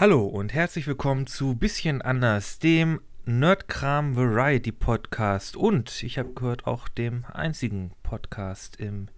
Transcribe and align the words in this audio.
Hallo 0.00 0.24
und 0.24 0.54
herzlich 0.54 0.86
willkommen 0.86 1.26
zu 1.26 1.54
Bisschen 1.56 2.00
anders, 2.00 2.58
dem 2.58 3.02
Nerdkram 3.26 4.16
Variety 4.16 4.72
Podcast 4.72 5.58
und 5.58 6.02
ich 6.02 6.16
habe 6.16 6.32
gehört 6.32 6.66
auch 6.66 6.88
dem 6.88 7.26
einzigen 7.30 7.92
Podcast 8.02 8.76
im 8.80 9.08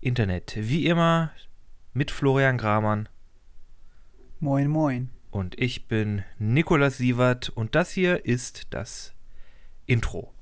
Internet. 0.00 0.56
Wie 0.58 0.86
immer 0.88 1.30
mit 1.92 2.10
Florian 2.10 2.58
Gramann. 2.58 3.08
Moin, 4.40 4.66
moin. 4.66 5.10
Und 5.30 5.56
ich 5.60 5.86
bin 5.86 6.24
Nikolas 6.40 6.98
Sievert 6.98 7.50
und 7.50 7.76
das 7.76 7.92
hier 7.92 8.24
ist 8.24 8.74
das 8.74 9.14
Intro. 9.86 10.33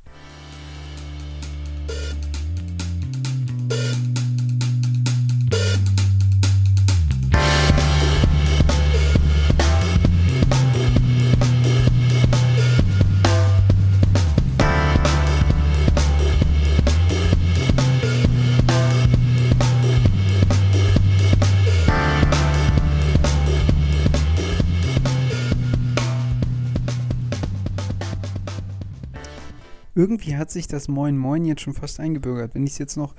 Irgendwie 30.03 30.37
hat 30.37 30.51
sich 30.51 30.67
das 30.67 30.89
Moin 30.89 31.17
Moin 31.17 31.45
jetzt 31.45 31.61
schon 31.61 31.75
fast 31.75 32.01
eingebürgert. 32.01 32.57
Wenn 32.57 32.65
ich 32.65 32.73
es 32.73 32.79
jetzt 32.79 32.97
noch 32.97 33.15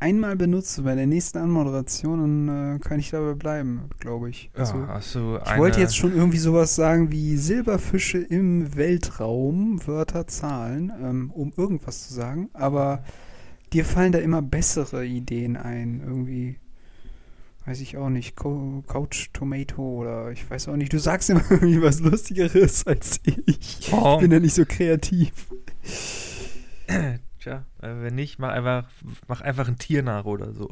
einmal 0.00 0.34
benutze 0.34 0.82
bei 0.82 0.96
der 0.96 1.06
nächsten 1.06 1.38
Anmoderation, 1.38 2.46
dann 2.46 2.76
äh, 2.76 2.78
kann 2.80 2.98
ich 2.98 3.10
dabei 3.10 3.34
bleiben, 3.34 3.82
glaube 4.00 4.28
ich. 4.30 4.50
Ja, 4.54 4.60
also, 4.60 4.78
also 4.78 5.38
ich 5.46 5.58
wollte 5.58 5.78
jetzt 5.78 5.96
schon 5.96 6.12
irgendwie 6.12 6.38
sowas 6.38 6.74
sagen 6.74 7.12
wie 7.12 7.36
Silberfische 7.36 8.18
im 8.18 8.74
Weltraum, 8.74 9.80
Wörter, 9.86 10.26
Zahlen, 10.26 10.90
ähm, 11.00 11.30
um 11.30 11.52
irgendwas 11.56 12.08
zu 12.08 12.14
sagen, 12.14 12.50
aber 12.54 13.04
dir 13.72 13.84
fallen 13.84 14.10
da 14.10 14.18
immer 14.18 14.42
bessere 14.42 15.06
Ideen 15.06 15.56
ein, 15.56 16.00
irgendwie. 16.04 16.56
Weiß 17.70 17.82
ich 17.82 17.96
auch 17.96 18.08
nicht, 18.08 18.34
Co 18.34 18.82
Couch 18.88 19.28
Tomato 19.32 19.80
oder 19.80 20.32
ich 20.32 20.50
weiß 20.50 20.66
auch 20.66 20.74
nicht. 20.74 20.92
Du 20.92 20.98
sagst 20.98 21.30
immer 21.30 21.44
irgendwie 21.50 21.80
was 21.80 22.00
Lustigeres 22.00 22.84
als 22.84 23.20
ich. 23.22 23.92
Oh. 23.92 24.14
Ich 24.14 24.22
bin 24.22 24.32
ja 24.32 24.40
nicht 24.40 24.54
so 24.54 24.64
kreativ. 24.64 25.32
Tja, 27.38 27.64
äh, 27.80 27.94
wenn 28.02 28.16
nicht, 28.16 28.40
mach 28.40 28.48
einfach, 28.48 28.90
mach 29.28 29.40
einfach 29.42 29.68
ein 29.68 29.78
Tier 29.78 30.02
nach 30.02 30.24
oder 30.24 30.52
so. 30.52 30.68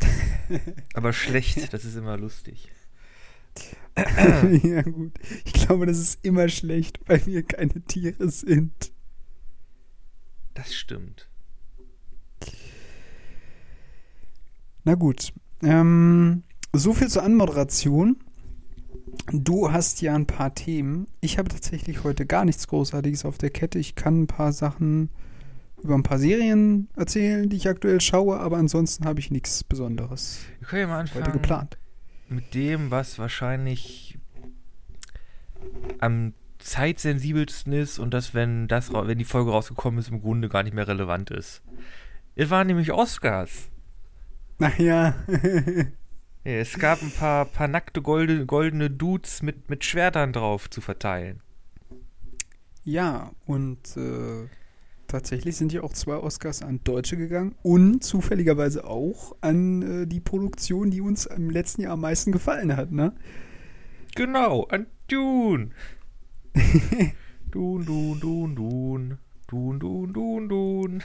Aber 0.94 1.12
schlecht, 1.12 1.74
das 1.74 1.84
ist 1.84 1.96
immer 1.96 2.16
lustig. 2.16 2.72
ja, 4.62 4.80
gut. 4.80 5.12
Ich 5.44 5.52
glaube, 5.52 5.84
das 5.84 5.98
ist 5.98 6.24
immer 6.24 6.48
schlecht, 6.48 7.00
weil 7.06 7.26
wir 7.26 7.42
keine 7.42 7.82
Tiere 7.82 8.30
sind. 8.30 8.92
Das 10.54 10.74
stimmt. 10.74 11.28
Na 14.84 14.94
gut. 14.94 15.34
Ähm, 15.62 16.42
so 16.72 16.92
viel 16.92 17.08
zur 17.08 17.22
Anmoderation. 17.22 18.16
Du 19.32 19.72
hast 19.72 20.02
ja 20.02 20.14
ein 20.14 20.26
paar 20.26 20.54
Themen. 20.54 21.06
Ich 21.20 21.38
habe 21.38 21.48
tatsächlich 21.48 22.04
heute 22.04 22.26
gar 22.26 22.44
nichts 22.44 22.66
Großartiges 22.68 23.24
auf 23.24 23.38
der 23.38 23.50
Kette. 23.50 23.78
Ich 23.78 23.94
kann 23.94 24.22
ein 24.22 24.26
paar 24.26 24.52
Sachen 24.52 25.10
über 25.82 25.94
ein 25.94 26.02
paar 26.02 26.18
Serien 26.18 26.88
erzählen, 26.96 27.48
die 27.48 27.56
ich 27.56 27.68
aktuell 27.68 28.00
schaue, 28.00 28.38
aber 28.38 28.58
ansonsten 28.58 29.04
habe 29.04 29.20
ich 29.20 29.30
nichts 29.30 29.64
Besonderes 29.64 30.40
Wir 30.58 30.68
können 30.68 30.80
ja 30.82 30.88
mal 30.88 31.00
anfangen 31.00 31.24
heute 31.24 31.32
geplant. 31.32 31.78
Mit 32.28 32.54
dem, 32.54 32.90
was 32.90 33.18
wahrscheinlich 33.18 34.18
am 35.98 36.34
zeitsensibelsten 36.58 37.72
ist 37.72 37.98
und 37.98 38.12
das, 38.12 38.34
wenn 38.34 38.68
das, 38.68 38.92
wenn 38.92 39.18
die 39.18 39.24
Folge 39.24 39.50
rausgekommen 39.50 39.98
ist, 39.98 40.10
im 40.10 40.20
Grunde 40.20 40.48
gar 40.48 40.62
nicht 40.62 40.74
mehr 40.74 40.86
relevant 40.86 41.30
ist. 41.30 41.62
Es 42.36 42.50
waren 42.50 42.66
nämlich 42.66 42.92
Oscars. 42.92 43.70
Ach 44.60 44.78
ja. 44.78 45.14
Ja, 46.42 46.52
es 46.52 46.78
gab 46.78 47.02
ein 47.02 47.10
paar, 47.10 47.44
paar 47.44 47.68
nackte 47.68 48.00
golde, 48.00 48.46
goldene 48.46 48.90
Dudes 48.90 49.42
mit, 49.42 49.68
mit 49.68 49.84
Schwertern 49.84 50.32
drauf 50.32 50.70
zu 50.70 50.80
verteilen. 50.80 51.42
Ja, 52.82 53.32
und 53.46 53.96
äh, 53.98 54.48
tatsächlich 55.06 55.56
sind 55.56 55.72
ja 55.72 55.82
auch 55.82 55.92
zwei 55.92 56.16
Oscars 56.16 56.62
an 56.62 56.80
Deutsche 56.82 57.18
gegangen 57.18 57.54
und 57.62 58.02
zufälligerweise 58.02 58.84
auch 58.84 59.36
an 59.42 59.82
äh, 59.82 60.06
die 60.06 60.20
Produktion, 60.20 60.90
die 60.90 61.02
uns 61.02 61.26
im 61.26 61.50
letzten 61.50 61.82
Jahr 61.82 61.92
am 61.92 62.00
meisten 62.00 62.32
gefallen 62.32 62.74
hat, 62.74 62.90
ne? 62.90 63.14
Genau, 64.14 64.64
an 64.64 64.86
Dune. 65.08 65.70
Dune, 67.50 67.84
Dune, 67.84 68.18
Dune, 68.20 68.54
Dune. 68.54 69.18
Dune, 69.46 69.78
Dune, 69.78 70.12
Dune, 70.12 70.48
Dune. 70.48 70.98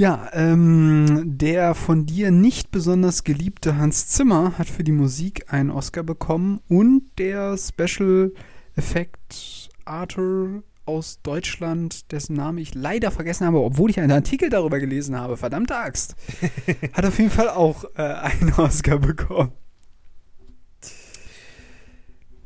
Ja, 0.00 0.30
ähm, 0.32 1.36
der 1.36 1.74
von 1.74 2.06
dir 2.06 2.30
nicht 2.30 2.70
besonders 2.70 3.22
geliebte 3.22 3.76
Hans 3.76 4.08
Zimmer 4.08 4.56
hat 4.56 4.66
für 4.66 4.82
die 4.82 4.92
Musik 4.92 5.52
einen 5.52 5.70
Oscar 5.70 6.02
bekommen 6.02 6.60
und 6.70 7.02
der 7.18 7.58
Special 7.58 8.32
Effect 8.76 9.68
Arthur 9.84 10.62
aus 10.86 11.20
Deutschland, 11.22 12.10
dessen 12.12 12.34
Namen 12.34 12.56
ich 12.56 12.74
leider 12.74 13.10
vergessen 13.10 13.46
habe, 13.46 13.60
obwohl 13.60 13.90
ich 13.90 14.00
einen 14.00 14.10
Artikel 14.10 14.48
darüber 14.48 14.80
gelesen 14.80 15.20
habe, 15.20 15.36
verdammte 15.36 15.76
Axt, 15.76 16.16
hat 16.94 17.04
auf 17.04 17.18
jeden 17.18 17.30
Fall 17.30 17.50
auch 17.50 17.84
äh, 17.96 18.00
einen 18.00 18.54
Oscar 18.54 19.00
bekommen. 19.00 19.52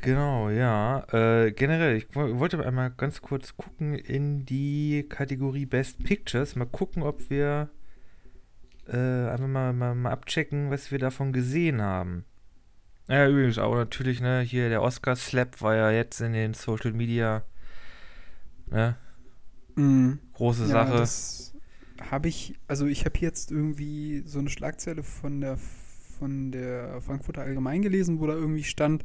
Genau, 0.05 0.51
ja. 0.51 1.07
Äh, 1.13 1.53
generell, 1.53 1.97
ich 1.97 2.15
wollte 2.15 2.65
einmal 2.65 2.91
ganz 2.91 3.23
kurz 3.23 3.57
gucken 3.57 3.95
in 3.95 4.45
die 4.45 5.07
Kategorie 5.09 5.65
Best 5.65 6.05
Pictures. 6.05 6.57
Mal 6.57 6.67
gucken, 6.67 7.03
ob 7.03 7.31
wir 7.31 7.71
äh, 8.87 8.97
einfach 8.97 9.47
mal, 9.47 9.73
mal, 9.73 9.95
mal 9.95 10.11
abchecken, 10.11 10.71
was 10.71 10.91
wir 10.91 10.99
davon 10.99 11.33
gesehen 11.33 11.81
haben. 11.81 12.25
Ja, 13.09 13.27
übrigens 13.27 13.59
auch 13.59 13.75
natürlich, 13.75 14.21
ne, 14.21 14.41
hier 14.41 14.69
der 14.69 14.83
Oscar-Slap 14.83 15.63
war 15.63 15.75
ja 15.75 15.91
jetzt 15.91 16.21
in 16.21 16.35
den 16.35 16.53
Social 16.53 16.93
Media, 16.93 17.43
ne? 18.67 18.97
Mhm. 19.75 20.19
Große 20.35 20.63
ja, 20.63 20.69
Sache. 20.69 20.99
Das 20.99 21.55
habe 22.11 22.29
ich, 22.29 22.59
also 22.69 22.87
ich 22.87 23.07
habe 23.07 23.19
jetzt 23.21 23.51
irgendwie 23.51 24.23
so 24.27 24.39
eine 24.39 24.51
Schlagzeile 24.51 25.03
von 25.03 25.41
der 25.41 25.59
von 26.19 26.53
der 26.53 27.01
Frankfurter 27.01 27.43
Allgemein 27.43 27.83
gelesen, 27.83 28.21
wo 28.21 28.27
da 28.27 28.35
irgendwie 28.35 28.65
stand, 28.65 29.05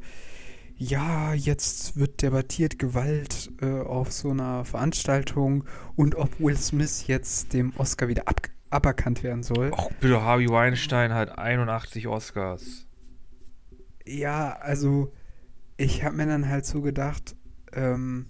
ja, 0.80 1.34
jetzt 1.34 1.98
wird 1.98 2.22
debattiert 2.22 2.78
Gewalt 2.78 3.52
äh, 3.60 3.80
auf 3.80 4.10
so 4.12 4.30
einer 4.30 4.64
Veranstaltung 4.64 5.64
und 5.94 6.14
ob 6.14 6.40
Will 6.40 6.56
Smith 6.56 7.06
jetzt 7.06 7.52
dem 7.52 7.74
Oscar 7.76 8.08
wieder 8.08 8.26
ab 8.26 8.48
aberkannt 8.70 9.22
werden 9.22 9.42
soll. 9.42 9.72
Ach, 9.76 9.88
bitte, 10.00 10.22
Harvey 10.22 10.48
Weinstein 10.48 11.12
hat 11.12 11.36
81 11.38 12.06
Oscars. 12.06 12.86
Ja, 14.06 14.52
also 14.52 15.12
ich 15.76 16.02
habe 16.02 16.16
mir 16.16 16.26
dann 16.26 16.48
halt 16.48 16.64
so 16.64 16.80
gedacht, 16.80 17.36
ähm, 17.72 18.26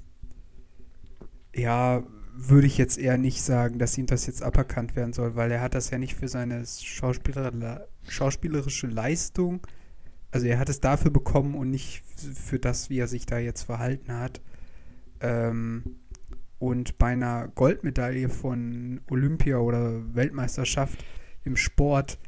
ja, 1.55 2.03
würde 2.34 2.67
ich 2.67 2.78
jetzt 2.78 2.99
eher 2.99 3.19
nicht 3.19 3.43
sagen, 3.43 3.78
dass 3.78 3.97
ihm 3.97 4.06
das 4.06 4.27
jetzt 4.27 4.43
aberkannt 4.43 4.97
werden 4.97 5.12
soll, 5.12 5.37
weil 5.37 5.53
er 5.53 5.61
hat 5.61 5.75
das 5.75 5.91
ja 5.91 5.99
nicht 5.99 6.17
für 6.17 6.27
seine 6.27 6.65
Schauspieler 6.67 7.87
schauspielerische 8.09 8.88
Leistung 8.88 9.61
also 10.30 10.46
er 10.46 10.58
hat 10.58 10.68
es 10.68 10.80
dafür 10.80 11.10
bekommen 11.10 11.54
und 11.54 11.70
nicht 11.70 12.02
für 12.34 12.58
das, 12.58 12.91
wie 12.91 12.98
er 12.98 13.08
sich 13.08 13.26
da 13.26 13.38
jetzt 13.38 13.62
verhalten 13.62 14.12
hat. 14.12 14.41
Ähm, 15.20 15.96
und 16.58 16.98
bei 16.98 17.12
einer 17.12 17.48
Goldmedaille 17.48 18.28
von 18.28 19.00
Olympia 19.10 19.58
oder 19.58 20.14
Weltmeisterschaft 20.14 21.02
im 21.42 21.56
Sport, 21.56 22.19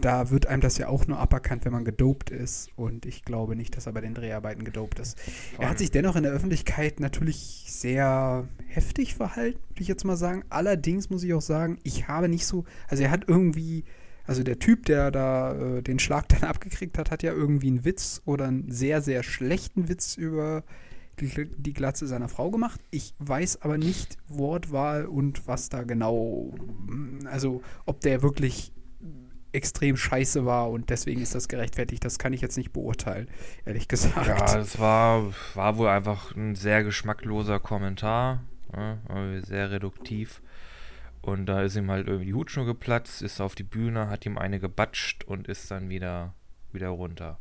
da 0.00 0.30
wird 0.30 0.46
einem 0.46 0.62
das 0.62 0.78
ja 0.78 0.88
auch 0.88 1.06
nur 1.06 1.18
aberkannt, 1.18 1.64
wenn 1.64 1.72
man 1.72 1.84
gedopt 1.84 2.30
ist. 2.30 2.70
Und 2.76 3.06
ich 3.06 3.24
glaube 3.24 3.54
nicht, 3.54 3.76
dass 3.76 3.86
er 3.86 3.92
bei 3.92 4.00
den 4.00 4.14
Dreharbeiten 4.14 4.64
gedopt 4.64 4.98
ist. 4.98 5.16
Er 5.58 5.68
hat 5.68 5.78
sich 5.78 5.90
dennoch 5.90 6.16
in 6.16 6.24
der 6.24 6.32
Öffentlichkeit 6.32 6.98
natürlich 6.98 7.66
sehr 7.68 8.48
heftig 8.66 9.14
verhalten, 9.14 9.60
würde 9.68 9.82
ich 9.82 9.88
jetzt 9.88 10.04
mal 10.04 10.16
sagen. 10.16 10.44
Allerdings 10.48 11.08
muss 11.08 11.22
ich 11.22 11.32
auch 11.32 11.42
sagen, 11.42 11.78
ich 11.84 12.08
habe 12.08 12.28
nicht 12.28 12.46
so, 12.46 12.64
also 12.88 13.04
er 13.04 13.10
hat 13.10 13.28
irgendwie 13.28 13.84
also 14.26 14.42
der 14.42 14.58
Typ, 14.58 14.86
der 14.86 15.10
da 15.10 15.54
äh, 15.54 15.82
den 15.82 15.98
Schlag 15.98 16.28
dann 16.40 16.44
abgekriegt 16.44 16.98
hat, 16.98 17.10
hat 17.10 17.22
ja 17.22 17.32
irgendwie 17.32 17.68
einen 17.68 17.84
Witz 17.84 18.22
oder 18.24 18.46
einen 18.46 18.70
sehr, 18.70 19.02
sehr 19.02 19.22
schlechten 19.22 19.88
Witz 19.88 20.16
über 20.16 20.64
die, 21.20 21.48
die 21.56 21.72
Glatze 21.72 22.06
seiner 22.06 22.28
Frau 22.28 22.50
gemacht. 22.50 22.80
Ich 22.90 23.14
weiß 23.18 23.62
aber 23.62 23.78
nicht 23.78 24.16
Wortwahl 24.28 25.06
und 25.06 25.46
was 25.46 25.68
da 25.68 25.82
genau, 25.82 26.54
also 27.26 27.62
ob 27.86 28.00
der 28.00 28.22
wirklich 28.22 28.72
extrem 29.52 29.96
scheiße 29.96 30.46
war 30.46 30.70
und 30.70 30.90
deswegen 30.90 31.20
ist 31.20 31.34
das 31.34 31.48
gerechtfertigt. 31.48 32.04
Das 32.04 32.18
kann 32.18 32.32
ich 32.32 32.40
jetzt 32.40 32.56
nicht 32.56 32.72
beurteilen, 32.72 33.28
ehrlich 33.64 33.86
gesagt. 33.86 34.26
Ja, 34.26 34.58
es 34.58 34.78
war, 34.78 35.32
war 35.54 35.76
wohl 35.76 35.88
einfach 35.88 36.34
ein 36.34 36.54
sehr 36.54 36.82
geschmackloser 36.82 37.60
Kommentar, 37.60 38.42
ne? 38.74 39.42
sehr 39.46 39.70
reduktiv. 39.70 40.40
Und 41.22 41.46
da 41.46 41.62
ist 41.62 41.76
ihm 41.76 41.90
halt 41.90 42.08
irgendwie 42.08 42.26
die 42.26 42.34
Hutschnur 42.34 42.66
geplatzt, 42.66 43.22
ist 43.22 43.40
auf 43.40 43.54
die 43.54 43.62
Bühne, 43.62 44.08
hat 44.08 44.26
ihm 44.26 44.36
eine 44.36 44.58
gebatscht 44.58 45.22
und 45.24 45.46
ist 45.46 45.70
dann 45.70 45.88
wieder, 45.88 46.34
wieder 46.72 46.88
runter. 46.88 47.38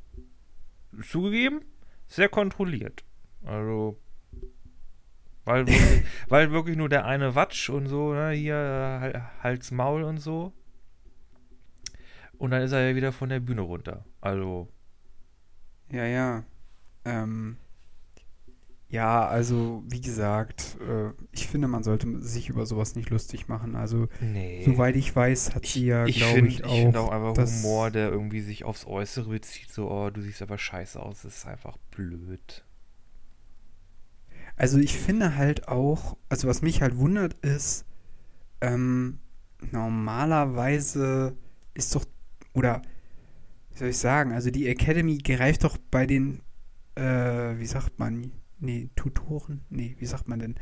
zugegeben, 1.01 1.61
sehr 2.07 2.29
kontrolliert. 2.29 3.03
Also, 3.43 3.99
weil 5.45 5.65
wirklich, 5.67 6.03
weil 6.27 6.51
wirklich 6.51 6.77
nur 6.77 6.89
der 6.89 7.05
eine 7.05 7.33
Watsch 7.33 7.69
und 7.71 7.87
so, 7.87 8.13
ne, 8.13 8.31
hier 8.31 9.31
Hals, 9.41 9.71
Maul 9.71 10.03
und 10.03 10.19
so. 10.19 10.53
Und 12.37 12.51
dann 12.51 12.61
ist 12.61 12.71
er 12.71 12.87
ja 12.87 12.95
wieder 12.95 13.11
von 13.11 13.29
der 13.29 13.39
Bühne 13.39 13.61
runter. 13.61 14.05
Also. 14.19 14.67
Ja, 15.91 16.05
ja. 16.05 16.43
Ähm, 17.05 17.57
ja, 18.91 19.25
also 19.25 19.83
wie 19.87 20.01
gesagt, 20.01 20.77
äh, 20.81 21.11
ich 21.31 21.47
finde, 21.47 21.69
man 21.69 21.81
sollte 21.81 22.21
sich 22.21 22.49
über 22.49 22.65
sowas 22.65 22.93
nicht 22.95 23.09
lustig 23.09 23.47
machen. 23.47 23.77
Also 23.77 24.09
nee. 24.19 24.63
soweit 24.65 24.97
ich 24.97 25.15
weiß, 25.15 25.55
hat 25.55 25.65
sie 25.65 25.85
ja, 25.85 26.03
glaube 26.03 26.47
ich, 26.47 26.65
auch. 26.65 26.73
Ich 26.73 26.81
finde 26.81 26.99
auch 26.99 27.09
einfach 27.09 27.37
Humor, 27.37 27.89
der 27.89 28.11
irgendwie 28.11 28.41
sich 28.41 28.65
aufs 28.65 28.85
Äußere 28.85 29.29
bezieht. 29.29 29.71
So, 29.71 29.89
oh, 29.89 30.09
du 30.09 30.21
siehst 30.21 30.41
aber 30.41 30.57
scheiße 30.57 31.01
aus, 31.01 31.21
das 31.21 31.37
ist 31.37 31.45
einfach 31.47 31.77
blöd. 31.91 32.65
Also 34.57 34.77
ich 34.77 34.97
finde 34.97 35.37
halt 35.37 35.69
auch, 35.69 36.17
also 36.27 36.49
was 36.49 36.61
mich 36.61 36.81
halt 36.81 36.97
wundert 36.97 37.33
ist, 37.45 37.85
ähm, 38.59 39.19
normalerweise 39.71 41.37
ist 41.73 41.95
doch, 41.95 42.03
oder 42.53 42.81
wie 43.69 43.77
soll 43.77 43.87
ich 43.87 43.97
sagen, 43.97 44.33
also 44.33 44.51
die 44.51 44.67
Academy 44.67 45.17
greift 45.17 45.63
doch 45.63 45.77
bei 45.77 46.05
den, 46.05 46.41
äh, 46.95 47.57
wie 47.57 47.65
sagt 47.65 47.97
man, 47.97 48.33
nee, 48.61 48.89
Tutoren, 48.95 49.61
nee, 49.69 49.95
wie 49.99 50.05
sagt 50.05 50.27
man 50.27 50.39
denn, 50.39 50.55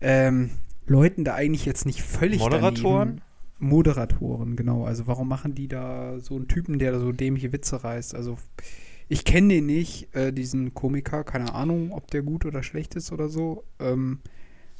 ähm, 0.00 0.50
Leuten 0.86 1.24
da 1.24 1.34
eigentlich 1.34 1.64
jetzt 1.64 1.86
nicht 1.86 2.02
völlig 2.02 2.40
Moderatoren? 2.40 3.08
Daneben. 3.08 3.22
Moderatoren, 3.58 4.56
genau. 4.56 4.84
Also 4.84 5.06
warum 5.06 5.28
machen 5.28 5.54
die 5.54 5.68
da 5.68 6.18
so 6.18 6.36
einen 6.36 6.48
Typen, 6.48 6.78
der 6.78 6.98
so 6.98 7.12
dämliche 7.12 7.52
Witze 7.52 7.82
reißt? 7.82 8.14
Also 8.14 8.36
ich 9.08 9.24
kenne 9.24 9.54
den 9.54 9.66
nicht, 9.66 10.14
äh, 10.14 10.32
diesen 10.32 10.74
Komiker, 10.74 11.24
keine 11.24 11.54
Ahnung, 11.54 11.92
ob 11.92 12.10
der 12.10 12.22
gut 12.22 12.44
oder 12.44 12.62
schlecht 12.62 12.94
ist 12.96 13.12
oder 13.12 13.28
so. 13.28 13.64
Ähm, 13.78 14.18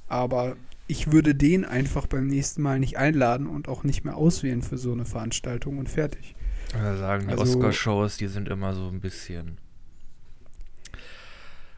aber 0.09 0.57
ich 0.87 1.13
würde 1.13 1.35
den 1.35 1.65
einfach 1.65 2.07
beim 2.07 2.27
nächsten 2.27 2.63
Mal 2.63 2.79
nicht 2.79 2.99
einladen 2.99 3.47
und 3.47 3.69
auch 3.69 3.85
nicht 3.85 4.05
mehr 4.05 4.17
auswählen 4.17 4.63
für 4.63 4.77
so 4.77 4.93
eine 4.93 5.05
Veranstaltung 5.05 5.79
und 5.79 5.89
fertig. 5.89 6.35
Ja, 6.75 6.97
sagen, 6.97 7.27
die 7.29 7.33
also, 7.33 7.43
Oscar-Shows, 7.43 8.17
die 8.17 8.27
sind 8.27 8.49
immer 8.49 8.75
so 8.75 8.89
ein 8.89 9.01
bisschen 9.01 9.59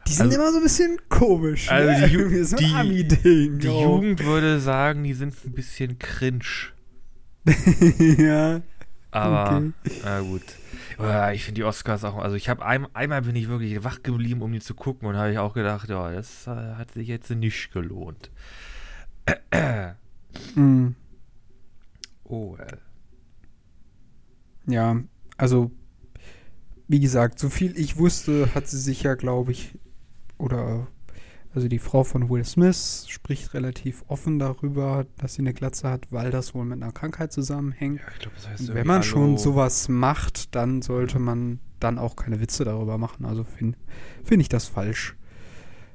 die 0.07 0.13
sind 0.13 0.27
also, 0.27 0.37
immer 0.37 0.51
so 0.51 0.57
ein 0.57 0.63
bisschen 0.63 0.97
komisch. 1.09 1.69
Also 1.69 1.91
ne? 1.91 2.07
die, 2.07 2.13
Ju 2.13 2.43
so 2.45 2.55
die, 2.55 3.07
die 3.07 3.67
Jugend 3.67 4.23
würde 4.23 4.59
sagen, 4.59 5.03
die 5.03 5.13
sind 5.13 5.33
ein 5.45 5.51
bisschen 5.51 5.99
cringe. 5.99 6.71
ja. 8.17 8.61
Aber, 9.11 9.57
okay. 9.57 9.71
na 10.03 10.21
gut. 10.21 10.43
Ich 11.33 11.43
finde 11.43 11.59
die 11.59 11.63
Oscars 11.63 12.03
auch, 12.03 12.17
also 12.17 12.35
ich 12.35 12.49
habe 12.49 12.65
ein, 12.65 12.87
einmal 12.95 13.21
bin 13.21 13.35
ich 13.35 13.47
wirklich 13.47 13.83
wach 13.83 14.01
geblieben, 14.01 14.41
um 14.41 14.51
die 14.51 14.59
zu 14.59 14.73
gucken 14.73 15.07
und 15.07 15.15
habe 15.15 15.31
ich 15.31 15.37
auch 15.37 15.53
gedacht, 15.53 15.89
ja, 15.89 16.11
das 16.11 16.47
äh, 16.47 16.75
hat 16.75 16.91
sich 16.91 17.07
jetzt 17.07 17.29
nicht 17.29 17.71
gelohnt. 17.71 18.31
mm. 20.55 20.87
Oh, 22.23 22.57
well. 22.57 22.79
Ja, 24.65 25.01
also 25.37 25.71
wie 26.87 26.99
gesagt, 26.99 27.39
so 27.39 27.49
viel 27.49 27.77
ich 27.77 27.97
wusste, 27.97 28.53
hat 28.55 28.67
sie 28.67 28.79
sich 28.79 29.03
ja, 29.03 29.15
glaube 29.15 29.51
ich, 29.51 29.77
oder 30.37 30.87
also 31.57 31.67
die 31.67 31.79
Frau 31.79 32.03
von 32.03 32.29
Will 32.29 32.45
Smith 32.45 33.05
spricht 33.07 33.53
relativ 33.55 34.03
offen 34.07 34.37
darüber, 34.37 35.07
dass 35.17 35.33
sie 35.33 35.41
eine 35.41 35.53
Glatze 35.53 35.89
hat, 35.89 36.05
weil 36.11 36.29
das 36.29 36.53
wohl 36.53 36.65
mit 36.65 36.81
einer 36.81 36.91
Krankheit 36.91 37.31
zusammenhängt. 37.31 37.99
Ja, 37.99 38.05
glaub, 38.19 38.35
das 38.35 38.47
heißt 38.47 38.73
wenn 38.75 38.85
man 38.85 39.01
schon 39.01 39.37
sowas 39.39 39.89
macht, 39.89 40.53
dann 40.53 40.83
sollte 40.83 41.17
man 41.17 41.59
dann 41.79 41.97
auch 41.97 42.15
keine 42.15 42.39
Witze 42.41 42.63
darüber 42.63 42.97
machen. 42.97 43.25
Also 43.25 43.43
finde 43.43 43.77
find 44.23 44.41
ich 44.41 44.49
das 44.49 44.67
falsch. 44.67 45.15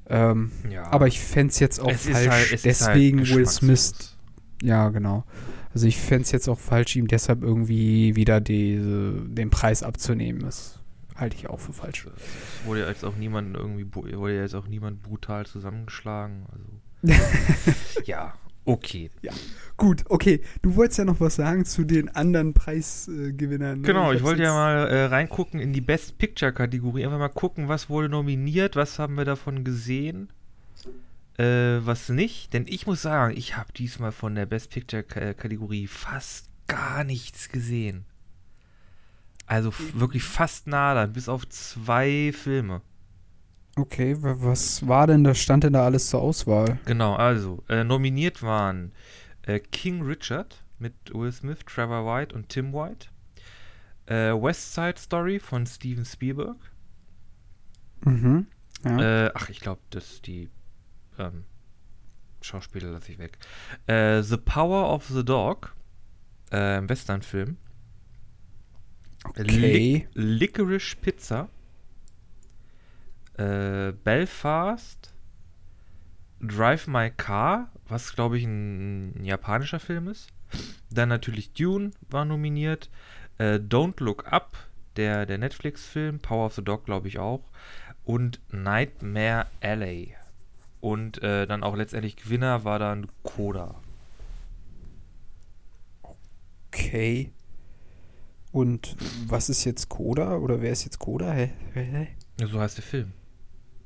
Ähm, 0.08 0.50
ja. 0.68 0.90
Aber 0.90 1.06
ich 1.06 1.20
fände 1.20 1.52
es 1.52 1.60
jetzt 1.60 1.78
auch 1.78 1.90
es 1.90 2.08
falsch, 2.08 2.28
halt, 2.28 2.50
halt 2.50 2.64
deswegen 2.64 3.20
halt 3.20 3.34
Will 3.34 3.46
Smith. 3.46 4.16
Ja, 4.62 4.88
genau. 4.88 5.24
Also 5.72 5.86
ich 5.86 5.98
fände 5.98 6.22
es 6.22 6.32
jetzt 6.32 6.48
auch 6.48 6.58
falsch, 6.58 6.96
ihm 6.96 7.06
deshalb 7.06 7.42
irgendwie 7.42 8.16
wieder 8.16 8.40
diese, 8.40 9.12
den 9.28 9.50
Preis 9.50 9.82
abzunehmen. 9.82 10.42
Das 10.42 10.80
halte 11.16 11.36
ich 11.36 11.48
auch 11.48 11.60
für 11.60 11.72
falsch. 11.72 12.06
Es 12.06 12.66
wurde 12.66 12.80
ja 12.80 12.88
jetzt 12.88 13.04
auch 13.04 13.16
niemand 13.16 13.56
irgendwie, 13.56 13.86
wurde 13.94 14.36
jetzt 14.36 14.54
auch 14.54 14.66
niemand 14.66 15.02
brutal 15.02 15.46
zusammengeschlagen. 15.46 16.46
Also. 16.52 17.14
ja, 18.04 18.34
okay. 18.64 19.10
Ja. 19.22 19.32
Gut, 19.76 20.04
okay. 20.08 20.40
Du 20.62 20.76
wolltest 20.76 20.98
ja 20.98 21.04
noch 21.04 21.20
was 21.20 21.36
sagen 21.36 21.64
zu 21.64 21.84
den 21.84 22.08
anderen 22.08 22.54
Preisgewinnern. 22.54 23.80
Ne? 23.80 23.86
Genau, 23.86 24.12
ich, 24.12 24.18
ich 24.18 24.22
wollte 24.22 24.42
ja 24.42 24.52
mal 24.52 24.88
äh, 24.88 25.04
reingucken 25.06 25.60
in 25.60 25.72
die 25.72 25.80
Best 25.80 26.18
Picture-Kategorie. 26.18 27.04
Einfach 27.04 27.18
mal 27.18 27.28
gucken, 27.28 27.68
was 27.68 27.88
wurde 27.88 28.08
nominiert, 28.08 28.76
was 28.76 28.98
haben 28.98 29.16
wir 29.16 29.24
davon 29.24 29.64
gesehen, 29.64 30.28
äh, 31.38 31.78
was 31.80 32.08
nicht. 32.08 32.52
Denn 32.52 32.66
ich 32.68 32.86
muss 32.86 33.02
sagen, 33.02 33.36
ich 33.36 33.56
habe 33.56 33.72
diesmal 33.72 34.12
von 34.12 34.34
der 34.34 34.46
Best 34.46 34.70
Picture-Kategorie 34.70 35.86
fast 35.86 36.48
gar 36.68 37.04
nichts 37.04 37.48
gesehen. 37.48 38.06
Also 39.52 39.70
wirklich 39.92 40.24
fast 40.24 40.66
nah 40.66 40.94
dann, 40.94 41.12
bis 41.12 41.28
auf 41.28 41.46
zwei 41.46 42.32
Filme. 42.32 42.80
Okay, 43.76 44.16
was 44.18 44.88
war 44.88 45.06
denn, 45.06 45.24
da 45.24 45.34
stand 45.34 45.64
denn 45.64 45.74
da 45.74 45.84
alles 45.84 46.08
zur 46.08 46.22
Auswahl? 46.22 46.78
Genau, 46.86 47.16
also 47.16 47.62
äh, 47.68 47.84
nominiert 47.84 48.42
waren 48.42 48.92
äh, 49.42 49.60
King 49.60 50.00
Richard 50.00 50.64
mit 50.78 50.94
Will 51.12 51.30
Smith, 51.30 51.58
Trevor 51.66 52.06
White 52.06 52.34
und 52.34 52.48
Tim 52.48 52.72
White. 52.72 53.08
Äh, 54.06 54.32
West 54.32 54.72
Side 54.72 54.94
Story 54.96 55.38
von 55.38 55.66
Steven 55.66 56.06
Spielberg. 56.06 56.56
Mhm. 58.06 58.46
Ja. 58.86 59.26
Äh, 59.26 59.32
ach, 59.34 59.50
ich 59.50 59.60
glaube, 59.60 59.82
das 59.90 60.22
die 60.22 60.48
ähm, 61.18 61.44
Schauspieler 62.40 62.90
lasse 62.90 63.12
ich 63.12 63.18
weg. 63.18 63.36
Äh, 63.86 64.22
the 64.22 64.38
Power 64.38 64.90
of 64.90 65.08
the 65.08 65.22
Dog, 65.22 65.76
äh, 66.50 66.80
Westernfilm. 66.88 67.58
Okay. 69.24 70.08
Licorice 70.14 70.96
Pizza. 70.96 71.48
Äh, 73.38 73.92
Belfast. 74.04 75.12
Drive 76.42 76.88
My 76.88 77.10
Car, 77.10 77.70
was 77.86 78.14
glaube 78.14 78.36
ich 78.36 78.44
ein, 78.44 79.22
japanischer 79.24 79.78
Film 79.78 80.08
ist. 80.08 80.28
Dann 80.90 81.08
natürlich 81.08 81.52
Dune 81.52 81.92
war 82.10 82.24
nominiert. 82.24 82.90
Äh, 83.38 83.54
Don't 83.54 84.02
Look 84.02 84.30
Up, 84.30 84.56
der, 84.96 85.24
der 85.24 85.38
Netflix-Film. 85.38 86.18
Power 86.18 86.46
of 86.46 86.54
the 86.54 86.64
Dog 86.64 86.84
glaube 86.84 87.08
ich 87.08 87.18
auch. 87.18 87.50
Und 88.04 88.40
Nightmare 88.50 89.46
Alley. 89.60 90.16
Und 90.80 91.22
äh, 91.22 91.46
dann 91.46 91.62
auch 91.62 91.76
letztendlich 91.76 92.16
Gewinner 92.16 92.64
war 92.64 92.80
dann 92.80 93.06
Coda. 93.22 93.76
Okay. 96.68 97.32
Und 98.52 98.96
was 99.26 99.48
ist 99.48 99.64
jetzt 99.64 99.88
Coda? 99.88 100.36
Oder 100.36 100.60
wer 100.60 100.72
ist 100.72 100.84
jetzt 100.84 100.98
Coda? 100.98 101.32
Hä? 101.32 101.50
Hä? 101.72 102.08
Ja, 102.38 102.46
so 102.46 102.60
heißt 102.60 102.76
der 102.76 102.84
Film. 102.84 103.12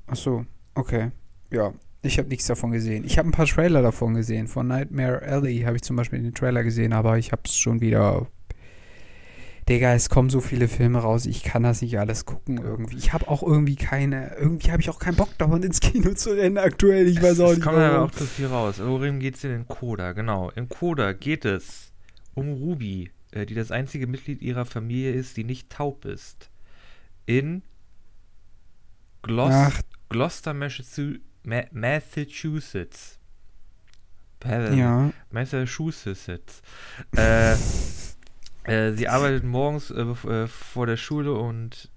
Ach 0.09 0.17
so, 0.17 0.45
okay. 0.75 1.13
Ja, 1.53 1.73
ich 2.03 2.19
habe 2.19 2.29
nichts 2.29 2.47
davon 2.47 2.73
gesehen. 2.73 3.05
Ich 3.05 3.19
habe 3.19 3.29
ein 3.29 3.33
paar 3.33 3.47
Trailer 3.47 3.83
davon 3.83 4.15
gesehen. 4.15 4.49
Von 4.49 4.69
Nightmare 4.69 5.23
Alley 5.23 5.61
habe 5.61 5.77
ich 5.77 5.83
zum 5.83 5.97
Beispiel 5.97 6.21
den 6.21 6.35
Trailer 6.35 6.63
gesehen, 6.65 6.93
aber 6.93 7.19
ich 7.19 7.33
habe 7.33 7.43
es 7.45 7.57
schon 7.57 7.81
wieder. 7.81 8.27
Digga, 9.69 9.95
es 9.95 10.09
kommen 10.09 10.31
so 10.31 10.41
viele 10.41 10.69
Filme 10.69 11.01
raus, 11.01 11.27
ich 11.27 11.43
kann 11.43 11.65
das 11.65 11.83
nicht 11.83 11.99
alles 11.99 12.25
gucken 12.25 12.59
irgendwie. 12.59 12.97
Ich 12.99 13.13
habe 13.13 13.27
auch 13.27 13.43
irgendwie 13.43 13.75
keine, 13.75 14.37
irgendwie 14.37 14.71
habe 14.71 14.81
ich 14.81 14.89
auch 14.91 15.01
keinen 15.01 15.17
Bock 15.17 15.37
davon 15.39 15.61
ins 15.65 15.81
Kino 15.81 16.15
zu 16.15 16.31
rennen 16.31 16.57
aktuell. 16.57 17.09
Ich 17.09 17.21
weiß 17.21 17.41
auch 17.41 17.49
nicht. 17.49 17.59
Es 17.59 17.65
kommt 17.65 17.79
aber 17.79 18.05
auch 18.05 18.13
zu 18.13 18.27
viel 18.27 18.47
raus. 18.47 18.77
Worum 18.79 19.19
geht 19.19 19.35
es 19.35 19.41
denn 19.41 19.57
in 19.57 19.67
Coda? 19.67 20.13
Genau. 20.13 20.51
In 20.51 20.69
Coda 20.69 21.13
geht 21.13 21.45
es 21.45 21.93
um 22.35 22.53
Ruby, 22.53 23.11
die 23.33 23.55
das 23.55 23.71
einzige 23.71 24.07
Mitglied 24.07 24.43
ihrer 24.43 24.65
Familie 24.65 25.13
ist, 25.13 25.37
die 25.37 25.45
nicht 25.45 25.71
taub 25.71 26.05
ist. 26.05 26.51
In 27.27 27.63
Glos 29.23 29.53
Gloucester, 30.09 30.55
Massachusetts. 30.55 33.19
Ja. 34.77 35.13
Massachusetts. 35.31 36.63
äh, 37.17 37.53
äh, 38.65 38.93
sie 38.93 39.09
arbeitet 39.09 39.45
morgens 39.45 39.91
äh, 39.91 40.03
äh, 40.03 40.47
vor 40.47 40.87
der 40.87 40.97
Schule 40.97 41.35
und 41.35 41.91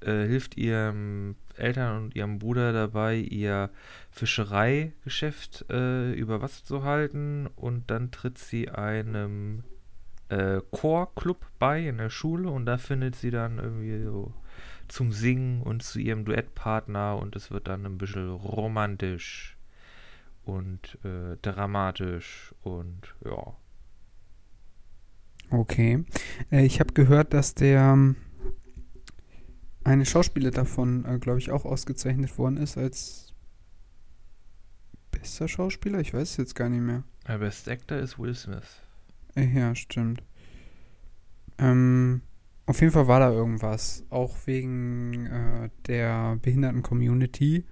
äh, 0.00 0.26
hilft 0.26 0.56
ihrem 0.56 1.36
Eltern 1.56 2.04
und 2.04 2.16
ihrem 2.16 2.38
Bruder 2.38 2.72
dabei, 2.72 3.16
ihr 3.16 3.70
Fischereigeschäft 4.10 5.66
äh, 5.70 6.12
über 6.12 6.42
Wasser 6.42 6.64
zu 6.64 6.82
halten 6.82 7.48
und 7.54 7.90
dann 7.90 8.10
tritt 8.10 8.38
sie 8.38 8.70
einem 8.70 9.62
äh, 10.28 10.60
Chorclub 10.70 11.44
bei 11.58 11.86
in 11.86 11.98
der 11.98 12.10
Schule 12.10 12.50
und 12.50 12.66
da 12.66 12.78
findet 12.78 13.16
sie 13.16 13.30
dann 13.30 13.58
irgendwie 13.58 14.02
so 14.02 14.32
zum 14.88 15.12
Singen 15.12 15.62
und 15.62 15.82
zu 15.82 15.98
ihrem 15.98 16.24
Duettpartner 16.24 17.18
und 17.18 17.36
es 17.36 17.50
wird 17.50 17.68
dann 17.68 17.86
ein 17.86 17.98
bisschen 17.98 18.30
romantisch 18.30 19.56
und 20.44 20.98
äh, 21.04 21.36
dramatisch 21.42 22.54
und 22.62 23.14
ja. 23.24 23.54
Okay. 25.50 26.04
Äh, 26.50 26.64
ich 26.64 26.80
habe 26.80 26.92
gehört, 26.92 27.32
dass 27.32 27.54
der 27.54 28.14
eine 29.84 30.06
Schauspieler 30.06 30.50
davon, 30.50 31.04
äh, 31.04 31.18
glaube 31.18 31.38
ich, 31.38 31.50
auch 31.50 31.64
ausgezeichnet 31.64 32.36
worden 32.38 32.56
ist 32.56 32.76
als 32.76 33.34
bester 35.10 35.48
Schauspieler. 35.48 36.00
Ich 36.00 36.12
weiß 36.12 36.30
es 36.30 36.36
jetzt 36.36 36.54
gar 36.54 36.68
nicht 36.68 36.80
mehr. 36.80 37.04
Der 37.28 37.38
Best 37.38 37.68
Actor 37.68 37.98
ist 37.98 38.18
Will 38.18 38.34
Smith. 38.34 38.83
Ja, 39.36 39.74
stimmt. 39.74 40.22
Ähm, 41.58 42.22
auf 42.66 42.80
jeden 42.80 42.92
Fall 42.92 43.08
war 43.08 43.20
da 43.20 43.30
irgendwas. 43.30 44.04
Auch 44.10 44.36
wegen 44.46 45.26
äh, 45.26 45.70
der 45.86 46.36
Behinderten-Community 46.40 47.64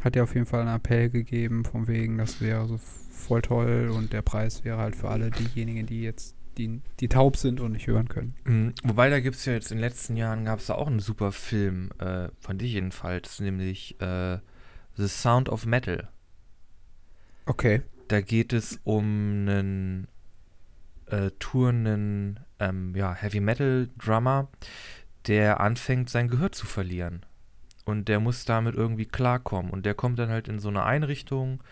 hat 0.00 0.16
er 0.16 0.24
auf 0.24 0.34
jeden 0.34 0.46
Fall 0.46 0.60
einen 0.60 0.76
Appell 0.76 1.10
gegeben, 1.10 1.64
von 1.64 1.88
wegen, 1.88 2.18
das 2.18 2.40
wäre 2.40 2.66
so 2.66 2.78
voll 2.78 3.42
toll 3.42 3.90
und 3.92 4.12
der 4.12 4.22
Preis 4.22 4.64
wäre 4.64 4.78
halt 4.78 4.94
für 4.94 5.08
alle 5.08 5.30
diejenigen, 5.30 5.86
die 5.86 6.02
jetzt, 6.02 6.36
die, 6.56 6.80
die 7.00 7.08
taub 7.08 7.36
sind 7.36 7.60
und 7.60 7.72
nicht 7.72 7.88
hören 7.88 8.08
können. 8.08 8.34
Mhm. 8.44 8.74
Wobei, 8.84 9.10
da 9.10 9.18
gibt 9.18 9.36
es 9.36 9.44
ja 9.44 9.54
jetzt 9.54 9.72
in 9.72 9.78
den 9.78 9.84
letzten 9.84 10.16
Jahren, 10.16 10.44
gab 10.44 10.60
es 10.60 10.66
da 10.66 10.74
auch 10.74 10.86
einen 10.86 11.00
super 11.00 11.32
Film, 11.32 11.90
äh, 11.98 12.28
von 12.38 12.58
dich 12.58 12.74
jedenfalls, 12.74 13.40
nämlich 13.40 14.00
äh, 14.00 14.38
The 14.96 15.08
Sound 15.08 15.48
of 15.48 15.66
Metal. 15.66 16.08
Okay. 17.46 17.82
Da 18.06 18.20
geht 18.20 18.52
es 18.52 18.80
um 18.84 19.04
einen 19.48 20.06
äh, 21.10 21.30
tourenden 21.38 22.40
ähm, 22.58 22.94
ja, 22.94 23.14
Heavy 23.14 23.40
Metal 23.40 23.88
Drummer, 23.98 24.48
der 25.26 25.60
anfängt, 25.60 26.10
sein 26.10 26.28
Gehör 26.28 26.52
zu 26.52 26.66
verlieren. 26.66 27.24
Und 27.84 28.08
der 28.08 28.20
muss 28.20 28.44
damit 28.44 28.74
irgendwie 28.74 29.06
klarkommen. 29.06 29.70
Und 29.70 29.86
der 29.86 29.94
kommt 29.94 30.18
dann 30.18 30.28
halt 30.28 30.48
in 30.48 30.58
so 30.58 30.68
eine 30.68 30.84
Einrichtung, 30.84 31.62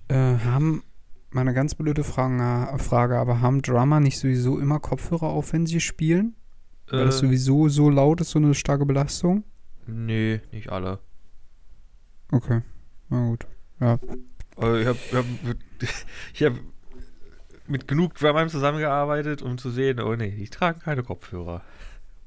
Äh, 0.08 0.38
haben, 0.44 0.82
mal 1.30 1.42
eine 1.42 1.54
ganz 1.54 1.74
blöde 1.74 2.04
Frage, 2.04 2.78
Frage, 2.78 3.18
aber 3.18 3.40
haben 3.40 3.62
Drummer 3.62 4.00
nicht 4.00 4.18
sowieso 4.18 4.58
immer 4.58 4.80
Kopfhörer 4.80 5.28
auf, 5.28 5.52
wenn 5.52 5.66
sie 5.66 5.80
spielen? 5.80 6.34
Weil 6.90 7.06
das 7.06 7.16
Äh, 7.16 7.26
sowieso 7.26 7.68
so 7.68 7.88
laut 7.90 8.20
ist, 8.20 8.30
so 8.30 8.38
eine 8.38 8.54
starke 8.54 8.86
Belastung? 8.86 9.44
nee, 9.86 10.40
nicht 10.52 10.70
alle. 10.70 10.98
Okay, 12.30 12.62
na 13.10 13.26
gut. 13.28 13.46
Ja, 13.80 13.98
Also 14.56 14.76
ich 14.76 14.86
habe 14.86 14.98
hab, 15.12 15.26
ich 16.34 16.42
hab 16.42 16.54
mit 17.66 17.88
genug 17.88 18.14
Drummern 18.14 18.48
zusammengearbeitet, 18.48 19.42
um 19.42 19.58
zu 19.58 19.70
sehen, 19.70 20.00
oh 20.00 20.14
nee, 20.14 20.30
die 20.30 20.48
tragen 20.48 20.80
keine 20.80 21.02
Kopfhörer. 21.02 21.62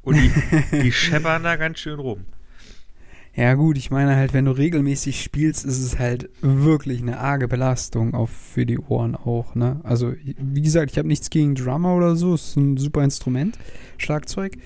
Und 0.02 0.16
die, 0.16 0.32
die 0.82 0.92
scheppern 0.92 1.44
da 1.44 1.56
ganz 1.56 1.80
schön 1.80 2.00
rum. 2.00 2.26
Ja 3.36 3.56
gut, 3.56 3.78
ich 3.78 3.92
meine 3.92 4.16
halt, 4.16 4.34
wenn 4.34 4.46
du 4.46 4.52
regelmäßig 4.52 5.22
spielst, 5.22 5.66
ist 5.66 5.80
es 5.80 6.00
halt 6.00 6.30
wirklich 6.40 7.02
eine 7.02 7.20
arge 7.20 7.50
Belastung 7.50 8.14
auf 8.14 8.30
für 8.30 8.66
die 8.66 8.80
Ohren 8.80 9.14
auch, 9.16 9.56
ne? 9.56 9.82
Also, 9.84 10.14
wie 10.24 10.62
gesagt, 10.62 10.92
ich 10.92 10.98
habe 10.98 11.10
nichts 11.10 11.30
gegen 11.30 11.54
Drummer 11.54 11.96
oder 11.96 12.16
so, 12.16 12.36
ist 12.36 12.56
ein 12.56 12.78
super 12.78 13.04
Instrument, 13.04 13.60
Schlagzeug. 13.98 14.58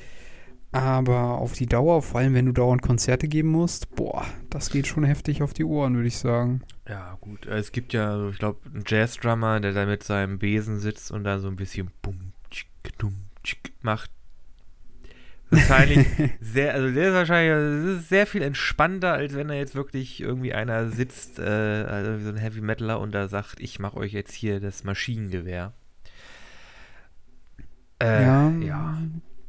Aber 0.72 1.40
auf 1.40 1.54
die 1.54 1.66
Dauer, 1.66 2.04
vor 2.04 2.20
allem 2.20 2.36
wenn 2.36 2.46
du 2.46 2.52
dauernd 2.52 2.84
Konzerte 2.84 3.28
geben 3.28 3.50
musst, 3.50 3.96
boah, 3.96 4.24
das 4.52 4.70
geht 4.70 4.86
schon 4.86 5.04
heftig 5.04 5.42
auf 5.42 5.54
die 5.54 5.64
Ohren, 5.66 5.96
würde 5.96 6.08
ich 6.08 6.18
sagen. 6.18 6.62
Ja, 6.88 7.18
gut. 7.22 7.48
äh, 7.48 7.58
Es 7.58 7.72
gibt 7.72 7.92
ja, 7.94 8.30
ich 8.30 8.38
glaube, 8.38 8.60
einen 8.72 8.84
Jazz-Drummer, 8.86 9.60
der 9.62 9.74
da 9.74 9.86
mit 9.86 10.04
seinem 10.04 10.38
Besen 10.38 10.80
sitzt 10.80 11.10
und 11.12 11.24
da 11.24 11.40
so 11.40 11.48
ein 11.48 11.56
bisschen 11.56 11.90
bum, 12.04 12.34
tschick, 12.52 12.68
dumm, 13.00 13.16
tschick 13.44 13.74
macht. 13.82 14.12
Wahrscheinlich 15.50 16.06
sehr, 16.40 16.76
also 16.76 16.94
der 16.94 17.08
ist 17.10 17.14
wahrscheinlich 17.16 17.52
das 17.88 18.02
ist 18.02 18.10
sehr 18.10 18.28
viel 18.28 18.44
entspannter, 18.44 19.14
als 19.14 19.34
wenn 19.34 19.48
da 19.48 19.56
jetzt 19.56 19.74
wirklich 19.74 20.22
irgendwie 20.22 20.54
einer 20.54 20.90
sitzt, 20.90 21.40
äh, 21.40 21.44
also 21.44 22.20
so 22.24 22.30
ein 22.30 22.38
Heavy 22.38 22.62
Metaler 22.62 23.00
und 23.00 23.12
da 23.14 23.28
sagt, 23.28 23.60
ich 23.60 23.80
mache 23.80 23.98
euch 23.98 24.14
jetzt 24.14 24.34
hier 24.34 24.60
das 24.60 24.84
Maschinengewehr. 24.84 25.74
Äh, 28.00 28.24
ja, 28.24 28.50
ja. 28.62 28.98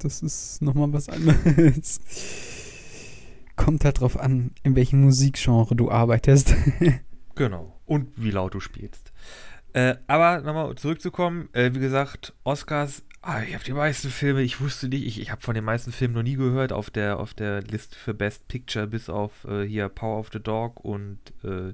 Das 0.05 0.23
ist 0.23 0.63
nochmal 0.63 0.93
was 0.93 1.09
anderes. 1.09 2.01
Kommt 3.57 3.85
halt 3.85 4.01
drauf 4.01 4.19
an, 4.19 4.53
in 4.63 4.75
welchem 4.77 5.03
Musikgenre 5.03 5.75
du 5.77 5.91
arbeitest. 5.91 6.55
Genau. 7.37 7.81
Und 7.87 8.11
wie 8.17 8.33
laut 8.33 8.53
du 8.53 8.61
spielst. 8.61 9.13
Äh, 9.73 9.95
aber 10.09 10.43
nochmal 10.43 10.75
zurückzukommen, 10.75 11.49
äh, 11.53 11.73
wie 11.73 11.79
gesagt, 11.79 12.35
Oscars, 12.45 13.03
ah, 13.23 13.41
ich 13.43 13.55
habe 13.55 13.65
die 13.65 13.73
meisten 13.73 14.11
Filme, 14.11 14.43
ich 14.43 14.61
wusste 14.61 14.89
nicht, 14.89 15.07
ich, 15.07 15.21
ich 15.21 15.31
habe 15.31 15.41
von 15.41 15.55
den 15.55 15.65
meisten 15.65 15.93
Filmen 15.93 16.15
noch 16.15 16.23
nie 16.23 16.35
gehört 16.35 16.73
auf 16.73 16.91
der, 16.91 17.19
auf 17.19 17.33
der 17.33 17.63
Liste 17.63 17.97
für 17.97 18.13
Best 18.13 18.49
Picture, 18.49 18.87
bis 18.87 19.09
auf 19.09 19.45
äh, 19.45 19.67
hier 19.67 19.89
Power 19.89 20.19
of 20.19 20.31
the 20.33 20.41
Dog 20.41 20.85
und 20.85 21.19
äh, 21.43 21.73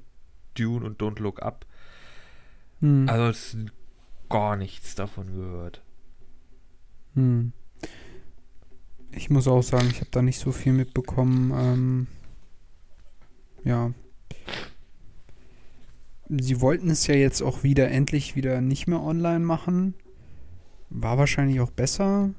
Dune 0.55 0.85
und 0.85 1.01
Don't 1.01 1.21
Look 1.21 1.43
Up. 1.43 1.67
Hm. 2.81 3.09
Also 3.09 3.59
gar 4.29 4.57
nichts 4.57 4.95
davon 4.95 5.35
gehört. 5.35 5.83
Hm. 7.15 7.53
Ich 9.13 9.31
muss 9.31 9.49
auch 9.49 9.63
sagen, 9.63 9.89
ich 9.91 10.01
habe 10.01 10.11
da 10.11 10.23
nicht 10.23 10.39
so 10.39 10.53
viel 10.53 10.73
mitbekommen. 10.73 11.53
Ähm, 11.55 12.07
ja. 13.65 13.93
Sie 16.29 16.61
wollten 16.61 16.91
es 16.91 17.07
ja 17.07 17.15
jetzt 17.15 17.43
auch 17.43 17.63
wieder 17.63 17.91
endlich 17.91 18.37
wieder 18.37 18.61
nicht 18.61 18.87
mehr 18.87 19.01
online 19.01 19.45
machen. 19.45 19.95
War 20.91 21.19
wahrscheinlich 21.19 21.61
auch 21.61 21.71
besser. 21.71 22.31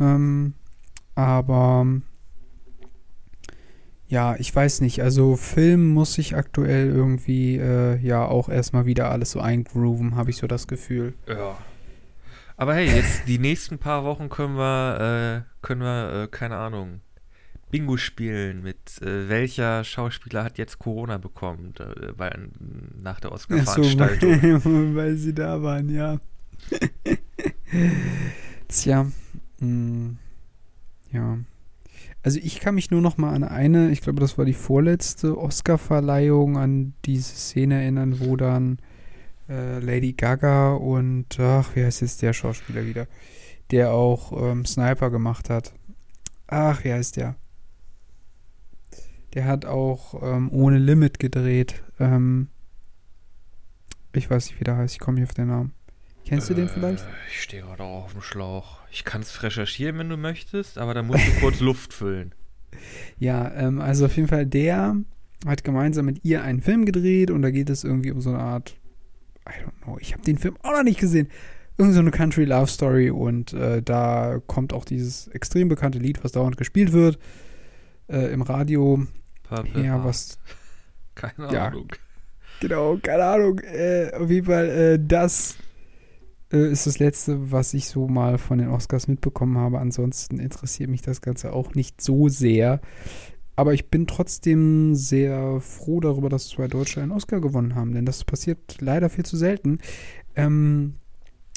Ähm, 0.00 0.54
aber 1.14 1.86
ja, 4.08 4.36
ich 4.36 4.54
weiß 4.54 4.82
nicht. 4.82 5.02
Also 5.02 5.36
Film 5.36 5.88
muss 5.88 6.14
sich 6.14 6.36
aktuell 6.36 6.88
irgendwie 6.88 7.56
äh, 7.56 7.96
ja 7.98 8.24
auch 8.24 8.48
erstmal 8.48 8.86
wieder 8.86 9.10
alles 9.10 9.32
so 9.32 9.40
eingrooven, 9.40 10.14
habe 10.14 10.30
ich 10.30 10.36
so 10.36 10.46
das 10.46 10.66
Gefühl. 10.68 11.14
Ja. 11.26 11.56
Aber 12.56 12.74
hey, 12.74 12.86
jetzt 12.86 13.28
die 13.28 13.38
nächsten 13.38 13.78
paar 13.78 14.04
Wochen 14.04 14.28
können 14.28 14.56
wir, 14.56 15.44
äh, 15.44 15.64
können 15.64 15.82
wir, 15.82 16.22
äh, 16.22 16.28
keine 16.28 16.56
Ahnung, 16.56 17.00
Bingo 17.70 17.96
spielen 17.96 18.62
mit 18.62 19.02
äh, 19.02 19.28
welcher 19.28 19.84
Schauspieler 19.84 20.44
hat 20.44 20.56
jetzt 20.56 20.78
Corona 20.78 21.18
bekommen, 21.18 21.74
äh, 21.78 22.12
bei, 22.12 22.34
nach 23.02 23.20
der 23.20 23.32
Ach 23.32 23.38
so, 23.38 23.52
Oscar-Veranstaltung. 23.52 24.94
weil 24.96 25.16
sie 25.16 25.34
da 25.34 25.62
waren, 25.62 25.90
ja. 25.90 26.18
Tja, 28.68 29.06
mh, 29.60 30.14
ja. 31.12 31.38
Also 32.22 32.40
ich 32.42 32.60
kann 32.60 32.74
mich 32.74 32.90
nur 32.90 33.02
noch 33.02 33.18
mal 33.18 33.34
an 33.34 33.44
eine, 33.44 33.90
ich 33.90 34.00
glaube, 34.00 34.20
das 34.20 34.38
war 34.38 34.44
die 34.44 34.54
vorletzte 34.54 35.36
Oscar-Verleihung, 35.36 36.56
an 36.56 36.94
diese 37.04 37.34
Szene 37.36 37.82
erinnern, 37.82 38.18
wo 38.20 38.36
dann 38.36 38.78
äh, 39.48 39.78
Lady 39.78 40.12
Gaga 40.12 40.74
und, 40.74 41.38
ach, 41.40 41.70
wie 41.74 41.84
heißt 41.84 42.00
jetzt 42.02 42.22
der 42.22 42.32
Schauspieler 42.32 42.84
wieder, 42.86 43.06
der 43.70 43.92
auch 43.92 44.32
ähm, 44.50 44.64
Sniper 44.64 45.10
gemacht 45.10 45.50
hat. 45.50 45.72
Ach, 46.46 46.84
wie 46.84 46.92
heißt 46.92 47.16
der? 47.16 47.36
Der 49.34 49.44
hat 49.44 49.64
auch 49.66 50.22
ähm, 50.22 50.50
ohne 50.52 50.78
Limit 50.78 51.18
gedreht. 51.18 51.82
Ähm, 52.00 52.48
ich 54.14 54.30
weiß 54.30 54.46
nicht, 54.50 54.60
wie 54.60 54.64
der 54.64 54.76
heißt. 54.76 54.94
Ich 54.94 55.00
komme 55.00 55.20
nicht 55.20 55.28
auf 55.28 55.34
den 55.34 55.48
Namen. 55.48 55.72
Kennst 56.24 56.48
du 56.50 56.54
den 56.54 56.68
vielleicht? 56.68 57.04
Äh, 57.04 57.08
Ich 57.30 57.42
stehe 57.42 57.62
gerade 57.62 57.82
auch 57.82 58.04
auf 58.04 58.12
dem 58.12 58.22
Schlauch. 58.22 58.78
Ich 58.90 59.04
kann 59.04 59.20
es 59.20 59.42
recherchieren, 59.42 59.98
wenn 59.98 60.08
du 60.08 60.16
möchtest, 60.16 60.78
aber 60.78 60.94
dann 60.94 61.06
musst 61.06 61.26
du 61.26 61.32
kurz 61.40 61.60
Luft 61.60 61.92
füllen. 61.92 62.34
Ja, 63.18 63.52
ähm, 63.54 63.80
also 63.80 64.06
auf 64.06 64.16
jeden 64.16 64.28
Fall, 64.28 64.46
der 64.46 64.96
hat 65.46 65.64
gemeinsam 65.64 66.06
mit 66.06 66.24
ihr 66.24 66.42
einen 66.42 66.62
Film 66.62 66.84
gedreht 66.86 67.30
und 67.30 67.42
da 67.42 67.50
geht 67.50 67.68
es 67.70 67.84
irgendwie 67.84 68.10
um 68.10 68.20
so 68.20 68.30
eine 68.30 68.38
Art, 68.38 68.76
I 69.48 69.52
don't 69.62 69.84
know, 69.84 69.98
ich 70.00 70.12
habe 70.12 70.22
den 70.22 70.38
Film 70.38 70.56
auch 70.62 70.72
noch 70.72 70.82
nicht 70.82 71.00
gesehen. 71.00 71.28
Irgend 71.78 71.94
so 71.94 72.00
eine 72.00 72.10
Country 72.10 72.44
Love 72.44 72.68
Story 72.68 73.10
und 73.10 73.52
äh, 73.52 73.82
da 73.82 74.40
kommt 74.46 74.72
auch 74.72 74.84
dieses 74.84 75.28
extrem 75.28 75.68
bekannte 75.68 75.98
Lied, 75.98 76.24
was 76.24 76.32
dauernd 76.32 76.56
gespielt 76.56 76.92
wird 76.92 77.18
äh, 78.08 78.32
im 78.32 78.42
Radio. 78.42 79.06
Purple 79.42 79.84
Ja, 79.84 80.04
was 80.04 80.38
Keine 81.16 81.52
ja. 81.52 81.66
Ahnung. 81.66 81.92
Genau, 82.60 82.98
keine 83.02 83.24
Ahnung. 83.24 83.58
Äh, 83.60 84.12
auf 84.14 84.30
jeden 84.30 84.46
Fall, 84.46 84.68
äh, 84.68 84.98
das 85.02 85.56
äh, 86.52 86.70
ist 86.70 86.86
das 86.86 86.98
Letzte, 86.98 87.50
was 87.50 87.74
ich 87.74 87.88
so 87.88 88.06
mal 88.06 88.38
von 88.38 88.58
den 88.58 88.68
Oscars 88.68 89.08
mitbekommen 89.08 89.58
habe. 89.58 89.78
Ansonsten 89.78 90.38
interessiert 90.38 90.90
mich 90.90 91.02
das 91.02 91.20
Ganze 91.20 91.52
auch 91.52 91.74
nicht 91.74 92.00
so 92.00 92.28
sehr. 92.28 92.80
Aber 93.56 93.72
ich 93.72 93.88
bin 93.88 94.06
trotzdem 94.06 94.94
sehr 94.94 95.60
froh 95.60 96.00
darüber, 96.00 96.28
dass 96.28 96.48
zwei 96.48 96.68
Deutsche 96.68 97.00
einen 97.00 97.12
Oscar 97.12 97.40
gewonnen 97.40 97.74
haben, 97.74 97.92
denn 97.92 98.04
das 98.04 98.22
passiert 98.22 98.80
leider 98.80 99.08
viel 99.08 99.24
zu 99.24 99.36
selten. 99.36 99.78
Ähm, 100.34 100.96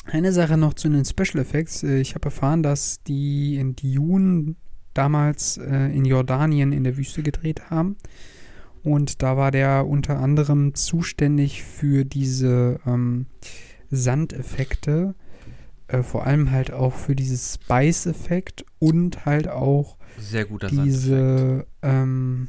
eine 0.06 0.32
Sache 0.32 0.58
noch 0.58 0.74
zu 0.74 0.90
den 0.90 1.06
Special 1.06 1.40
Effects. 1.40 1.84
Äh, 1.84 2.00
Ich 2.00 2.16
habe 2.16 2.26
erfahren, 2.26 2.64
dass 2.64 3.04
die 3.04 3.58
in 3.58 3.76
Dune 3.76 4.56
damals 4.94 5.58
äh, 5.58 5.96
in 5.96 6.06
Jordanien 6.06 6.72
in 6.72 6.84
der 6.84 6.98
Wüste 6.98 7.22
gedreht 7.22 7.70
haben. 7.70 7.98
Und 8.82 9.22
da 9.22 9.36
war 9.36 9.52
der 9.52 9.86
unter 9.86 10.20
anderem 10.20 10.74
zuständig 10.74 11.64
für 11.64 12.06
diese 12.06 12.80
ähm, 12.86 13.26
Sandeffekte, 13.92 15.16
äh, 15.90 16.04
vor 16.04 16.26
allem 16.26 16.52
halt 16.52 16.72
auch 16.72 16.94
für 16.94 17.16
dieses 17.16 17.56
Spice-Effekt 17.56 18.64
und 18.78 19.26
halt 19.26 19.48
auch 19.48 19.98
Sehr 20.20 20.46
guter 20.46 20.68
diese, 20.68 21.66
ähm, 21.82 22.48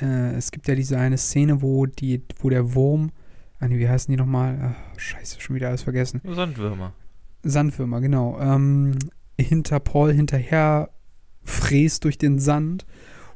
äh, 0.00 0.34
es 0.34 0.52
gibt 0.52 0.68
ja 0.68 0.74
diese 0.74 0.98
eine 0.98 1.18
Szene, 1.18 1.62
wo 1.62 1.86
die, 1.86 2.22
wo 2.38 2.48
der 2.48 2.74
Wurm, 2.74 3.10
ah 3.58 3.68
nee, 3.68 3.78
wie 3.78 3.88
heißen 3.88 4.10
die 4.10 4.16
nochmal? 4.16 4.74
Ach, 4.76 4.98
scheiße, 4.98 5.40
schon 5.40 5.56
wieder 5.56 5.68
alles 5.68 5.82
vergessen. 5.82 6.20
Sandwürmer. 6.24 6.92
Sandwürmer, 7.42 8.00
genau. 8.00 8.38
Ähm, 8.40 8.96
hinter 9.38 9.80
Paul 9.80 10.12
hinterher 10.12 10.90
fräst 11.42 12.04
durch 12.04 12.18
den 12.18 12.38
Sand. 12.38 12.86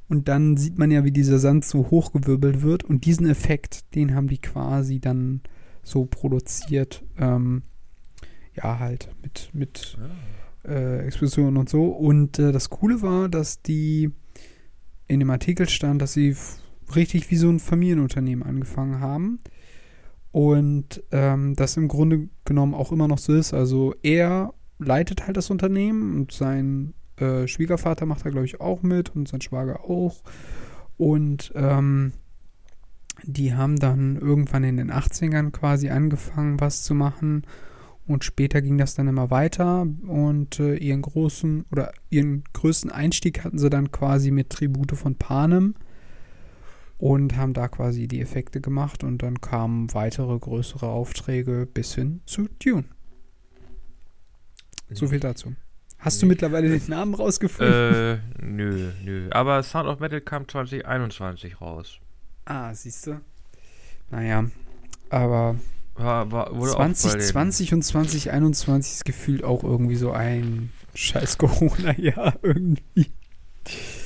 Und 0.09 0.29
dann 0.29 0.57
sieht 0.57 0.79
man 0.79 0.91
ja, 0.91 1.03
wie 1.03 1.13
dieser 1.13 1.39
Sand 1.39 1.65
so 1.65 1.91
hochgewirbelt 1.91 2.63
wird. 2.63 2.85
Und 2.85 3.07
diesen 3.07 3.27
Effekt, 3.27 3.95
den 3.95 4.15
haben 4.15 4.29
die 4.29 4.39
quasi 4.39 5.01
dann 5.01 5.41
so 5.83 6.05
produziert. 6.05 7.05
Ähm, 7.19 7.63
ja, 8.55 8.79
halt 8.79 9.09
mit, 9.23 9.51
mit 9.53 9.99
äh, 10.67 11.07
Explosionen 11.07 11.57
und 11.57 11.69
so. 11.69 11.87
Und 11.87 12.39
äh, 12.39 12.53
das 12.53 12.71
Coole 12.71 13.03
war, 13.03 13.29
dass 13.29 13.63
die 13.63 14.11
in 15.07 15.21
dem 15.21 15.31
Artikel 15.31 15.69
stand, 15.69 16.01
dass 16.01 16.13
sie 16.13 16.37
richtig 16.95 17.31
wie 17.31 17.37
so 17.37 17.49
ein 17.49 17.61
Familienunternehmen 17.61 18.47
angefangen 18.47 19.01
haben. 19.01 19.41
Und 20.33 21.03
ähm, 21.13 21.55
das 21.55 21.77
im 21.77 21.89
Grunde 21.89 22.29
genommen 22.45 22.75
auch 22.75 22.93
immer 22.93 23.09
noch 23.09 23.19
so 23.19 23.35
ist. 23.35 23.55
Also 23.55 23.95
er 24.03 24.53
leitet 24.79 25.27
halt 25.27 25.37
das 25.37 25.51
Unternehmen 25.51 26.17
und 26.17 26.33
sein 26.33 26.95
äh, 27.17 27.47
Schwiegervater 27.47 28.07
macht 28.07 28.25
da, 28.25 28.31
glaube 28.31 28.47
ich, 28.47 28.61
auch 28.61 28.83
mit 28.83 29.15
und 29.15 29.29
sein 29.29 29.41
Schwager 29.41 29.85
auch. 29.85 30.23
Und 30.97 31.53
ähm, 31.55 32.13
die 33.23 33.55
haben 33.55 33.79
dann 33.79 34.17
irgendwann 34.17 34.65
in 34.65 34.77
den 34.77 34.91
80ern 34.91 35.51
quasi 35.51 35.91
angefangen, 35.91 36.61
was 36.61 36.83
zu 36.83 36.95
machen. 36.95 37.43
Und 38.07 38.23
später 38.23 38.61
ging 38.61 38.77
das 38.77 38.95
dann 38.95 39.09
immer 39.09 39.31
weiter 39.31 39.83
und 40.07 40.61
äh, 40.61 40.75
ihren 40.77 41.01
großen 41.03 41.65
oder 41.73 41.93
ihren 42.11 42.45
größten 42.53 42.91
Einstieg 42.91 43.43
hatten 43.45 43.59
sie 43.59 43.71
dann 43.71 43.93
quasi 43.93 44.31
mit 44.31 44.51
Tribute 44.51 44.93
von 44.93 45.15
Panem 45.17 45.75
und 46.99 47.37
haben 47.37 47.55
da 47.55 47.67
quasi 47.69 48.07
die 48.07 48.21
Effekte 48.21 48.61
gemacht 48.61 49.05
und 49.05 49.23
dann 49.23 49.41
kamen 49.41 49.93
weitere 49.95 50.39
größere 50.39 50.87
Aufträge 50.87 51.67
bis 51.73 51.95
hin 51.95 52.21
zu 52.27 52.47
Dune. 52.63 52.85
So 54.91 55.07
viel 55.09 55.21
dazu. 55.21 55.55
Hast 55.99 56.21
du 56.21 56.27
Nee. 56.27 56.31
mittlerweile 56.33 56.69
den 56.69 56.89
Namen 56.91 57.15
rausgefunden? 57.15 57.75
äh, 57.75 58.19
nö, 58.43 58.91
nö. 59.03 59.29
Aber 59.31 59.63
Sound 59.63 59.89
of 59.89 59.99
Metal 60.01 60.21
kam 60.21 60.47
2021 60.47 61.61
raus. 61.61 61.99
ah, 62.45 62.75
siehst 62.75 63.07
du? 63.07 63.21
Naja, 64.11 64.45
aber 65.09 65.57
War, 65.97 66.31
war, 66.33 66.55
wurde 66.57 66.73
auch 66.73 66.79
bei 66.79 66.87
den- 66.87 66.95
2020 66.95 67.73
und 67.75 67.83
2021 67.83 68.93
ist 68.95 69.05
gefühlt 69.05 69.45
auch 69.45 69.63
irgendwie 69.63 69.97
so 69.97 70.11
ein 70.13 70.71
scheiß 70.95 71.39
Corona-Jahr 71.39 72.35
irgendwie. 72.43 73.13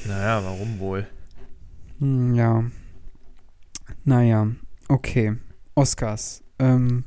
Naja, 0.07 0.45
warum 0.45 0.79
wohl? 0.79 1.07
Hm, 1.99 2.35
ja. 2.35 2.65
Naja, 4.05 4.49
okay. 4.89 5.37
Oscars. 5.75 6.43
Ähm, 6.59 7.05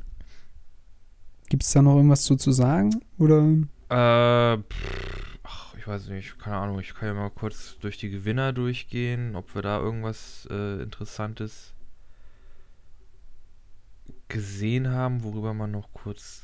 Gibt 1.48 1.62
es 1.64 1.70
da 1.72 1.82
noch 1.82 1.96
irgendwas 1.96 2.22
zu, 2.22 2.36
zu 2.36 2.52
sagen? 2.52 2.90
Oder? 3.18 3.42
Äh, 3.90 4.58
pff, 4.58 5.38
ach, 5.42 5.74
ich 5.76 5.86
weiß 5.86 6.08
nicht, 6.08 6.38
keine 6.38 6.56
Ahnung. 6.56 6.80
Ich 6.80 6.94
kann 6.94 7.08
ja 7.08 7.14
mal 7.14 7.30
kurz 7.30 7.76
durch 7.80 7.98
die 7.98 8.10
Gewinner 8.10 8.52
durchgehen, 8.52 9.36
ob 9.36 9.54
wir 9.54 9.62
da 9.62 9.78
irgendwas 9.78 10.48
äh, 10.50 10.82
Interessantes 10.82 11.71
gesehen 14.32 14.88
haben, 14.90 15.22
worüber 15.22 15.54
man 15.54 15.70
noch 15.70 15.92
kurz 15.92 16.42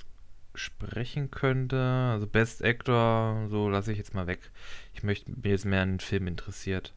sprechen 0.54 1.30
könnte. 1.30 1.80
Also 2.12 2.26
Best 2.26 2.62
Actor, 2.62 3.48
so 3.48 3.68
lasse 3.68 3.90
ich 3.92 3.98
jetzt 3.98 4.14
mal 4.14 4.26
weg. 4.26 4.50
Ich 4.94 5.02
möchte 5.02 5.32
bin 5.32 5.50
jetzt 5.52 5.64
mehr 5.64 5.82
an 5.82 5.94
den 5.94 6.00
Film 6.00 6.26
interessiert. 6.26 6.94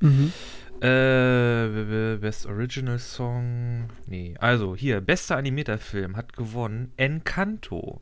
Mhm. 0.00 0.32
Äh, 0.80 2.16
Best 2.16 2.46
Original 2.46 2.98
Song. 2.98 3.88
Nee, 4.06 4.34
also 4.40 4.74
hier, 4.74 5.00
bester 5.00 5.36
animierter 5.36 5.78
Film 5.78 6.16
hat 6.16 6.32
gewonnen 6.32 6.92
Encanto. 6.96 8.00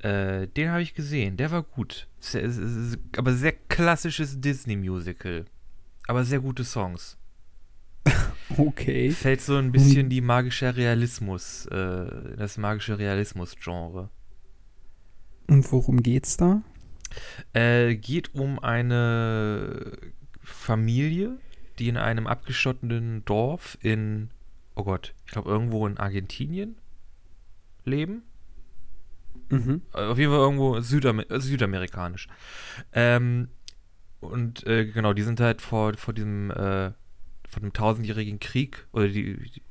Äh, 0.00 0.46
den 0.48 0.70
habe 0.70 0.82
ich 0.82 0.94
gesehen, 0.94 1.36
der 1.38 1.50
war 1.50 1.62
gut. 1.62 2.06
Sehr, 2.20 2.44
es 2.44 2.56
ist- 2.58 2.98
aber 3.16 3.32
sehr 3.32 3.52
klassisches 3.52 4.40
Disney-Musical. 4.40 5.46
Aber 6.06 6.24
sehr 6.24 6.40
gute 6.40 6.64
Songs. 6.64 7.16
Okay. 8.68 9.10
Fällt 9.10 9.40
so 9.40 9.56
ein 9.56 9.72
bisschen 9.72 10.08
die 10.08 10.20
magische 10.20 10.76
Realismus, 10.76 11.66
äh, 11.66 12.36
das 12.36 12.58
magische 12.58 12.98
Realismus-Genre. 12.98 14.10
Und 15.46 15.72
worum 15.72 16.02
geht's 16.02 16.36
da? 16.36 16.62
Äh, 17.52 17.96
geht 17.96 18.34
um 18.34 18.58
eine 18.58 19.92
Familie, 20.42 21.38
die 21.78 21.88
in 21.88 21.96
einem 21.96 22.26
abgeschotteten 22.26 23.24
Dorf 23.24 23.78
in, 23.80 24.30
oh 24.74 24.84
Gott, 24.84 25.14
ich 25.24 25.32
glaube 25.32 25.50
irgendwo 25.50 25.86
in 25.86 25.96
Argentinien 25.96 26.76
leben. 27.84 28.22
Mhm. 29.50 29.82
Äh, 29.94 30.06
Auf 30.06 30.18
jeden 30.18 30.32
Fall 30.32 30.40
irgendwo 30.40 30.80
Südamer 30.80 31.30
äh, 31.30 31.40
südamerikanisch. 31.40 32.28
Ähm, 32.92 33.48
und 34.20 34.66
äh, 34.66 34.86
genau, 34.86 35.12
die 35.12 35.22
sind 35.22 35.40
halt 35.40 35.62
vor, 35.62 35.94
vor 35.94 36.12
diesem, 36.12 36.50
äh, 36.50 36.92
vor 37.48 37.60
dem 37.60 37.72
tausendjährigen 37.72 38.40
Krieg, 38.40 38.86
oder 38.92 39.08
die, 39.08 39.36
die 39.36 39.62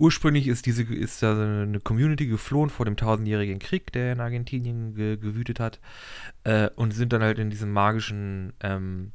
ursprünglich 0.00 0.48
ist 0.48 0.66
diese, 0.66 0.82
ist 0.82 1.22
da 1.22 1.32
eine 1.32 1.78
Community 1.80 2.26
geflohen 2.26 2.70
vor 2.70 2.86
dem 2.86 2.96
tausendjährigen 2.96 3.58
Krieg, 3.58 3.92
der 3.92 4.14
in 4.14 4.20
Argentinien 4.20 4.94
ge 4.94 5.16
gewütet 5.16 5.60
hat, 5.60 5.78
äh, 6.44 6.70
und 6.76 6.92
sind 6.92 7.12
dann 7.12 7.22
halt 7.22 7.38
in 7.38 7.50
diesem 7.50 7.72
magischen, 7.72 8.54
ähm, 8.60 9.12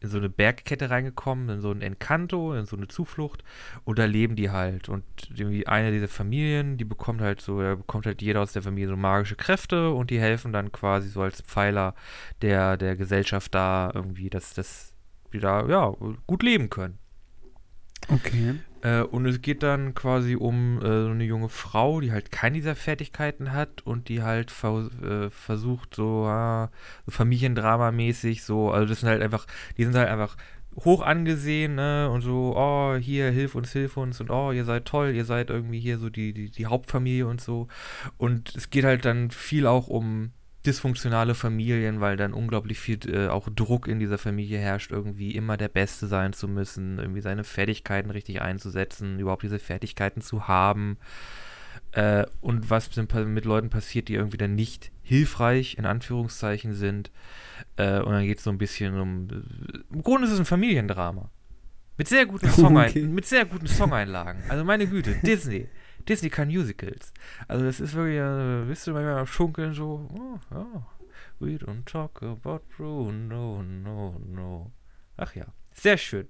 in 0.00 0.08
so 0.08 0.18
eine 0.18 0.28
Bergkette 0.28 0.90
reingekommen, 0.90 1.48
in 1.48 1.60
so 1.60 1.70
ein 1.70 1.82
Encanto, 1.82 2.54
in 2.54 2.64
so 2.64 2.76
eine 2.76 2.88
Zuflucht 2.88 3.44
und 3.84 3.98
da 3.98 4.04
leben 4.04 4.36
die 4.36 4.50
halt. 4.50 4.88
Und 4.88 5.04
irgendwie 5.34 5.66
eine 5.66 5.92
dieser 5.92 6.08
Familien, 6.08 6.76
die 6.76 6.84
bekommt 6.84 7.20
halt 7.20 7.40
so, 7.40 7.60
da 7.60 7.74
bekommt 7.76 8.06
halt 8.06 8.22
jeder 8.22 8.40
aus 8.40 8.52
der 8.52 8.62
Familie 8.62 8.88
so 8.88 8.96
magische 8.96 9.36
Kräfte 9.36 9.90
und 9.92 10.10
die 10.10 10.20
helfen 10.20 10.52
dann 10.52 10.72
quasi 10.72 11.08
so 11.08 11.22
als 11.22 11.40
Pfeiler 11.42 11.94
der, 12.40 12.76
der 12.76 12.96
Gesellschaft 12.96 13.54
da 13.54 13.90
irgendwie, 13.94 14.30
dass 14.30 14.54
das 14.54 14.91
die 15.32 15.40
da 15.40 15.66
ja 15.66 15.94
gut 16.26 16.42
leben 16.42 16.70
können. 16.70 16.98
Okay. 18.08 18.54
Äh, 18.82 19.02
und 19.02 19.26
es 19.26 19.40
geht 19.42 19.62
dann 19.62 19.94
quasi 19.94 20.34
um 20.34 20.78
äh, 20.78 21.04
so 21.04 21.10
eine 21.10 21.24
junge 21.24 21.48
Frau, 21.48 22.00
die 22.00 22.10
halt 22.10 22.32
keine 22.32 22.56
dieser 22.56 22.74
Fertigkeiten 22.74 23.52
hat 23.52 23.82
und 23.82 24.08
die 24.08 24.22
halt 24.22 24.50
vers 24.50 24.90
äh, 25.02 25.30
versucht, 25.30 25.94
so, 25.94 26.24
so 26.24 27.12
Familiendrama-mäßig, 27.12 28.42
so, 28.42 28.70
also 28.70 28.86
das 28.88 29.00
sind 29.00 29.08
halt 29.08 29.22
einfach, 29.22 29.46
die 29.76 29.84
sind 29.84 29.94
halt 29.94 30.08
einfach 30.08 30.36
hoch 30.84 31.02
angesehen, 31.02 31.76
ne, 31.76 32.10
und 32.10 32.22
so, 32.22 32.54
oh, 32.56 32.96
hier, 32.96 33.30
hilf 33.30 33.54
uns, 33.54 33.72
hilf 33.72 33.96
uns 33.96 34.20
und 34.20 34.30
oh, 34.30 34.52
ihr 34.52 34.64
seid 34.64 34.86
toll, 34.86 35.14
ihr 35.14 35.26
seid 35.26 35.50
irgendwie 35.50 35.78
hier 35.78 35.98
so 35.98 36.08
die, 36.10 36.32
die, 36.32 36.50
die 36.50 36.66
Hauptfamilie 36.66 37.26
und 37.26 37.40
so. 37.40 37.68
Und 38.16 38.54
es 38.56 38.70
geht 38.70 38.84
halt 38.84 39.04
dann 39.04 39.30
viel 39.30 39.66
auch 39.66 39.88
um 39.88 40.32
dysfunktionale 40.66 41.34
Familien, 41.34 42.00
weil 42.00 42.16
dann 42.16 42.32
unglaublich 42.32 42.78
viel 42.78 42.98
äh, 43.08 43.28
auch 43.28 43.48
Druck 43.48 43.88
in 43.88 43.98
dieser 43.98 44.18
Familie 44.18 44.58
herrscht, 44.58 44.92
irgendwie 44.92 45.32
immer 45.34 45.56
der 45.56 45.68
Beste 45.68 46.06
sein 46.06 46.32
zu 46.32 46.46
müssen, 46.48 46.98
irgendwie 46.98 47.20
seine 47.20 47.44
Fertigkeiten 47.44 48.10
richtig 48.10 48.40
einzusetzen, 48.42 49.18
überhaupt 49.18 49.42
diese 49.42 49.58
Fertigkeiten 49.58 50.20
zu 50.20 50.46
haben. 50.46 50.98
Äh, 51.92 52.26
und 52.40 52.70
was 52.70 52.90
mit 52.96 53.44
Leuten 53.44 53.70
passiert, 53.70 54.08
die 54.08 54.14
irgendwie 54.14 54.38
dann 54.38 54.54
nicht 54.54 54.92
hilfreich, 55.02 55.76
in 55.78 55.84
Anführungszeichen, 55.84 56.74
sind. 56.74 57.10
Äh, 57.76 58.00
und 58.00 58.12
dann 58.12 58.24
geht 58.24 58.38
es 58.38 58.44
so 58.44 58.50
ein 58.50 58.58
bisschen 58.58 58.98
um. 58.98 59.28
Im 59.92 60.02
Grunde 60.02 60.26
ist 60.26 60.32
es 60.32 60.38
ein 60.38 60.44
Familiendrama. 60.44 61.30
Mit 61.98 62.08
sehr 62.08 62.24
guten, 62.24 62.48
Songein 62.50 62.90
okay. 62.90 63.02
mit 63.02 63.26
sehr 63.26 63.44
guten 63.44 63.66
Songeinlagen. 63.66 64.42
Also 64.48 64.64
meine 64.64 64.86
Güte, 64.86 65.16
Disney. 65.22 65.68
Disney 66.08 66.30
kann 66.30 66.48
Musicals. 66.48 67.12
Also 67.48 67.64
das 67.64 67.80
ist 67.80 67.94
wirklich, 67.94 68.18
äh, 68.18 68.68
wisst 68.68 68.86
ihr, 68.86 68.92
manchmal 68.92 69.26
schunkeln 69.26 69.74
so, 69.74 70.08
oh, 70.14 70.38
oh, 70.54 70.82
we 71.40 71.56
don't 71.56 71.84
talk 71.84 72.22
about 72.22 72.60
Bruno, 72.76 73.62
no, 73.62 74.16
no. 74.26 74.70
Ach 75.16 75.34
ja, 75.34 75.46
sehr 75.74 75.96
schön. 75.96 76.28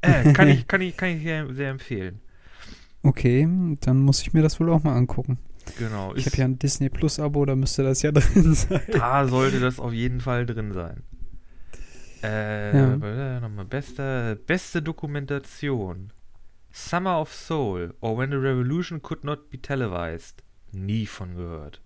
Äh, 0.00 0.32
kann 0.32 0.48
ich, 0.48 0.66
kann 0.66 0.80
ich, 0.80 0.96
kann 0.96 1.10
ich 1.10 1.22
sehr, 1.22 1.52
sehr 1.54 1.70
empfehlen. 1.70 2.20
Okay, 3.02 3.48
dann 3.80 4.00
muss 4.00 4.22
ich 4.22 4.32
mir 4.32 4.42
das 4.42 4.58
wohl 4.60 4.70
auch 4.70 4.82
mal 4.82 4.96
angucken. 4.96 5.38
Genau. 5.78 6.14
Ich 6.14 6.26
habe 6.26 6.36
ja 6.36 6.44
ein 6.46 6.58
Disney 6.58 6.88
Plus 6.88 7.20
Abo, 7.20 7.44
da 7.44 7.54
müsste 7.54 7.82
das 7.82 8.02
ja 8.02 8.12
drin 8.12 8.54
sein. 8.54 8.80
Da 8.92 9.26
sollte 9.26 9.60
das 9.60 9.78
auf 9.78 9.92
jeden 9.92 10.20
Fall 10.20 10.46
drin 10.46 10.72
sein. 10.72 11.02
Äh, 12.22 12.76
ja. 12.76 13.40
nochmal 13.40 13.64
beste, 13.64 14.40
beste 14.46 14.82
Dokumentation. 14.82 16.12
Summer 16.70 17.20
of 17.20 17.32
Soul 17.32 17.94
or 18.00 18.16
When 18.16 18.30
the 18.30 18.38
Revolution 18.38 19.00
Could 19.00 19.24
Not 19.24 19.50
Be 19.50 19.58
Televised. 19.58 20.42
Nie 20.72 21.06
von 21.06 21.34
gehört. 21.34 21.80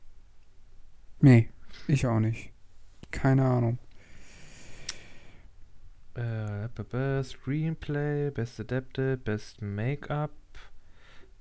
Nee, 1.21 1.49
ich 1.87 2.07
auch 2.07 2.19
nicht. 2.19 2.53
Keine 3.11 3.45
Ahnung. 3.45 3.79
Äh, 6.15 7.23
Screenplay, 7.23 8.31
Best 8.31 8.61
Adapted, 8.61 9.25
Best 9.25 9.63
Make-up, 9.63 10.33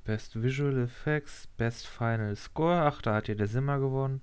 Best 0.06 0.42
Visual 0.42 0.78
Effects, 0.78 1.48
Best 1.58 1.88
Final 1.88 2.36
Score. 2.36 2.82
Ach, 2.82 3.02
da 3.02 3.16
hat 3.16 3.28
ja 3.28 3.36
der 3.36 3.48
Simmer 3.48 3.80
gewonnen. 3.80 4.22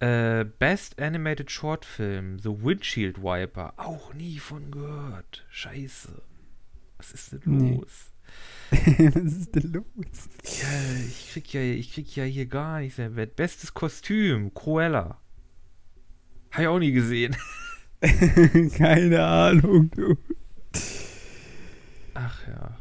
Äh, 0.00 0.44
Best 0.44 1.00
Animated 1.00 1.50
Short 1.50 1.84
Film, 1.84 2.38
The 2.38 2.48
Windshield 2.48 3.22
Wiper. 3.22 3.74
Auch 3.76 4.14
nie 4.14 4.38
von 4.38 4.70
gehört. 4.70 5.44
Scheiße. 5.50 6.22
Was 7.00 7.12
ist 7.12 7.32
denn 7.32 7.40
los? 7.58 8.12
Nee. 8.70 9.10
Was 9.14 9.32
ist 9.32 9.54
denn 9.54 9.72
los? 9.72 9.84
Ja, 10.44 11.04
ich 11.08 11.32
krieg 11.32 11.54
ja, 11.54 11.62
ich 11.62 11.94
krieg 11.94 12.14
ja 12.14 12.24
hier 12.24 12.44
gar 12.44 12.80
nichts 12.80 12.98
mehr. 12.98 13.08
Bestes 13.08 13.72
Kostüm, 13.72 14.52
Cruella. 14.52 15.18
Habe 16.50 16.62
ich 16.62 16.68
auch 16.68 16.78
nie 16.78 16.92
gesehen. 16.92 17.34
Keine 18.76 19.24
Ahnung, 19.24 19.90
du. 19.92 20.16
Ach 22.12 22.46
ja. 22.46 22.76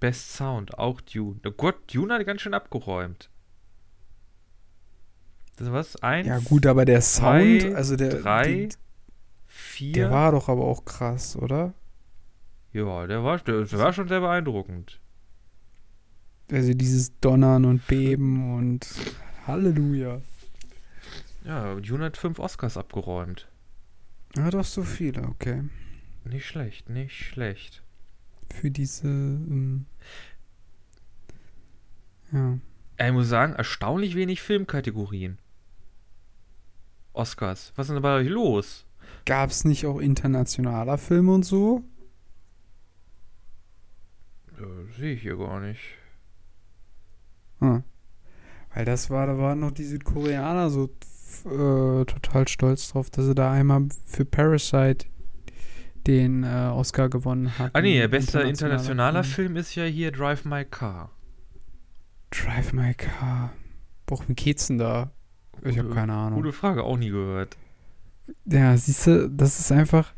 Best 0.00 0.32
Sound, 0.32 0.76
auch 0.76 1.00
Dune. 1.00 1.38
Oh 1.46 1.52
Gott, 1.52 1.76
Dune 1.94 2.12
hat 2.14 2.26
ganz 2.26 2.40
schön 2.40 2.54
abgeräumt. 2.54 3.30
Das 5.54 5.68
ist 5.68 5.72
was? 5.72 6.02
Eins? 6.02 6.26
Ja, 6.26 6.40
gut, 6.40 6.66
aber 6.66 6.84
der 6.84 7.00
Sound, 7.00 7.62
zwei, 7.62 7.74
also 7.76 7.94
der. 7.94 8.08
Drei, 8.08 8.54
die, 8.54 8.68
vier. 9.46 9.92
Der 9.92 10.10
war 10.10 10.32
doch 10.32 10.48
aber 10.48 10.64
auch 10.64 10.84
krass, 10.84 11.36
oder? 11.36 11.74
Ja, 12.72 13.06
der 13.06 13.24
war, 13.24 13.38
der 13.38 13.70
war 13.72 13.92
schon 13.92 14.08
sehr 14.08 14.20
beeindruckend. 14.20 15.00
Also 16.50 16.74
dieses 16.74 17.18
Donnern 17.20 17.64
und 17.64 17.86
Beben 17.86 18.54
und 18.56 18.86
Halleluja. 19.46 20.20
Ja, 21.44 21.74
Dune 21.76 22.04
hat 22.04 22.16
fünf 22.16 22.38
Oscars 22.38 22.76
abgeräumt. 22.76 23.48
Ja, 24.36 24.50
doch 24.50 24.64
so 24.64 24.82
viele, 24.82 25.22
okay. 25.22 25.64
Nicht 26.24 26.46
schlecht, 26.46 26.88
nicht 26.88 27.16
schlecht. 27.16 27.82
Für 28.52 28.70
diese, 28.70 29.08
ähm, 29.08 29.86
ja. 32.32 32.58
Ich 32.98 33.12
muss 33.12 33.28
sagen, 33.28 33.54
erstaunlich 33.54 34.14
wenig 34.14 34.42
Filmkategorien. 34.42 35.38
Oscars. 37.12 37.72
Was 37.76 37.88
ist 37.88 37.94
denn 37.94 38.02
bei 38.02 38.16
euch 38.16 38.28
los? 38.28 38.84
Gab 39.24 39.50
es 39.50 39.64
nicht 39.64 39.86
auch 39.86 39.98
internationaler 39.98 40.98
Film 40.98 41.28
und 41.28 41.44
so? 41.44 41.82
Sehe 44.96 45.14
ich 45.14 45.22
hier 45.22 45.36
gar 45.36 45.60
nicht. 45.60 45.80
Hm. 47.60 47.82
Weil 48.74 48.84
das 48.84 49.10
war, 49.10 49.26
da 49.26 49.38
waren 49.38 49.60
noch 49.60 49.72
die 49.72 49.84
Südkoreaner 49.84 50.70
so 50.70 50.90
äh, 51.44 52.04
total 52.04 52.48
stolz 52.48 52.90
drauf, 52.90 53.10
dass 53.10 53.26
sie 53.26 53.34
da 53.34 53.52
einmal 53.52 53.88
für 54.06 54.24
Parasite 54.24 55.06
den 56.06 56.44
äh, 56.44 56.70
Oscar 56.72 57.08
gewonnen 57.08 57.58
haben. 57.58 57.70
Ah 57.72 57.80
nee, 57.80 57.98
der 57.98 58.08
beste 58.08 58.40
internationaler 58.40 59.24
Film. 59.24 59.48
Film 59.48 59.56
ist 59.56 59.74
ja 59.74 59.84
hier 59.84 60.12
Drive 60.12 60.44
My 60.44 60.64
Car. 60.64 61.10
Drive 62.30 62.72
My 62.72 62.94
Car. 62.94 63.52
Boah, 64.06 64.20
wie 64.26 64.34
geht's 64.34 64.68
denn 64.68 64.78
da? 64.78 65.10
Ich 65.62 65.78
habe 65.78 65.90
keine 65.90 66.14
Ahnung. 66.14 66.40
Gute 66.40 66.52
Frage, 66.52 66.84
auch 66.84 66.96
nie 66.96 67.10
gehört. 67.10 67.58
Ja, 68.46 68.76
siehst 68.76 69.06
du, 69.06 69.28
das 69.28 69.60
ist 69.60 69.72
einfach 69.72 70.14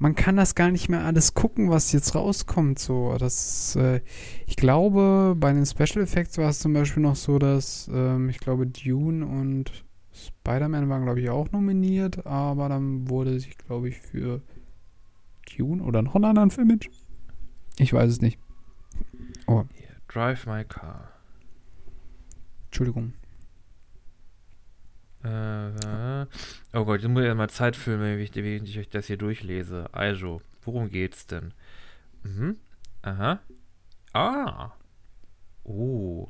man 0.00 0.14
kann 0.14 0.36
das 0.36 0.54
gar 0.54 0.70
nicht 0.70 0.88
mehr 0.88 1.04
alles 1.04 1.34
gucken, 1.34 1.68
was 1.68 1.92
jetzt 1.92 2.14
rauskommt. 2.14 2.78
So, 2.78 3.14
das, 3.18 3.76
äh, 3.76 4.00
ich 4.46 4.56
glaube, 4.56 5.36
bei 5.38 5.52
den 5.52 5.66
Special 5.66 6.02
Effects 6.02 6.38
war 6.38 6.48
es 6.48 6.58
zum 6.58 6.72
Beispiel 6.72 7.02
noch 7.02 7.16
so, 7.16 7.38
dass 7.38 7.88
ähm, 7.92 8.30
ich 8.30 8.40
glaube 8.40 8.66
Dune 8.66 9.24
und 9.26 9.84
Spider-Man 10.12 10.88
waren, 10.88 11.04
glaube 11.04 11.20
ich, 11.20 11.28
auch 11.28 11.52
nominiert, 11.52 12.26
aber 12.26 12.70
dann 12.70 13.10
wurde 13.10 13.38
sich, 13.38 13.58
glaube 13.58 13.90
ich, 13.90 13.98
für 13.98 14.40
Dune 15.56 15.82
oder 15.82 16.00
noch 16.00 16.14
einen 16.14 16.24
anderen 16.24 16.50
Film 16.50 16.68
mit. 16.68 16.88
Ich 17.78 17.92
weiß 17.92 18.10
es 18.10 18.20
nicht. 18.22 18.38
Oh. 19.46 19.64
Yeah, 19.78 19.96
drive 20.08 20.46
my 20.46 20.64
car. 20.64 21.10
Entschuldigung. 22.66 23.12
Äh, 25.22 26.26
oh 26.72 26.84
Gott, 26.84 27.02
jetzt 27.02 27.10
muss 27.10 27.22
ich 27.22 27.28
ja 27.28 27.34
mal 27.34 27.50
Zeit 27.50 27.76
filmen, 27.76 28.18
während 28.18 28.68
ich 28.68 28.78
euch 28.78 28.88
das 28.88 29.06
hier 29.06 29.18
durchlese. 29.18 29.88
Also, 29.92 30.40
worum 30.62 30.90
geht's 30.90 31.26
denn? 31.26 31.52
Mhm. 32.22 32.56
Aha. 33.02 33.40
Ah. 34.12 34.72
Oh. 35.64 36.28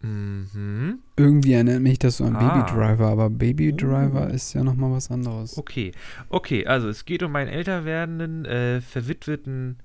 Mhm. 0.00 1.00
Irgendwie 1.16 1.54
erinnert 1.54 1.82
mich 1.82 1.98
das 1.98 2.18
so 2.18 2.24
an 2.24 2.36
ah. 2.36 2.40
Baby 2.40 2.70
Driver, 2.70 3.08
aber 3.08 3.30
Baby 3.30 3.74
Driver 3.74 4.28
oh. 4.30 4.34
ist 4.34 4.52
ja 4.54 4.62
nochmal 4.62 4.92
was 4.92 5.10
anderes. 5.10 5.56
Okay. 5.58 5.92
Okay, 6.28 6.66
also 6.66 6.88
es 6.88 7.04
geht 7.04 7.22
um 7.22 7.34
einen 7.36 7.50
älter 7.50 7.84
werdenden, 7.84 8.44
äh, 8.44 8.80
verwitweten 8.80 9.78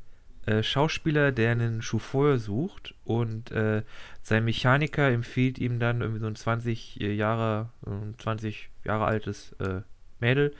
äh, 0.52 0.64
Schauspieler, 0.64 1.32
der 1.32 1.52
einen 1.52 1.82
Chauffeur 1.82 2.38
sucht 2.38 2.94
und 3.06 3.52
äh, 3.52 3.84
sein 4.22 4.46
Mechaniker 4.46 5.10
empfiehlt 5.10 5.60
ihm 5.60 5.80
dann 5.80 6.02
irgendwie 6.02 6.20
so 6.20 6.28
ein 6.28 6.36
20 6.36 7.00
äh, 7.02 7.14
Jahre, 7.14 7.70
20 8.18 8.70
Jahre 8.84 9.06
altes 9.06 9.54
äh, 9.60 9.82
Mädel 10.20 10.54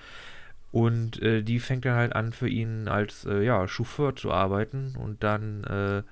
und 0.72 1.22
äh, 1.22 1.42
die 1.44 1.60
fängt 1.60 1.86
dann 1.86 1.96
halt 1.96 2.16
an 2.16 2.32
für 2.32 2.48
ihn 2.48 2.88
als 2.88 3.26
äh, 3.26 3.44
ja, 3.44 3.68
Chauffeur 3.68 4.16
zu 4.16 4.32
arbeiten 4.32 4.96
und 4.98 5.24
dann 5.24 6.06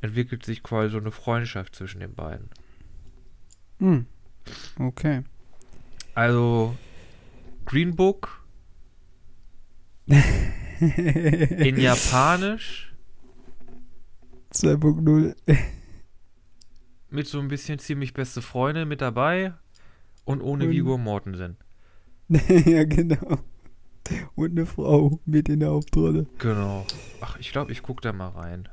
entwickelt 0.00 0.44
sich 0.44 0.62
quasi 0.62 0.90
so 0.90 0.98
eine 0.98 1.10
Freundschaft 1.10 1.74
zwischen 1.74 2.00
den 2.00 2.14
beiden. 2.14 2.48
Hm. 3.80 4.06
Okay. 4.78 5.24
Also 6.14 6.76
Green 7.66 7.96
Book 7.96 8.44
In 10.80 11.78
Japanisch. 11.78 12.92
2.0. 14.52 15.34
Mit 17.10 17.26
so 17.26 17.40
ein 17.40 17.48
bisschen 17.48 17.78
ziemlich 17.78 18.14
beste 18.14 18.42
Freunde 18.42 18.84
mit 18.84 19.00
dabei 19.00 19.54
und 20.24 20.40
ohne 20.42 20.64
und 20.64 20.70
Viggo 20.70 20.98
Mortensen. 20.98 21.56
ja, 22.28 22.84
genau. 22.84 23.38
Und 24.34 24.52
eine 24.52 24.66
Frau 24.66 25.20
mit 25.24 25.48
in 25.48 25.60
der 25.60 25.70
Hauptrolle. 25.70 26.26
Genau. 26.38 26.86
Ach, 27.20 27.38
ich 27.38 27.52
glaube, 27.52 27.72
ich 27.72 27.82
gucke 27.82 28.02
da 28.02 28.12
mal 28.12 28.28
rein. 28.28 28.68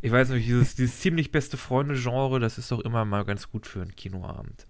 Ich 0.00 0.12
weiß 0.12 0.30
nicht, 0.30 0.46
dieses, 0.46 0.76
dieses 0.76 1.00
ziemlich 1.00 1.32
beste 1.32 1.56
Freunde-Genre, 1.56 2.38
das 2.38 2.58
ist 2.58 2.70
doch 2.70 2.80
immer 2.80 3.04
mal 3.04 3.24
ganz 3.24 3.50
gut 3.50 3.66
für 3.66 3.82
einen 3.82 3.96
Kinoabend. 3.96 4.66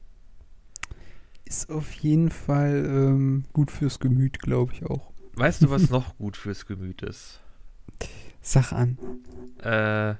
Ist 1.44 1.70
auf 1.70 1.92
jeden 1.94 2.30
Fall 2.30 2.84
ähm, 2.86 3.44
gut 3.52 3.70
fürs 3.70 3.98
Gemüt, 3.98 4.38
glaube 4.38 4.72
ich 4.72 4.86
auch. 4.86 5.12
Weißt 5.38 5.62
du, 5.62 5.70
was 5.70 5.88
noch 5.90 6.16
gut 6.18 6.36
fürs 6.36 6.66
Gemüt 6.66 7.02
ist? 7.02 7.40
Sag 8.40 8.72
an. 8.72 8.98
Äh, 9.62 10.14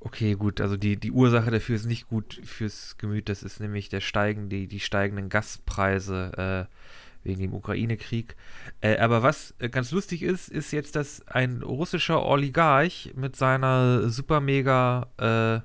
okay, 0.00 0.34
gut, 0.34 0.60
also 0.60 0.76
die, 0.76 0.96
die 0.96 1.12
Ursache 1.12 1.52
dafür 1.52 1.76
ist 1.76 1.86
nicht 1.86 2.08
gut 2.08 2.40
fürs 2.44 2.96
Gemüt, 2.98 3.28
das 3.28 3.44
ist 3.44 3.60
nämlich 3.60 3.88
der 3.88 4.00
steigen, 4.00 4.48
die, 4.48 4.66
die 4.66 4.80
steigenden 4.80 5.28
Gaspreise 5.28 6.68
äh, 6.68 7.26
wegen 7.26 7.40
dem 7.40 7.54
Ukraine-Krieg. 7.54 8.34
Äh, 8.80 8.98
aber 8.98 9.22
was 9.22 9.54
äh, 9.58 9.68
ganz 9.68 9.92
lustig 9.92 10.22
ist, 10.22 10.48
ist 10.48 10.72
jetzt, 10.72 10.96
dass 10.96 11.26
ein 11.28 11.62
russischer 11.62 12.26
Oligarch 12.26 13.12
mit 13.14 13.36
seiner 13.36 14.08
super 14.08 14.40
mega 14.40 15.62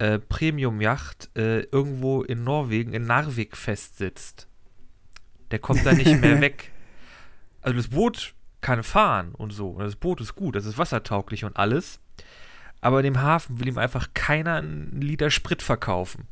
äh, 0.00 0.04
äh, 0.04 0.18
Premium-Yacht 0.18 1.30
irgendwo 1.34 2.22
in 2.22 2.42
Norwegen, 2.42 2.92
in 2.92 3.04
Narvik 3.04 3.56
festsitzt. 3.56 4.48
Der 5.52 5.60
kommt 5.60 5.86
da 5.86 5.92
nicht 5.92 6.20
mehr 6.20 6.40
weg. 6.40 6.71
Also 7.62 7.76
das 7.76 7.88
Boot 7.88 8.34
kann 8.60 8.82
fahren 8.82 9.34
und 9.34 9.52
so. 9.52 9.70
Und 9.70 9.84
das 9.84 9.96
Boot 9.96 10.20
ist 10.20 10.34
gut, 10.34 10.56
das 10.56 10.66
ist 10.66 10.78
wassertauglich 10.78 11.44
und 11.44 11.56
alles. 11.56 12.00
Aber 12.80 12.98
in 12.98 13.04
dem 13.04 13.22
Hafen 13.22 13.60
will 13.60 13.68
ihm 13.68 13.78
einfach 13.78 14.08
keiner 14.12 14.56
einen 14.56 15.00
Liter 15.00 15.30
Sprit 15.30 15.62
verkaufen. 15.62 16.26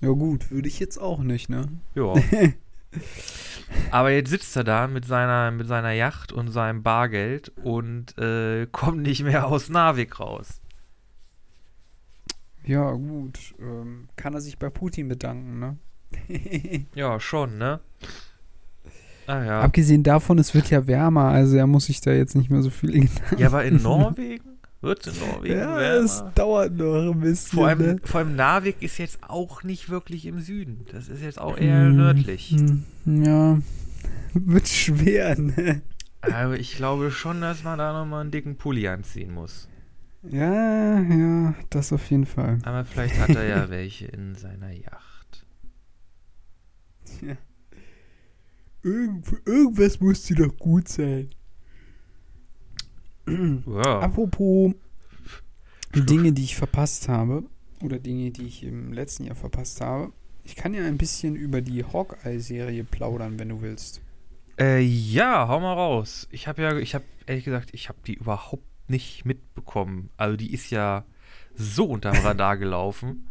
Ja 0.00 0.10
gut, 0.10 0.50
würde 0.50 0.68
ich 0.68 0.78
jetzt 0.78 0.98
auch 0.98 1.20
nicht, 1.20 1.48
ne? 1.48 1.66
Ja. 1.94 2.14
Aber 3.90 4.10
jetzt 4.10 4.30
sitzt 4.30 4.56
er 4.56 4.64
da 4.64 4.86
mit 4.86 5.04
seiner, 5.04 5.50
mit 5.50 5.66
seiner 5.66 5.92
Yacht 5.92 6.32
und 6.32 6.50
seinem 6.50 6.82
Bargeld 6.82 7.52
und 7.62 8.16
äh, 8.18 8.66
kommt 8.70 9.02
nicht 9.02 9.24
mehr 9.24 9.46
aus 9.46 9.68
Narvik 9.68 10.20
raus. 10.20 10.60
Ja, 12.64 12.92
gut. 12.92 13.54
Ähm, 13.58 14.08
kann 14.16 14.34
er 14.34 14.40
sich 14.40 14.58
bei 14.58 14.70
Putin 14.70 15.08
bedanken, 15.08 15.58
ne? 15.58 15.78
ja, 16.94 17.18
schon, 17.18 17.58
ne? 17.58 17.80
Ah, 19.28 19.44
ja. 19.44 19.60
Abgesehen 19.60 20.02
davon, 20.02 20.38
es 20.38 20.54
wird 20.54 20.70
ja 20.70 20.86
wärmer, 20.86 21.26
also 21.26 21.54
er 21.58 21.66
muss 21.66 21.84
sich 21.84 22.00
da 22.00 22.12
jetzt 22.12 22.34
nicht 22.34 22.48
mehr 22.48 22.62
so 22.62 22.70
viel 22.70 22.92
Gedanken 22.92 23.38
Ja, 23.38 23.48
aber 23.48 23.62
in 23.62 23.82
Norwegen? 23.82 24.58
Wird 24.80 25.06
es 25.06 25.20
in 25.20 25.28
Norwegen 25.28 25.58
ja, 25.58 25.76
wärmer? 25.76 26.04
es 26.04 26.24
dauert 26.34 26.72
noch 26.72 27.12
ein 27.12 27.20
bisschen. 27.20 27.58
Vor 27.58 27.68
allem, 27.68 27.78
ne? 27.78 27.96
vor 28.04 28.20
allem 28.20 28.36
Narvik 28.36 28.76
ist 28.80 28.96
jetzt 28.96 29.18
auch 29.28 29.62
nicht 29.64 29.90
wirklich 29.90 30.24
im 30.24 30.40
Süden. 30.40 30.86
Das 30.92 31.08
ist 31.08 31.20
jetzt 31.20 31.38
auch 31.38 31.58
eher 31.58 31.82
hm, 31.82 31.96
nördlich. 31.96 32.56
Hm, 32.56 32.84
ja, 33.22 33.58
wird 34.32 34.66
schwer, 34.66 35.38
ne? 35.38 35.82
Aber 36.22 36.58
ich 36.58 36.76
glaube 36.76 37.10
schon, 37.10 37.42
dass 37.42 37.64
man 37.64 37.78
da 37.78 37.92
nochmal 37.92 38.22
einen 38.22 38.30
dicken 38.30 38.56
Pulli 38.56 38.88
anziehen 38.88 39.34
muss. 39.34 39.68
Ja, 40.22 41.00
ja, 41.00 41.54
das 41.68 41.92
auf 41.92 42.10
jeden 42.10 42.26
Fall. 42.26 42.60
Aber 42.62 42.86
vielleicht 42.86 43.18
hat 43.18 43.36
er 43.36 43.44
ja 43.44 43.68
welche 43.68 44.06
in 44.06 44.36
seiner 44.36 44.70
Yacht. 44.70 45.46
Ja. 47.20 47.36
Irgend, 48.82 49.26
irgendwas 49.44 50.00
muss 50.00 50.24
sie 50.24 50.34
doch 50.34 50.56
gut 50.56 50.88
sein. 50.88 51.30
Ja. 53.26 54.00
Apropos 54.00 54.74
Dinge, 55.94 56.32
die 56.32 56.44
ich 56.44 56.56
verpasst 56.56 57.08
habe, 57.08 57.44
oder 57.82 57.98
Dinge, 57.98 58.30
die 58.30 58.46
ich 58.46 58.64
im 58.64 58.92
letzten 58.92 59.24
Jahr 59.24 59.36
verpasst 59.36 59.80
habe. 59.80 60.12
Ich 60.44 60.56
kann 60.56 60.74
ja 60.74 60.84
ein 60.84 60.98
bisschen 60.98 61.36
über 61.36 61.60
die 61.60 61.84
Hawkeye-Serie 61.84 62.84
plaudern, 62.84 63.38
wenn 63.38 63.50
du 63.50 63.60
willst. 63.60 64.00
Äh, 64.58 64.80
ja, 64.80 65.46
hau 65.46 65.60
mal 65.60 65.74
raus. 65.74 66.26
Ich 66.30 66.48
habe 66.48 66.62
ja, 66.62 66.76
ich 66.78 66.94
habe 66.94 67.04
ehrlich 67.26 67.44
gesagt, 67.44 67.70
ich 67.72 67.88
habe 67.88 67.98
die 68.06 68.14
überhaupt 68.14 68.64
nicht 68.88 69.24
mitbekommen. 69.24 70.10
Also 70.16 70.36
die 70.36 70.52
ist 70.52 70.70
ja 70.70 71.04
so 71.54 71.84
unterm 71.84 72.16
Radar 72.16 72.56
gelaufen. 72.56 73.27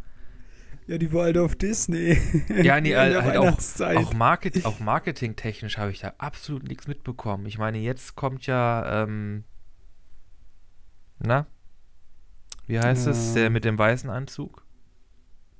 Ja, 0.88 0.96
die 0.96 1.12
war 1.12 1.24
halt 1.24 1.36
auf 1.36 1.54
Disney. 1.54 2.18
Ja, 2.62 2.80
nee, 2.80 2.96
halt, 2.96 3.22
halt 3.22 3.36
auch, 3.36 3.80
auch, 3.96 4.14
Market, 4.14 4.64
auch 4.64 4.80
marketingtechnisch 4.80 5.76
habe 5.76 5.90
ich 5.90 6.00
da 6.00 6.14
absolut 6.16 6.66
nichts 6.66 6.88
mitbekommen. 6.88 7.44
Ich 7.44 7.58
meine, 7.58 7.76
jetzt 7.76 8.16
kommt 8.16 8.46
ja, 8.46 9.02
ähm, 9.02 9.44
na? 11.18 11.46
Wie 12.66 12.80
heißt 12.80 13.06
äh, 13.06 13.10
es? 13.10 13.34
Der 13.34 13.50
mit 13.50 13.66
dem 13.66 13.78
weißen 13.78 14.08
Anzug? 14.08 14.64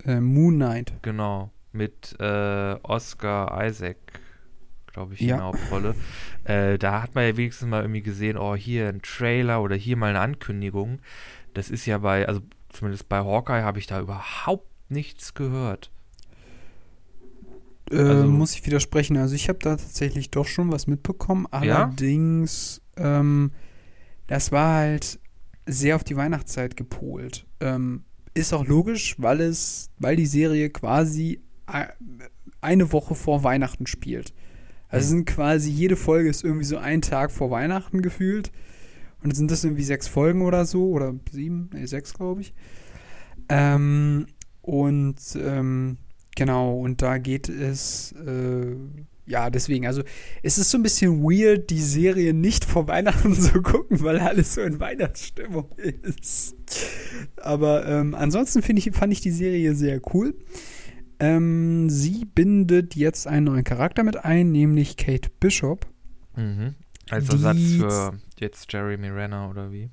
Äh, 0.06 0.20
Moon 0.20 0.54
Knight. 0.54 0.94
Genau. 1.02 1.50
Mit 1.72 2.16
äh, 2.18 2.76
Oscar 2.82 3.66
Isaac, 3.66 3.98
glaube 4.86 5.12
ich, 5.12 5.20
in 5.20 5.28
der 5.28 5.42
Hauptrolle. 5.42 5.94
Äh, 6.44 6.78
da 6.78 7.02
hat 7.02 7.14
man 7.14 7.24
ja 7.24 7.36
wenigstens 7.36 7.68
mal 7.68 7.82
irgendwie 7.82 8.00
gesehen, 8.00 8.38
oh, 8.38 8.56
hier 8.56 8.88
ein 8.88 9.02
Trailer 9.02 9.60
oder 9.60 9.76
hier 9.76 9.98
mal 9.98 10.08
eine 10.08 10.20
Ankündigung. 10.20 11.00
Das 11.52 11.68
ist 11.68 11.84
ja 11.84 11.98
bei, 11.98 12.26
also 12.26 12.40
zumindest 12.70 13.10
bei 13.10 13.18
Hawkeye 13.18 13.62
habe 13.62 13.78
ich 13.78 13.86
da 13.86 14.00
überhaupt 14.00 14.66
nichts 14.90 15.34
gehört. 15.34 15.90
Äh, 17.90 17.96
also, 17.96 18.26
muss 18.26 18.54
ich 18.54 18.66
widersprechen. 18.66 19.16
Also 19.16 19.34
ich 19.34 19.48
habe 19.48 19.58
da 19.60 19.76
tatsächlich 19.76 20.30
doch 20.30 20.46
schon 20.46 20.70
was 20.72 20.86
mitbekommen. 20.86 21.46
Allerdings, 21.50 22.80
ja? 22.98 23.20
ähm, 23.20 23.52
das 24.26 24.52
war 24.52 24.76
halt 24.76 25.18
sehr 25.66 25.96
auf 25.96 26.04
die 26.04 26.16
Weihnachtszeit 26.16 26.76
gepolt. 26.76 27.46
Ähm, 27.60 28.04
ist 28.34 28.52
auch 28.52 28.66
logisch, 28.66 29.16
weil 29.18 29.40
es, 29.40 29.90
weil 29.98 30.16
die 30.16 30.26
Serie 30.26 30.70
quasi 30.70 31.42
eine 32.60 32.92
Woche 32.92 33.14
vor 33.14 33.44
Weihnachten 33.44 33.86
spielt. 33.86 34.32
Also 34.88 35.06
mhm. 35.06 35.10
sind 35.10 35.26
quasi 35.26 35.70
jede 35.70 35.96
Folge 35.96 36.30
ist 36.30 36.44
irgendwie 36.44 36.64
so 36.64 36.78
ein 36.78 37.02
Tag 37.02 37.30
vor 37.30 37.50
Weihnachten 37.50 38.00
gefühlt. 38.00 38.50
Und 39.22 39.34
sind 39.34 39.50
das 39.50 39.64
irgendwie 39.64 39.82
sechs 39.82 40.06
Folgen 40.06 40.42
oder 40.42 40.64
so 40.64 40.90
oder 40.90 41.14
sieben, 41.32 41.70
nee, 41.72 41.86
sechs 41.86 42.14
glaube 42.14 42.40
ich. 42.42 42.54
Ähm, 43.48 44.26
und 44.62 45.16
ähm, 45.36 45.98
genau, 46.36 46.78
und 46.78 47.02
da 47.02 47.18
geht 47.18 47.48
es, 47.48 48.12
äh, 48.12 48.74
ja, 49.26 49.50
deswegen, 49.50 49.86
also 49.86 50.02
es 50.42 50.58
ist 50.58 50.70
so 50.70 50.78
ein 50.78 50.82
bisschen 50.82 51.22
weird, 51.22 51.70
die 51.70 51.82
Serie 51.82 52.32
nicht 52.32 52.64
vor 52.64 52.86
Weihnachten 52.88 53.34
zu 53.40 53.62
gucken, 53.62 54.02
weil 54.02 54.18
alles 54.18 54.54
so 54.54 54.62
in 54.62 54.80
Weihnachtsstimmung 54.80 55.70
ist. 55.76 56.56
Aber 57.36 57.86
ähm, 57.86 58.14
ansonsten 58.14 58.62
ich, 58.76 58.90
fand 58.92 59.12
ich 59.12 59.20
die 59.20 59.30
Serie 59.30 59.74
sehr 59.74 60.00
cool. 60.14 60.34
Ähm, 61.20 61.90
sie 61.90 62.24
bindet 62.24 62.94
jetzt 62.94 63.26
einen 63.26 63.46
neuen 63.46 63.64
Charakter 63.64 64.04
mit 64.04 64.24
ein, 64.24 64.52
nämlich 64.52 64.96
Kate 64.96 65.30
Bishop. 65.40 65.86
Mhm. 66.36 66.74
Als 67.10 67.28
Ersatz 67.28 67.58
für 67.78 68.18
jetzt 68.38 68.72
Jeremy 68.72 69.08
Renner 69.08 69.50
oder 69.50 69.72
wie? 69.72 69.90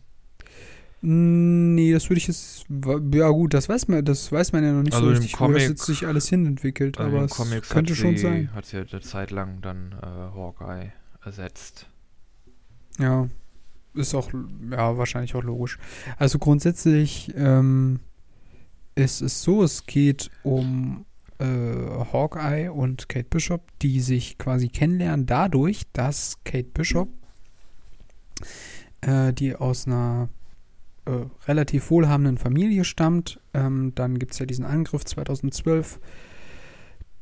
Nee, 1.02 1.94
das 1.94 2.10
würde 2.10 2.18
ich 2.18 2.28
jetzt. 2.28 2.66
Ja, 3.14 3.30
gut, 3.30 3.54
das 3.54 3.70
weiß 3.70 3.88
man, 3.90 4.04
das 4.04 4.32
weiß 4.32 4.54
man 4.54 4.64
ja 4.64 4.72
noch 4.72 4.82
nicht 4.82 4.94
also 4.94 5.08
so 5.08 5.12
richtig, 5.12 5.34
Comic, 5.34 5.56
wo 5.56 5.60
das 5.60 5.70
jetzt 5.70 5.86
sich 5.86 6.08
alles 6.08 6.28
hin 6.30 6.46
entwickelt, 6.46 6.98
also 6.98 7.16
aber 7.16 7.26
es 7.26 7.32
Comics 7.32 7.70
könnte 7.70 7.94
sie, 7.94 8.02
schon 8.02 8.18
sein. 8.18 8.54
Hat 8.54 8.66
sie 8.66 8.78
ja 8.78 8.84
eine 8.90 9.02
Zeit 9.02 9.32
lang 9.32 9.62
dann 9.62 9.92
äh, 10.02 10.06
Hawkeye 10.06 10.92
ersetzt. 11.24 11.88
Ja, 12.98 13.28
ist 13.94 14.16
auch, 14.16 14.32
ja, 14.72 14.98
wahrscheinlich 14.98 15.36
auch 15.36 15.44
logisch. 15.44 15.78
Also 16.18 16.40
grundsätzlich 16.40 17.34
ähm, 17.36 18.00
ist 18.96 19.22
es 19.22 19.44
so, 19.44 19.64
es 19.64 19.86
geht 19.86 20.32
um 20.44 21.06
äh, 21.40 21.46
Hawkeye 21.46 22.70
und 22.70 23.10
Kate 23.10 23.28
Bishop, 23.30 23.62
die 23.82 24.00
sich 24.00 24.38
quasi 24.38 24.70
kennenlernen 24.70 25.26
dadurch, 25.26 25.84
dass 25.94 26.38
Kate 26.44 26.70
Bishop, 26.74 27.10
äh, 29.02 29.34
die 29.34 29.56
aus 29.56 29.88
einer 29.88 30.30
äh, 31.06 31.26
relativ 31.48 31.90
wohlhabenden 31.92 32.38
Familie 32.38 32.84
stammt. 32.84 33.40
Ähm, 33.54 33.94
dann 33.96 34.20
gibt 34.20 34.34
es 34.34 34.40
ja 34.40 34.46
diesen 34.46 34.66
Angriff 34.66 35.06
2012 35.06 36.00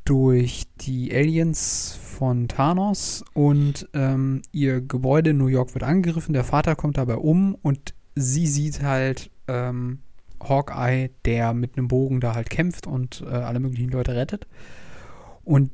durch 0.05 0.63
die 0.81 1.13
Aliens 1.13 1.97
von 2.01 2.47
Thanos 2.47 3.23
und 3.33 3.87
ähm, 3.93 4.41
ihr 4.51 4.81
Gebäude 4.81 5.29
in 5.29 5.37
New 5.37 5.47
York 5.47 5.73
wird 5.73 5.83
angegriffen. 5.83 6.33
Der 6.33 6.43
Vater 6.43 6.75
kommt 6.75 6.97
dabei 6.97 7.15
um 7.15 7.55
und 7.55 7.93
sie 8.15 8.47
sieht 8.47 8.81
halt 8.81 9.31
ähm, 9.47 9.99
Hawkeye, 10.41 11.09
der 11.25 11.53
mit 11.53 11.77
einem 11.77 11.87
Bogen 11.87 12.19
da 12.19 12.35
halt 12.35 12.49
kämpft 12.49 12.85
und 12.85 13.23
äh, 13.25 13.29
alle 13.29 13.59
möglichen 13.59 13.91
Leute 13.91 14.15
rettet. 14.15 14.47
Und 15.43 15.71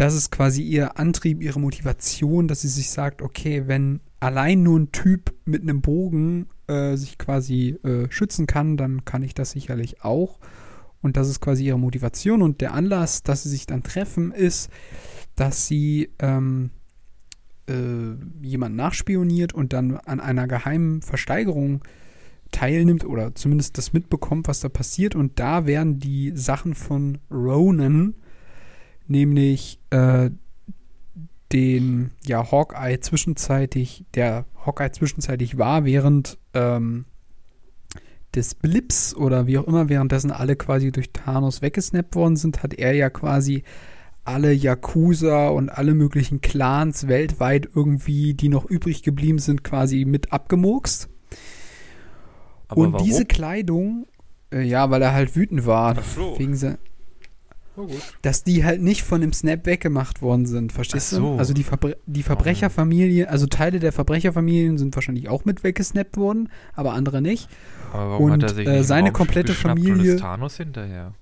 das 0.00 0.14
ist 0.14 0.30
quasi 0.30 0.62
ihr 0.62 0.98
Antrieb, 0.98 1.42
ihre 1.42 1.60
Motivation, 1.60 2.48
dass 2.48 2.62
sie 2.62 2.68
sich 2.68 2.88
sagt, 2.88 3.20
okay, 3.20 3.64
wenn 3.66 4.00
allein 4.18 4.62
nur 4.62 4.80
ein 4.80 4.92
Typ 4.92 5.34
mit 5.44 5.60
einem 5.60 5.82
Bogen 5.82 6.46
äh, 6.68 6.96
sich 6.96 7.18
quasi 7.18 7.76
äh, 7.84 8.10
schützen 8.10 8.46
kann, 8.46 8.78
dann 8.78 9.04
kann 9.04 9.22
ich 9.22 9.34
das 9.34 9.50
sicherlich 9.50 10.02
auch. 10.02 10.38
Und 11.02 11.18
das 11.18 11.28
ist 11.28 11.42
quasi 11.42 11.66
ihre 11.66 11.78
Motivation. 11.78 12.40
Und 12.40 12.62
der 12.62 12.72
Anlass, 12.72 13.22
dass 13.22 13.42
sie 13.42 13.50
sich 13.50 13.66
dann 13.66 13.82
treffen, 13.82 14.32
ist, 14.32 14.70
dass 15.36 15.66
sie 15.66 16.08
ähm, 16.18 16.70
äh, 17.68 18.14
jemanden 18.40 18.76
nachspioniert 18.76 19.52
und 19.52 19.74
dann 19.74 19.98
an 19.98 20.18
einer 20.18 20.48
geheimen 20.48 21.02
Versteigerung 21.02 21.84
teilnimmt 22.52 23.04
oder 23.04 23.34
zumindest 23.34 23.76
das 23.76 23.92
mitbekommt, 23.92 24.48
was 24.48 24.60
da 24.60 24.70
passiert. 24.70 25.14
Und 25.14 25.38
da 25.38 25.66
werden 25.66 25.98
die 25.98 26.32
Sachen 26.34 26.74
von 26.74 27.18
Ronan, 27.30 28.14
nämlich 29.10 29.78
äh, 29.90 30.30
den 31.52 32.12
ja 32.24 32.50
Hawkeye 32.50 33.00
zwischenzeitig, 33.00 34.04
der 34.14 34.46
Hawkeye 34.64 34.92
zwischenzeitlich 34.92 35.58
war, 35.58 35.84
während 35.84 36.38
ähm, 36.54 37.06
des 38.34 38.54
Blips 38.54 39.14
oder 39.14 39.46
wie 39.46 39.58
auch 39.58 39.66
immer, 39.66 39.88
währenddessen 39.88 40.30
alle 40.30 40.56
quasi 40.56 40.92
durch 40.92 41.12
Thanos 41.12 41.62
weggesnappt 41.62 42.14
worden 42.14 42.36
sind, 42.36 42.62
hat 42.62 42.74
er 42.74 42.94
ja 42.94 43.10
quasi 43.10 43.64
alle 44.24 44.52
Yakuza 44.52 45.48
und 45.48 45.70
alle 45.70 45.94
möglichen 45.94 46.40
Clans 46.40 47.08
weltweit 47.08 47.68
irgendwie, 47.74 48.34
die 48.34 48.48
noch 48.48 48.64
übrig 48.64 49.02
geblieben 49.02 49.38
sind, 49.38 49.64
quasi 49.64 50.04
mit 50.04 50.32
abgemurkst. 50.32 51.08
Aber 52.68 52.82
und 52.82 52.92
warum? 52.92 53.06
diese 53.06 53.24
Kleidung, 53.24 54.06
äh, 54.52 54.62
ja, 54.62 54.90
weil 54.90 55.02
er 55.02 55.12
halt 55.12 55.34
wütend 55.34 55.66
war. 55.66 55.96
Ach 55.98 56.04
so. 56.04 56.38
Wegen 56.38 56.54
se 56.54 56.78
Oh, 57.80 57.88
dass 58.22 58.44
die 58.44 58.64
halt 58.64 58.82
nicht 58.82 59.02
von 59.02 59.20
dem 59.20 59.32
Snap 59.32 59.66
weggemacht 59.66 60.22
worden 60.22 60.46
sind, 60.46 60.72
verstehst 60.72 61.10
so. 61.10 61.20
du? 61.34 61.38
Also 61.38 61.54
die, 61.54 61.64
Verbre 61.64 61.96
die 62.06 62.22
Verbrecherfamilie, 62.22 63.28
also 63.28 63.46
Teile 63.46 63.78
der 63.78 63.92
Verbrecherfamilien 63.92 64.78
sind 64.78 64.94
wahrscheinlich 64.94 65.28
auch 65.28 65.44
mit 65.44 65.64
weggesnappt 65.64 66.16
worden, 66.16 66.48
aber 66.74 66.92
andere 66.92 67.22
nicht. 67.22 67.48
Aber 67.92 68.10
warum 68.10 68.24
Und, 68.26 68.32
hat 68.32 68.50
er 68.50 68.54
sich 68.54 68.66
äh, 68.68 68.84
seine 68.84 69.08
Raumschiff 69.08 69.16
komplette 69.16 69.52
geschnappt 69.52 69.80
Familie- 69.80 70.12
Und 70.12 70.16
ist 70.16 70.20
Thanos 70.20 70.56
hinterher? 70.56 71.14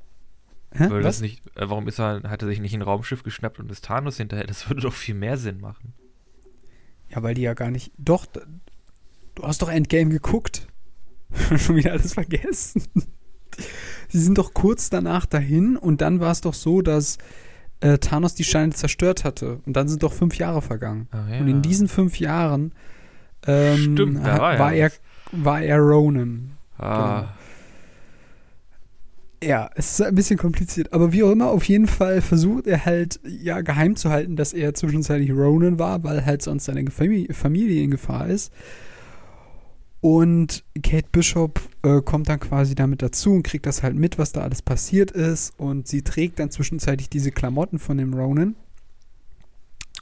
Hä? 0.74 0.90
Weil 0.90 1.04
Was? 1.04 1.16
das 1.16 1.20
nicht, 1.22 1.46
äh, 1.56 1.68
warum 1.68 1.88
ist 1.88 1.98
er, 1.98 2.22
hat 2.24 2.42
er 2.42 2.48
sich 2.48 2.60
nicht 2.60 2.74
ein 2.74 2.82
Raumschiff 2.82 3.22
geschnappt 3.22 3.58
und 3.58 3.70
ist 3.70 3.84
Thanos 3.84 4.16
hinterher? 4.16 4.46
Das 4.46 4.68
würde 4.68 4.82
doch 4.82 4.92
viel 4.92 5.14
mehr 5.14 5.36
Sinn 5.36 5.60
machen. 5.60 5.94
Ja, 7.10 7.22
weil 7.22 7.34
die 7.34 7.42
ja 7.42 7.54
gar 7.54 7.70
nicht. 7.70 7.92
Doch, 7.96 8.26
du 8.26 9.42
hast 9.42 9.62
doch 9.62 9.70
Endgame 9.70 10.10
geguckt. 10.10 10.66
Schon 11.56 11.76
wieder 11.76 11.92
alles 11.92 12.14
vergessen. 12.14 12.82
Sie 14.08 14.20
sind 14.20 14.38
doch 14.38 14.54
kurz 14.54 14.90
danach 14.90 15.26
dahin 15.26 15.76
und 15.76 16.00
dann 16.00 16.20
war 16.20 16.32
es 16.32 16.40
doch 16.40 16.54
so, 16.54 16.82
dass 16.82 17.18
äh, 17.80 17.98
Thanos 17.98 18.34
die 18.34 18.44
Steine 18.44 18.72
zerstört 18.72 19.24
hatte. 19.24 19.60
Und 19.66 19.76
dann 19.76 19.88
sind 19.88 20.02
doch 20.02 20.12
fünf 20.12 20.36
Jahre 20.36 20.62
vergangen. 20.62 21.08
Ah, 21.10 21.26
ja. 21.30 21.40
Und 21.40 21.48
in 21.48 21.62
diesen 21.62 21.88
fünf 21.88 22.18
Jahren 22.18 22.72
ähm, 23.46 23.94
Stimmt, 23.94 24.24
war 24.24 24.72
er, 24.72 24.90
war 25.32 25.62
er 25.62 25.78
Ronan. 25.78 26.52
Ah, 26.78 27.28
Ja, 29.42 29.70
es 29.76 29.92
ist 29.92 30.02
ein 30.02 30.14
bisschen 30.16 30.38
kompliziert. 30.38 30.92
Aber 30.92 31.12
wie 31.12 31.22
auch 31.22 31.30
immer, 31.30 31.50
auf 31.50 31.64
jeden 31.64 31.86
Fall 31.86 32.20
versucht 32.20 32.66
er 32.66 32.84
halt, 32.84 33.20
ja, 33.24 33.60
geheim 33.60 33.94
zu 33.94 34.10
halten, 34.10 34.34
dass 34.34 34.52
er 34.52 34.74
zwischenzeitlich 34.74 35.30
Ronan 35.30 35.78
war, 35.78 36.02
weil 36.02 36.26
halt 36.26 36.42
sonst 36.42 36.64
seine 36.64 36.84
Familie 36.90 37.82
in 37.82 37.90
Gefahr 37.90 38.28
ist. 38.28 38.52
Und 40.00 40.64
Kate 40.82 41.08
Bishop 41.10 41.60
äh, 41.82 42.00
kommt 42.02 42.28
dann 42.28 42.38
quasi 42.38 42.74
damit 42.74 43.02
dazu 43.02 43.32
und 43.32 43.42
kriegt 43.42 43.66
das 43.66 43.82
halt 43.82 43.96
mit, 43.96 44.18
was 44.18 44.32
da 44.32 44.42
alles 44.42 44.62
passiert 44.62 45.10
ist. 45.10 45.58
Und 45.58 45.88
sie 45.88 46.02
trägt 46.02 46.38
dann 46.38 46.50
zwischenzeitlich 46.50 47.08
diese 47.08 47.32
Klamotten 47.32 47.78
von 47.78 47.98
dem 47.98 48.14
Ronan. 48.14 48.54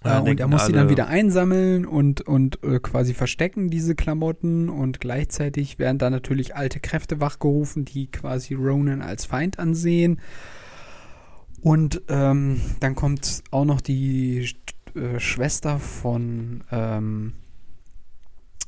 Ja, 0.05 0.19
Äh, 0.19 0.31
und 0.31 0.41
er 0.41 0.49
muss 0.49 0.67
sie 0.67 0.73
dann 0.73 0.91
wieder 0.91 1.07
einsammeln 1.09 1.87
und, 1.87 2.21
und 2.21 2.63
äh, 2.63 2.79
quasi 2.79 3.15
verstecken, 3.15 3.71
diese 3.71 3.95
Klamotten. 3.95 4.69
Und 4.69 5.01
gleichzeitig 5.01 5.79
werden 5.79 5.99
da 5.99 6.11
natürlich 6.11 6.55
alte 6.55 6.79
Kräfte 6.79 7.19
wachgerufen, 7.21 7.87
die 7.87 8.09
quasi 8.09 8.55
Ronan 8.55 9.01
als 9.01 9.25
Feind 9.25 9.59
ansehen. 9.59 10.21
Und 11.63 12.03
ähm, 12.09 12.61
dann 12.81 12.95
kommt 12.95 13.43
auch 13.51 13.65
noch 13.65 13.81
die 13.81 14.51
äh, 14.95 15.19
Schwester 15.19 15.79
von 15.79 16.63
ähm, 16.71 17.33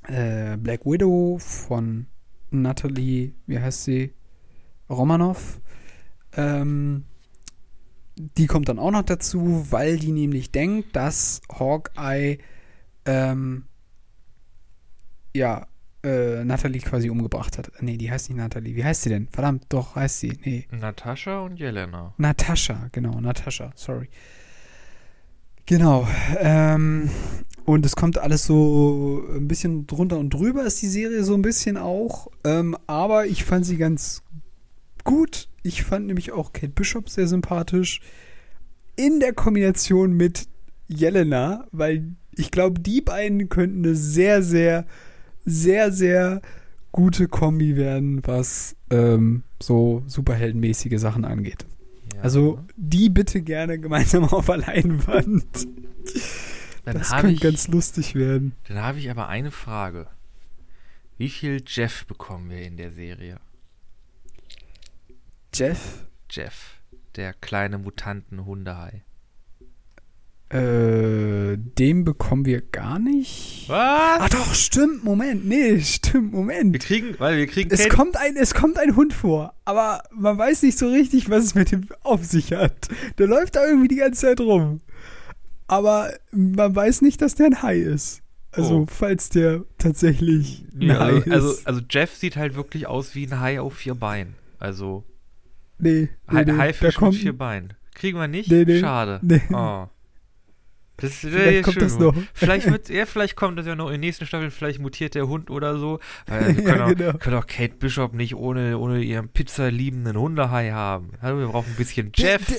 äh, 0.08 0.56
Black 0.56 0.84
Widow, 0.84 1.38
von 1.38 2.06
Natalie, 2.50 3.34
wie 3.46 3.58
heißt 3.58 3.84
sie? 3.84 4.12
Romanoff. 4.88 5.60
Ähm, 6.36 7.04
die 8.16 8.46
kommt 8.46 8.68
dann 8.68 8.78
auch 8.78 8.90
noch 8.90 9.02
dazu, 9.02 9.66
weil 9.70 9.98
die 9.98 10.12
nämlich 10.12 10.50
denkt, 10.50 10.96
dass 10.96 11.40
Hawkeye 11.52 12.38
ähm, 13.04 13.64
ja 15.34 15.66
äh, 16.02 16.44
Natalie 16.44 16.80
quasi 16.80 17.10
umgebracht 17.10 17.58
hat. 17.58 17.70
Nee, 17.80 17.96
die 17.96 18.10
heißt 18.10 18.28
nicht 18.28 18.38
Natalie. 18.38 18.74
Wie 18.76 18.84
heißt 18.84 19.02
sie 19.02 19.10
denn? 19.10 19.28
Verdammt, 19.28 19.66
doch, 19.68 19.94
heißt 19.94 20.20
sie. 20.20 20.38
Nee. 20.44 20.66
Natascha 20.70 21.40
und 21.40 21.58
Jelena. 21.58 22.14
Natascha, 22.18 22.88
genau, 22.92 23.20
Natascha, 23.20 23.72
sorry. 23.74 24.08
Genau. 25.68 26.08
Ähm, 26.38 27.10
und 27.66 27.84
es 27.84 27.94
kommt 27.94 28.16
alles 28.16 28.46
so 28.46 29.22
ein 29.36 29.48
bisschen 29.48 29.86
drunter 29.86 30.18
und 30.18 30.30
drüber, 30.30 30.64
ist 30.64 30.80
die 30.80 30.88
Serie 30.88 31.22
so 31.24 31.34
ein 31.34 31.42
bisschen 31.42 31.76
auch. 31.76 32.28
Ähm, 32.42 32.74
aber 32.86 33.26
ich 33.26 33.44
fand 33.44 33.66
sie 33.66 33.76
ganz 33.76 34.22
gut. 35.04 35.50
Ich 35.62 35.82
fand 35.82 36.06
nämlich 36.06 36.32
auch 36.32 36.54
Kate 36.54 36.72
Bishop 36.72 37.10
sehr 37.10 37.28
sympathisch. 37.28 38.00
In 38.96 39.20
der 39.20 39.34
Kombination 39.34 40.14
mit 40.14 40.48
Jelena, 40.86 41.66
weil 41.70 42.14
ich 42.34 42.50
glaube, 42.50 42.80
die 42.80 43.02
beiden 43.02 43.50
könnten 43.50 43.84
eine 43.84 43.94
sehr, 43.94 44.42
sehr, 44.42 44.86
sehr, 45.44 45.92
sehr 45.92 46.40
gute 46.92 47.28
Kombi 47.28 47.76
werden, 47.76 48.22
was 48.24 48.74
ähm, 48.88 49.42
so 49.62 50.02
superheldenmäßige 50.06 50.98
Sachen 50.98 51.26
angeht. 51.26 51.66
Ja. 52.18 52.24
Also 52.24 52.64
die 52.76 53.08
bitte 53.08 53.42
gerne 53.42 53.78
gemeinsam 53.78 54.24
auf 54.32 54.46
der 54.46 54.58
Leinwand. 54.58 55.66
dann 56.84 56.98
das 56.98 57.10
könnte 57.10 57.32
ich, 57.32 57.40
ganz 57.40 57.68
lustig 57.68 58.14
werden. 58.14 58.52
dann 58.66 58.78
habe 58.82 58.98
ich 58.98 59.10
aber 59.10 59.28
eine 59.28 59.50
Frage. 59.52 60.08
Wie 61.16 61.28
viel 61.28 61.62
Jeff 61.66 62.06
bekommen 62.06 62.50
wir 62.50 62.62
in 62.62 62.76
der 62.76 62.90
Serie? 62.92 63.38
Jeff, 65.54 66.06
Jeff, 66.30 66.80
der 67.16 67.32
kleine 67.34 67.78
Mutanten-Hundehai. 67.78 69.02
Äh, 70.50 71.56
den 71.58 72.04
bekommen 72.04 72.44
wir 72.46 72.60
gar 72.62 72.98
nicht. 72.98 73.64
Was? 73.68 74.20
Ah 74.20 74.28
doch, 74.30 74.54
stimmt, 74.54 75.04
Moment. 75.04 75.46
Nee, 75.46 75.80
stimmt, 75.80 76.32
Wir 76.32 76.38
Moment. 76.38 76.80
kriegen, 76.80 77.14
weil 77.18 77.36
wir 77.36 77.46
kriegen 77.46 77.70
Es 77.70 77.80
Kate- 77.82 77.94
kommt, 77.94 78.16
ein, 78.16 78.36
es 78.36 78.54
kommt 78.54 78.78
ein 78.78 78.96
Hund 78.96 79.12
vor, 79.12 79.54
aber 79.64 80.02
man 80.14 80.38
weiß 80.38 80.62
nicht 80.62 80.78
so 80.78 80.88
richtig, 80.88 81.28
was 81.28 81.44
es 81.44 81.54
mit 81.54 81.70
dem 81.72 81.86
auf 82.02 82.24
sich 82.24 82.52
hat. 82.52 82.88
Der 83.18 83.26
läuft 83.26 83.56
da 83.56 83.66
irgendwie 83.66 83.88
die 83.88 83.96
ganze 83.96 84.22
Zeit 84.22 84.40
rum. 84.40 84.80
Aber 85.66 86.12
man 86.32 86.74
weiß 86.74 87.02
nicht, 87.02 87.20
dass 87.20 87.34
der 87.34 87.46
ein 87.46 87.62
Hai 87.62 87.78
ist. 87.78 88.22
Also, 88.52 88.74
Oh. 88.78 88.86
falls 88.88 89.28
der 89.28 89.64
tatsächlich 89.76 90.64
ein 90.72 90.78
Nee, 90.78 90.92
Hai 90.94 90.98
also, 90.98 91.18
ist. 91.18 91.30
also, 91.32 91.54
also 91.64 91.80
Jeff 91.90 92.14
sieht 92.16 92.36
halt 92.36 92.56
wirklich 92.56 92.86
aus 92.86 93.14
wie 93.14 93.26
ein 93.26 93.38
Hai 93.40 93.60
auf 93.60 93.74
vier 93.74 93.94
Beinen. 93.94 94.34
Also 94.58 95.04
nee, 95.78 96.08
nee, 96.30 96.34
Hai, 96.38 96.44
nee, 96.44 96.52
Haifisch 96.56 96.94
kommt, 96.96 97.12
mit 97.12 97.20
vier 97.20 97.36
Beinen. 97.36 97.74
Kriegen 97.94 98.18
wir 98.18 98.28
nicht? 98.28 98.50
Nee, 98.50 98.64
nee. 98.64 98.80
Schade. 98.80 99.20
Nee. 99.22 99.42
Oh. 99.52 99.86
Das 101.00 101.22
wäre 101.24 101.32
Vielleicht 101.32 101.62
kommt 101.64 101.74
schön. 101.74 101.82
das 101.84 101.98
noch. 101.98 102.14
Vielleicht, 102.34 102.66
wird, 102.70 102.88
ja, 102.88 103.06
vielleicht 103.06 103.36
kommt 103.36 103.58
das 103.58 103.66
ja 103.66 103.74
noch 103.76 103.86
in 103.86 103.92
der 103.92 103.98
nächsten 104.00 104.26
Staffel, 104.26 104.50
vielleicht 104.50 104.80
mutiert 104.80 105.14
der 105.14 105.28
Hund 105.28 105.48
oder 105.50 105.78
so. 105.78 106.00
Weil 106.26 106.56
wir 106.56 106.64
Ja, 106.64 106.74
können, 106.76 106.96
genau. 106.96 107.10
auch, 107.12 107.18
können 107.20 107.36
auch 107.36 107.46
Kate 107.46 107.74
Bishop 107.76 108.14
nicht 108.14 108.34
ohne, 108.34 108.78
ohne 108.78 109.00
ihren 109.00 109.28
pizzaliebenden 109.28 110.16
Hundehai 110.16 110.72
haben. 110.72 111.12
Hallo, 111.22 111.38
wir 111.38 111.46
brauchen 111.48 111.70
ein 111.70 111.76
bisschen 111.76 112.12
Der- 112.12 112.32
Jeff. 112.32 112.46
der- 112.46 112.58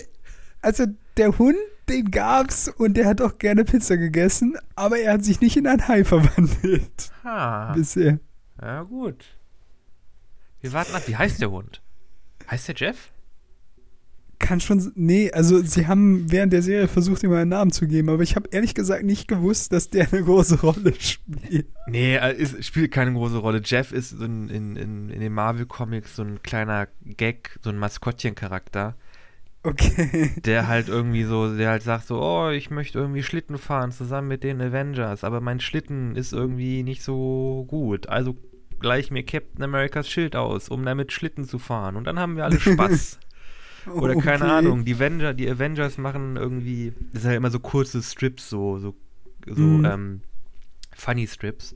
also, 0.62 0.86
der 1.17 1.38
Hund, 1.38 1.56
den 1.88 2.12
gab's 2.12 2.67
und 2.67 2.95
der 2.95 3.06
hat 3.08 3.21
auch 3.21 3.38
gerne 3.38 3.63
Pizza 3.65 3.95
gegessen, 3.97 4.58
aber 4.75 4.99
er 4.99 5.13
hat 5.13 5.23
sich 5.23 5.39
nicht 5.41 5.56
in 5.58 5.67
ein 5.67 5.88
Hai 5.88 6.04
verwandelt. 6.04 7.12
Ah, 7.23 7.73
Bisher. 7.73 8.19
ja 8.62 8.84
gut. 8.84 9.25
Wir 10.62 10.73
warten 10.73 10.93
ab. 10.95 11.04
Wie 11.08 11.15
heißt 11.15 11.41
der 11.41 11.52
Hund? 11.52 11.82
Heißt 12.52 12.67
der 12.67 12.75
Jeff? 12.75 13.12
Kann 14.39 14.62
schon. 14.62 14.91
Nee, 14.95 15.32
also 15.32 15.62
sie 15.62 15.88
haben 15.88 16.32
während 16.32 16.54
der 16.54 16.62
Serie 16.62 16.88
versucht, 16.88 17.23
ihm 17.23 17.34
einen 17.34 17.49
Namen 17.49 17.71
zu 17.71 17.88
geben, 17.88 18.10
aber 18.10 18.23
ich 18.23 18.36
habe 18.38 18.49
ehrlich 18.52 18.73
gesagt 18.73 19.04
nicht 19.04 19.28
gewusst, 19.28 19.73
dass 19.73 19.89
der 19.89 20.12
eine 20.12 20.23
große 20.23 20.62
Rolle 20.62 20.93
spielt. 20.97 21.67
Nee, 21.88 22.15
äh, 22.15 22.36
ist, 22.36 22.63
spielt 22.63 22.91
keine 22.91 23.13
große 23.13 23.38
Rolle. 23.38 23.62
Jeff 23.63 23.91
ist 23.91 24.12
so 24.12 24.23
ein, 24.23 24.47
in, 24.49 24.78
in, 24.78 25.10
in 25.10 25.19
den 25.19 25.34
Marvel-Comics 25.34 26.15
so 26.15 26.23
ein 26.23 26.41
kleiner 26.41 26.88
Gag, 27.04 27.60
so 27.62 27.69
ein 27.69 27.78
Maskottchen-Charakter, 27.78 28.95
Okay. 29.62 30.32
der 30.45 30.67
halt 30.67 30.88
irgendwie 30.88 31.23
so, 31.25 31.56
der 31.56 31.71
halt 31.71 31.84
sagt 31.84 32.08
so, 32.08 32.21
oh, 32.21 32.49
ich 32.49 32.69
möchte 32.69 32.97
irgendwie 32.97 33.23
Schlitten 33.23 33.58
fahren 33.58 33.91
zusammen 33.91 34.30
mit 34.30 34.43
den 34.43 34.62
Avengers, 34.62 35.23
aber 35.23 35.41
mein 35.41 35.60
Schlitten 35.60 36.15
ist 36.15 36.32
irgendwie 36.32 36.84
nicht 36.84 37.04
so 37.04 37.65
gut. 37.67 38.08
Also 38.08 38.38
gleich 38.80 39.12
mir 39.12 39.23
Captain 39.23 39.63
Americas 39.63 40.10
Schild 40.10 40.36
aus, 40.36 40.69
um 40.69 40.86
damit 40.86 41.12
Schlitten 41.12 41.43
zu 41.43 41.60
fahren. 41.60 41.97
Und 41.97 42.06
dann 42.06 42.19
haben 42.19 42.38
wir 42.38 42.45
alle 42.45 42.60
Spaß. 42.60 43.19
Oder 43.97 44.15
keine 44.17 44.45
Okay. 44.45 44.49
Ahnung, 44.49 44.85
die 44.85 44.95
Avenger, 44.95 45.33
die 45.33 45.49
Avengers 45.49 45.97
machen 45.97 46.35
irgendwie, 46.37 46.93
das 47.13 47.23
sind 47.23 47.31
ja 47.31 47.37
immer 47.37 47.51
so 47.51 47.59
kurze 47.59 48.01
Strips, 48.01 48.49
so, 48.49 48.79
so, 48.79 48.95
so 49.47 49.81
Mhm. 49.81 49.83
ähm, 49.83 50.21
Funny 50.95 51.27
Strips. 51.27 51.75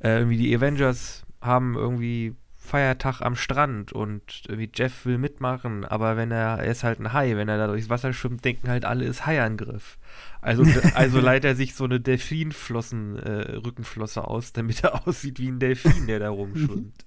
Äh, 0.00 0.18
irgendwie 0.18 0.38
die 0.38 0.54
Avengers 0.56 1.24
haben 1.40 1.74
irgendwie 1.76 2.34
Feiertag 2.56 3.20
am 3.20 3.36
Strand 3.36 3.92
und 3.92 4.44
irgendwie 4.48 4.70
Jeff 4.74 5.04
will 5.06 5.18
mitmachen, 5.18 5.84
aber 5.84 6.16
wenn 6.16 6.30
er, 6.30 6.58
er 6.60 6.70
ist 6.70 6.82
halt 6.84 6.98
ein 7.00 7.12
Hai, 7.12 7.36
wenn 7.36 7.48
er 7.48 7.58
da 7.58 7.66
durchs 7.66 7.90
Wasser 7.90 8.12
schwimmt, 8.14 8.44
denken 8.44 8.68
halt 8.68 8.86
alle, 8.86 9.04
ist 9.04 9.26
Haiangriff. 9.26 9.98
Also, 10.40 10.64
also 10.92 11.20
leiht 11.20 11.44
er 11.44 11.56
sich 11.56 11.74
so 11.74 11.84
eine 11.84 12.00
Delfinflossen, 12.00 13.18
äh, 13.18 13.56
Rückenflosse 13.56 14.26
aus, 14.26 14.52
damit 14.54 14.82
er 14.84 15.06
aussieht 15.08 15.38
wie 15.40 15.48
ein 15.50 15.58
Delfin, 15.60 16.06
der 16.06 16.20
da 16.20 16.30
rumschwimmt. 16.30 17.04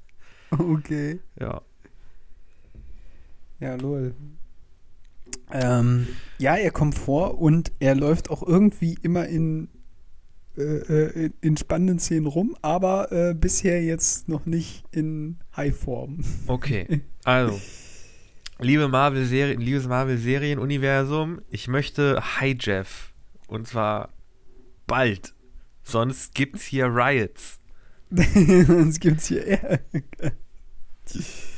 Okay. 0.51 1.19
Ja. 1.39 1.61
Ja, 3.59 3.75
lol. 3.75 4.13
Ähm, 5.51 6.07
ja, 6.37 6.55
er 6.55 6.71
kommt 6.71 6.95
vor 6.95 7.39
und 7.39 7.71
er 7.79 7.95
läuft 7.95 8.29
auch 8.29 8.43
irgendwie 8.43 8.97
immer 9.01 9.27
in, 9.27 9.69
äh, 10.57 10.61
äh, 10.61 11.25
in- 11.25 11.33
in 11.41 11.57
spannenden 11.57 11.99
Szenen 11.99 12.27
rum, 12.27 12.55
aber 12.61 13.11
äh, 13.11 13.33
bisher 13.33 13.83
jetzt 13.83 14.27
noch 14.29 14.45
nicht 14.45 14.83
in 14.91 15.37
High-Form. 15.55 16.19
Okay, 16.47 17.01
also, 17.23 17.59
liebe 18.59 18.87
Marvel-Serien, 18.87 19.59
liebes 19.61 19.87
Marvel-Serien-Universum, 19.87 21.41
ich 21.49 21.67
möchte 21.67 22.21
Hi 22.39 22.55
Jeff. 22.59 23.13
Und 23.47 23.67
zwar 23.67 24.09
bald. 24.87 25.33
Sonst 25.83 26.35
gibt's 26.35 26.63
hier 26.65 26.87
Riots. 26.87 27.59
Sonst 28.67 28.99
gibt's 28.99 29.27
hier 29.27 29.45
Ärger. 29.47 29.79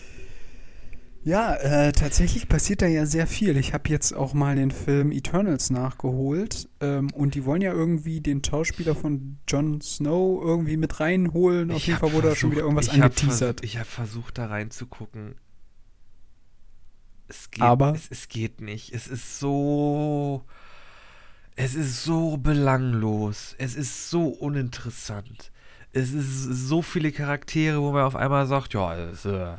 Ja, 1.24 1.53
äh, 1.55 1.91
tatsächlich 1.91 2.47
passiert 2.47 2.82
da 2.82 2.88
ja 2.88 3.05
sehr 3.05 3.28
viel. 3.28 3.57
Ich 3.57 3.74
habe 3.74 3.89
jetzt 3.89 4.13
auch 4.13 4.34
mal 4.34 4.55
den 4.55 4.72
Film 4.72 5.11
Eternals 5.11 5.70
nachgeholt 5.70 6.70
ähm, 6.80 7.11
und 7.13 7.36
die 7.36 7.43
wollen 7.45 7.61
ja 7.61 7.74
irgendwie 7.74 8.22
den 8.22 8.41
Schauspieler 8.43 8.95
von 8.95 9.38
Jon 9.47 9.82
Snow 9.82 10.41
irgendwie 10.41 10.78
mit 10.78 10.99
reinholen. 11.01 11.72
Auf 11.72 11.78
Ich 11.78 11.88
jeden 11.88 11.99
hab 12.01 12.07
Fall 12.09 12.13
wurde 12.17 12.30
da 12.30 12.36
schon 12.36 12.51
wieder 12.51 12.61
irgendwas 12.61 12.88
ich 12.88 12.93
hab 12.99 13.03
angeteasert. 13.11 13.59
versucht- 13.59 13.63
Ich 13.65 13.78
habe 13.78 13.86
versucht, 13.86 14.38
da 14.38 14.45
reinzugucken. 14.47 15.36
Es 17.28 17.51
geht, 17.51 17.61
Aber? 17.61 17.93
Es, 17.93 18.07
es 18.09 18.28
geht 18.30 18.61
nicht. 18.61 18.93
Es 18.93 19.07
ist 19.07 19.39
so. 19.39 20.43
Es 21.55 21.76
ist 21.76 22.03
so 22.05 22.38
belanglos. 22.38 23.55
Es 23.59 23.76
ist 23.76 24.09
so 24.09 24.28
uninteressant. 24.30 25.51
Es 25.91 26.11
ist 26.13 26.43
so 26.45 26.82
viele 26.82 27.11
Charaktere, 27.11 27.82
wo 27.82 27.91
man 27.91 28.03
auf 28.05 28.15
einmal 28.15 28.47
sagt, 28.47 28.74
ja, 28.74 28.95
es, 28.95 29.26
äh, 29.26 29.57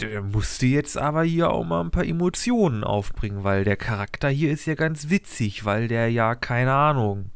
der 0.00 0.22
musste 0.22 0.66
jetzt 0.66 0.96
aber 0.96 1.22
hier 1.24 1.50
auch 1.50 1.64
mal 1.64 1.80
ein 1.80 1.90
paar 1.90 2.04
Emotionen 2.04 2.84
aufbringen, 2.84 3.44
weil 3.44 3.64
der 3.64 3.76
Charakter 3.76 4.28
hier 4.28 4.50
ist 4.50 4.66
ja 4.66 4.74
ganz 4.74 5.08
witzig, 5.10 5.64
weil 5.64 5.88
der 5.88 6.10
ja, 6.10 6.34
keine 6.34 6.72
Ahnung, 6.72 7.30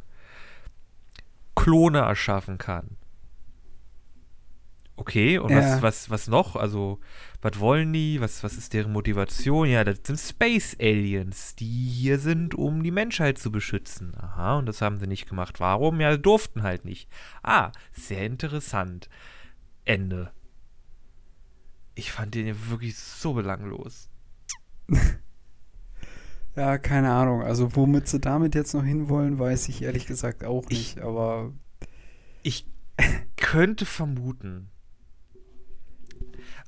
Klone 1.54 1.98
erschaffen 1.98 2.58
kann. 2.58 2.96
Okay, 4.96 5.38
und 5.38 5.50
Ja. 5.52 5.58
was, 5.60 5.82
was, 5.82 6.10
was 6.10 6.26
noch? 6.26 6.56
Also, 6.56 6.98
was 7.40 7.60
wollen 7.60 7.92
die? 7.92 8.20
Was, 8.20 8.42
was 8.42 8.56
ist 8.56 8.72
deren 8.74 8.92
Motivation? 8.92 9.68
Ja, 9.68 9.84
das 9.84 10.00
sind 10.04 10.18
Space 10.18 10.76
Aliens, 10.80 11.54
die 11.54 11.64
hier 11.88 12.18
sind, 12.18 12.56
um 12.56 12.82
die 12.82 12.90
Menschheit 12.90 13.38
zu 13.38 13.52
beschützen. 13.52 14.12
Aha, 14.20 14.58
und 14.58 14.66
das 14.66 14.82
haben 14.82 14.98
sie 14.98 15.06
nicht 15.06 15.28
gemacht. 15.28 15.60
Warum? 15.60 16.00
Ja, 16.00 16.16
durften 16.16 16.64
halt 16.64 16.84
nicht. 16.84 17.08
Ah, 17.44 17.70
sehr 17.92 18.26
interessant. 18.26 19.08
Ende. 19.84 20.32
Ich 21.98 22.12
fand 22.12 22.34
den 22.34 22.46
ja 22.46 22.54
wirklich 22.70 22.96
so 22.96 23.34
belanglos. 23.34 24.08
Ja, 26.56 26.76
keine 26.76 27.12
Ahnung. 27.12 27.42
Also 27.42 27.76
womit 27.76 28.08
sie 28.08 28.18
damit 28.18 28.56
jetzt 28.56 28.74
noch 28.74 28.82
hinwollen, 28.82 29.38
weiß 29.38 29.68
ich 29.68 29.80
ehrlich 29.82 30.06
gesagt 30.06 30.42
auch 30.42 30.64
Ich- 30.68 30.96
nicht. 30.96 31.00
Aber 31.04 31.52
Ich 32.42 32.66
könnte 33.36 33.86
vermuten. 33.86 34.68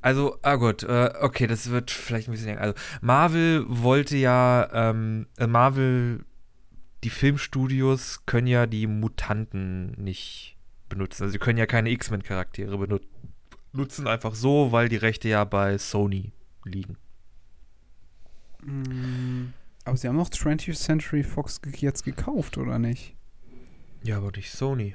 Also, 0.01 0.39
ah 0.43 0.55
gut, 0.57 0.85
äh, 0.85 1.11
okay, 1.21 1.49
das 1.49 1.71
wird 1.71 1.91
vielleicht 1.91 2.29
ein 2.29 2.33
bisschen 2.33 2.47
länger. 2.49 2.61
Also, 2.61 2.75
Marvel 3.01 3.65
wollte 3.69 4.17
ja, 4.17 4.69
ähm, 4.73 5.27
äh, 5.39 5.47
Marvel, 5.49 6.25
die 7.03 7.11
Filmstudios 7.11 8.25
können 8.27 8.47
ja 8.47 8.67
die 8.67 8.87
Mutanten 8.87 9.91
nicht 10.03 10.57
benutzen. 10.89 11.25
Also, 11.25 11.33
sie 11.33 11.39
können 11.41 11.59
ja 11.59 11.67
keine 11.67 11.91
X-Men-Charaktere 11.91 12.79
benu 12.79 12.99
benutzen, 13.73 14.07
einfach 14.07 14.35
so, 14.35 14.73
weil 14.73 14.89
die 14.89 14.97
Rechte 14.97 15.29
ja 15.29 15.45
bei 15.45 15.79
Sony 15.79 16.33
liegen. 16.65 16.97
mm, 18.63 19.53
aber 19.85 19.97
sie 19.97 20.09
haben 20.09 20.17
noch 20.17 20.29
20th 20.29 20.77
Century 20.77 21.23
Fox 21.23 21.61
jetzt 21.79 22.05
gekauft, 22.05 22.59
oder 22.59 22.79
nicht? 22.79 23.15
Ja, 24.03 24.19
aber 24.19 24.31
nicht 24.33 24.51
Sony. 24.51 24.95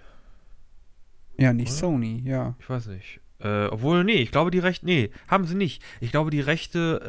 Ja, 1.37 1.53
nicht 1.53 1.69
Oder? 1.69 1.77
Sony, 1.77 2.23
ja. 2.25 2.55
Ich 2.59 2.69
weiß 2.69 2.87
nicht. 2.87 3.19
Äh, 3.39 3.65
obwohl, 3.65 4.03
nee, 4.03 4.21
ich 4.21 4.31
glaube, 4.31 4.49
die 4.49 4.59
Rechte, 4.59 4.85
nee, 4.85 5.11
haben 5.27 5.45
sie 5.45 5.55
nicht. 5.55 5.83
Ich 5.99 6.11
glaube, 6.11 6.31
die 6.31 6.39
Rechte 6.39 7.01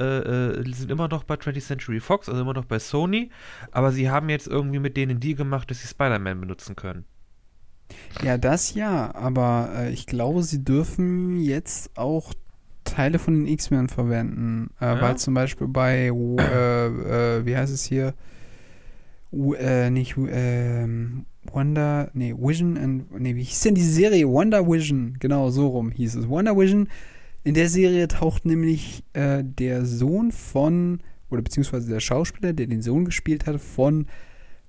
äh, 0.57 0.61
äh, 0.61 0.73
sind 0.75 0.91
immer 0.91 1.09
noch 1.09 1.23
bei 1.23 1.37
20th 1.37 1.61
Century 1.61 2.01
Fox, 2.01 2.29
also 2.29 2.41
immer 2.41 2.55
noch 2.55 2.65
bei 2.65 2.81
Sony, 2.81 3.31
aber 3.71 3.93
sie 3.93 4.11
haben 4.11 4.29
jetzt 4.29 4.49
irgendwie 4.49 4.81
mit 4.81 4.97
denen 4.97 5.21
die 5.21 5.37
gemacht, 5.37 5.71
dass 5.71 5.81
sie 5.83 5.89
Spider-Man 5.89 6.41
benutzen 6.41 6.75
können. 6.75 7.05
Ja, 8.23 8.39
das 8.39 8.75
ja, 8.75 9.15
aber 9.15 9.71
äh, 9.77 9.93
ich 9.93 10.07
glaube, 10.07 10.43
sie 10.43 10.65
dürfen 10.65 11.41
jetzt 11.41 11.97
auch 11.97 12.33
Teile 12.85 13.19
von 13.19 13.35
den 13.35 13.47
X-Men 13.47 13.89
verwenden. 13.89 14.71
Äh, 14.81 14.87
Ja? 14.87 15.01
Weil 15.01 15.19
zum 15.19 15.35
Beispiel 15.35 15.69
bei, 15.69 16.07
äh, 16.39 16.87
äh, 16.87 17.47
wie 17.47 17.57
heißt 17.57 17.73
es 17.73 17.85
hier? 17.85 18.15
W 19.33 19.55
äh, 19.57 19.91
nicht, 19.91 20.17
ähm, 20.17 21.27
Wonder, 21.53 22.11
nee, 22.15 22.35
Vision 22.37 22.77
and, 22.77 23.21
nee, 23.21 23.35
wie 23.37 23.43
hieß 23.43 23.61
denn 23.61 23.75
diese 23.75 23.93
Serie? 23.93 24.29
Wonder 24.29 24.67
Vision, 24.67 25.17
genau, 25.19 25.51
so 25.51 25.69
rum 25.69 25.91
hieß 25.91 26.17
es. 26.17 26.29
Wonder 26.29 26.57
Vision, 26.57 26.89
in 27.45 27.55
der 27.55 27.69
Serie 27.69 28.09
taucht 28.09 28.45
nämlich 28.45 29.05
äh, 29.13 29.45
der 29.45 29.85
Sohn 29.85 30.33
von, 30.33 31.01
oder 31.31 31.43
beziehungsweise 31.43 31.89
der 31.89 32.01
Schauspieler, 32.01 32.53
der 32.53 32.67
den 32.67 32.83
Sohn 32.83 33.05
gespielt 33.05 33.47
hat, 33.47 33.61
von 33.61 34.07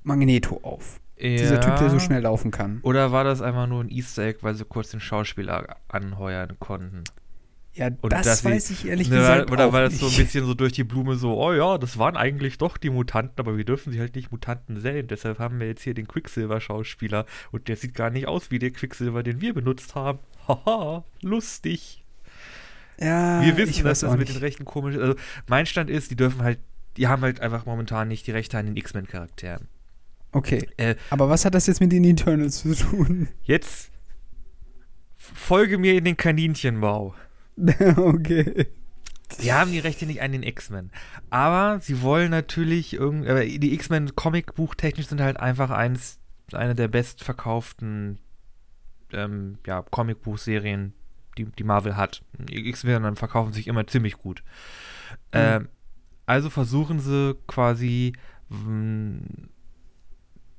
Magneto 0.03 0.59
auf. 0.63 0.99
Dieser 1.19 1.59
Typ, 1.61 1.77
der 1.77 1.89
so 1.89 1.99
schnell 1.99 2.21
laufen 2.21 2.51
kann. 2.51 2.79
Oder 2.83 3.11
war 3.11 3.23
das 3.23 3.41
einfach 3.41 3.67
nur 3.67 3.83
ein 3.83 3.89
Easter 3.89 4.23
Egg, 4.23 4.39
weil 4.41 4.53
sie 4.55 4.65
kurz 4.65 4.91
den 4.91 4.99
Schauspieler 4.99 5.77
anheuern 5.87 6.57
konnten? 6.59 7.03
Ja, 7.73 7.89
Und 8.01 8.11
das 8.11 8.39
sie- 8.39 8.45
weiß 8.45 8.71
ich 8.71 8.87
ehrlich 8.87 9.07
Ne, 9.09 9.17
gesagt 9.17 9.51
oder 9.51 9.71
war 9.71 9.81
das 9.81 9.99
so 9.99 10.07
ein 10.07 10.15
bisschen 10.15 10.45
so 10.45 10.55
durch 10.55 10.73
die 10.73 10.83
Blume 10.83 11.15
so, 11.15 11.39
oh 11.39 11.53
ja, 11.53 11.77
das 11.77 11.99
waren 11.99 12.17
eigentlich 12.17 12.57
doch 12.57 12.77
die 12.77 12.89
Mutanten, 12.89 13.35
aber 13.37 13.55
wir 13.55 13.65
dürfen 13.65 13.91
sie 13.93 13.99
halt 13.99 14.15
nicht 14.15 14.31
Mutanten 14.31 14.79
sehen. 14.81 15.07
Deshalb 15.07 15.37
haben 15.37 15.59
wir 15.59 15.67
jetzt 15.67 15.83
hier 15.83 15.93
den 15.93 16.07
Quicksilver-Schauspieler 16.07 17.25
und 17.51 17.67
der 17.67 17.75
sieht 17.75 17.93
gar 17.93 18.09
nicht 18.09 18.27
aus 18.27 18.49
wie 18.49 18.57
der 18.57 18.71
Quicksilver, 18.71 19.21
den 19.21 19.41
wir 19.41 19.53
benutzt 19.53 19.93
haben. 19.93 20.17
Haha, 20.47 21.03
lustig. 21.21 22.03
ja, 22.99 23.41
Wir 23.43 23.57
wissen, 23.57 23.83
dass 23.83 23.99
das 23.99 24.17
mit 24.17 24.29
den. 24.29 24.37
Rechten 24.37 24.65
komisch 24.65 24.95
ist. 24.95 25.01
Also, 25.01 25.15
mein 25.47 25.65
Stand 25.67 25.89
ist, 25.91 26.09
die 26.09 26.15
dürfen 26.15 26.41
halt, 26.41 26.57
die 26.97 27.07
haben 27.07 27.21
halt 27.21 27.41
einfach 27.41 27.65
momentan 27.67 28.07
nicht 28.07 28.25
die 28.25 28.31
Rechte 28.31 28.57
an 28.57 28.65
den 28.65 28.75
X-Men-Charakteren. 28.77 29.67
Okay, 30.31 30.67
Äh, 30.77 30.95
aber 31.09 31.29
was 31.29 31.45
hat 31.45 31.55
das 31.55 31.67
jetzt 31.67 31.79
mit 31.79 31.91
den 31.91 32.03
Eternals 32.03 32.59
zu 32.61 32.75
tun? 32.75 33.29
jetzt 33.43 33.91
folge 35.17 35.77
mir 35.77 35.95
in 35.95 36.05
den 36.05 36.17
Kaninchenbau. 36.17 37.15
okay. 37.97 38.67
Sie 39.29 39.51
haben 39.51 39.71
die 39.71 39.79
Rechte 39.79 40.05
nicht 40.05 40.21
an 40.21 40.31
den 40.31 40.43
X-Men. 40.43 40.91
Aber 41.29 41.79
sie 41.79 42.01
wollen 42.01 42.31
natürlich 42.31 42.93
irgendwie. 42.93 43.59
Die 43.59 43.73
X-Men 43.73 44.15
Comicbuchtechnisch 44.15 45.07
sind 45.07 45.21
halt 45.21 45.37
einfach 45.37 45.69
eins, 45.69 46.19
eine 46.53 46.75
der 46.75 46.87
bestverkauften 46.87 48.19
ähm, 49.11 49.57
ja, 49.65 49.81
Comicbuchserien, 49.81 50.93
die, 51.37 51.45
die 51.45 51.63
Marvel 51.63 51.97
hat. 51.97 52.23
Die 52.37 52.69
X-Men 52.69 53.15
verkaufen 53.15 53.53
sich 53.53 53.67
immer 53.67 53.85
ziemlich 53.85 54.17
gut. 54.17 54.43
Ähm, 55.33 55.67
also 56.25 56.49
versuchen 56.49 56.99
sie 56.99 57.35
quasi 57.47 58.13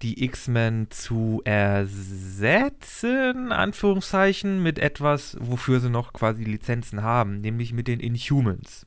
die 0.02 0.24
X-Men 0.24 0.88
zu 0.90 1.42
ersetzen, 1.44 3.52
Anführungszeichen, 3.52 4.62
mit 4.62 4.78
etwas, 4.78 5.36
wofür 5.40 5.80
sie 5.80 5.90
noch 5.90 6.12
quasi 6.12 6.44
Lizenzen 6.44 7.02
haben, 7.02 7.38
nämlich 7.38 7.72
mit 7.72 7.88
den 7.88 8.00
Inhumans. 8.00 8.86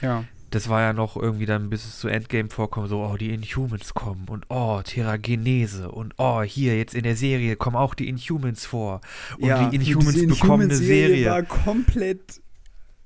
Ja. 0.00 0.24
Das 0.50 0.68
war 0.68 0.82
ja 0.82 0.92
noch 0.92 1.16
irgendwie 1.16 1.46
dann, 1.46 1.68
bis 1.68 1.84
es 1.84 1.98
zu 1.98 2.06
Endgame 2.06 2.48
vorkommt, 2.48 2.88
so, 2.88 3.02
oh, 3.02 3.16
die 3.16 3.34
Inhumans 3.34 3.92
kommen 3.92 4.28
und 4.28 4.44
oh, 4.50 4.80
Terragenese 4.84 5.90
und 5.90 6.14
oh, 6.18 6.42
hier, 6.42 6.78
jetzt 6.78 6.94
in 6.94 7.02
der 7.02 7.16
Serie 7.16 7.56
kommen 7.56 7.74
auch 7.74 7.94
die 7.94 8.08
Inhumans 8.08 8.64
vor. 8.64 9.00
Und 9.38 9.48
ja, 9.48 9.68
die 9.68 9.74
Inhumans 9.74 10.14
bekommen 10.14 10.70
eine 10.70 10.74
Inhumans-Serie 10.74 11.16
Serie. 11.16 11.30
war 11.30 11.42
komplett, 11.42 12.40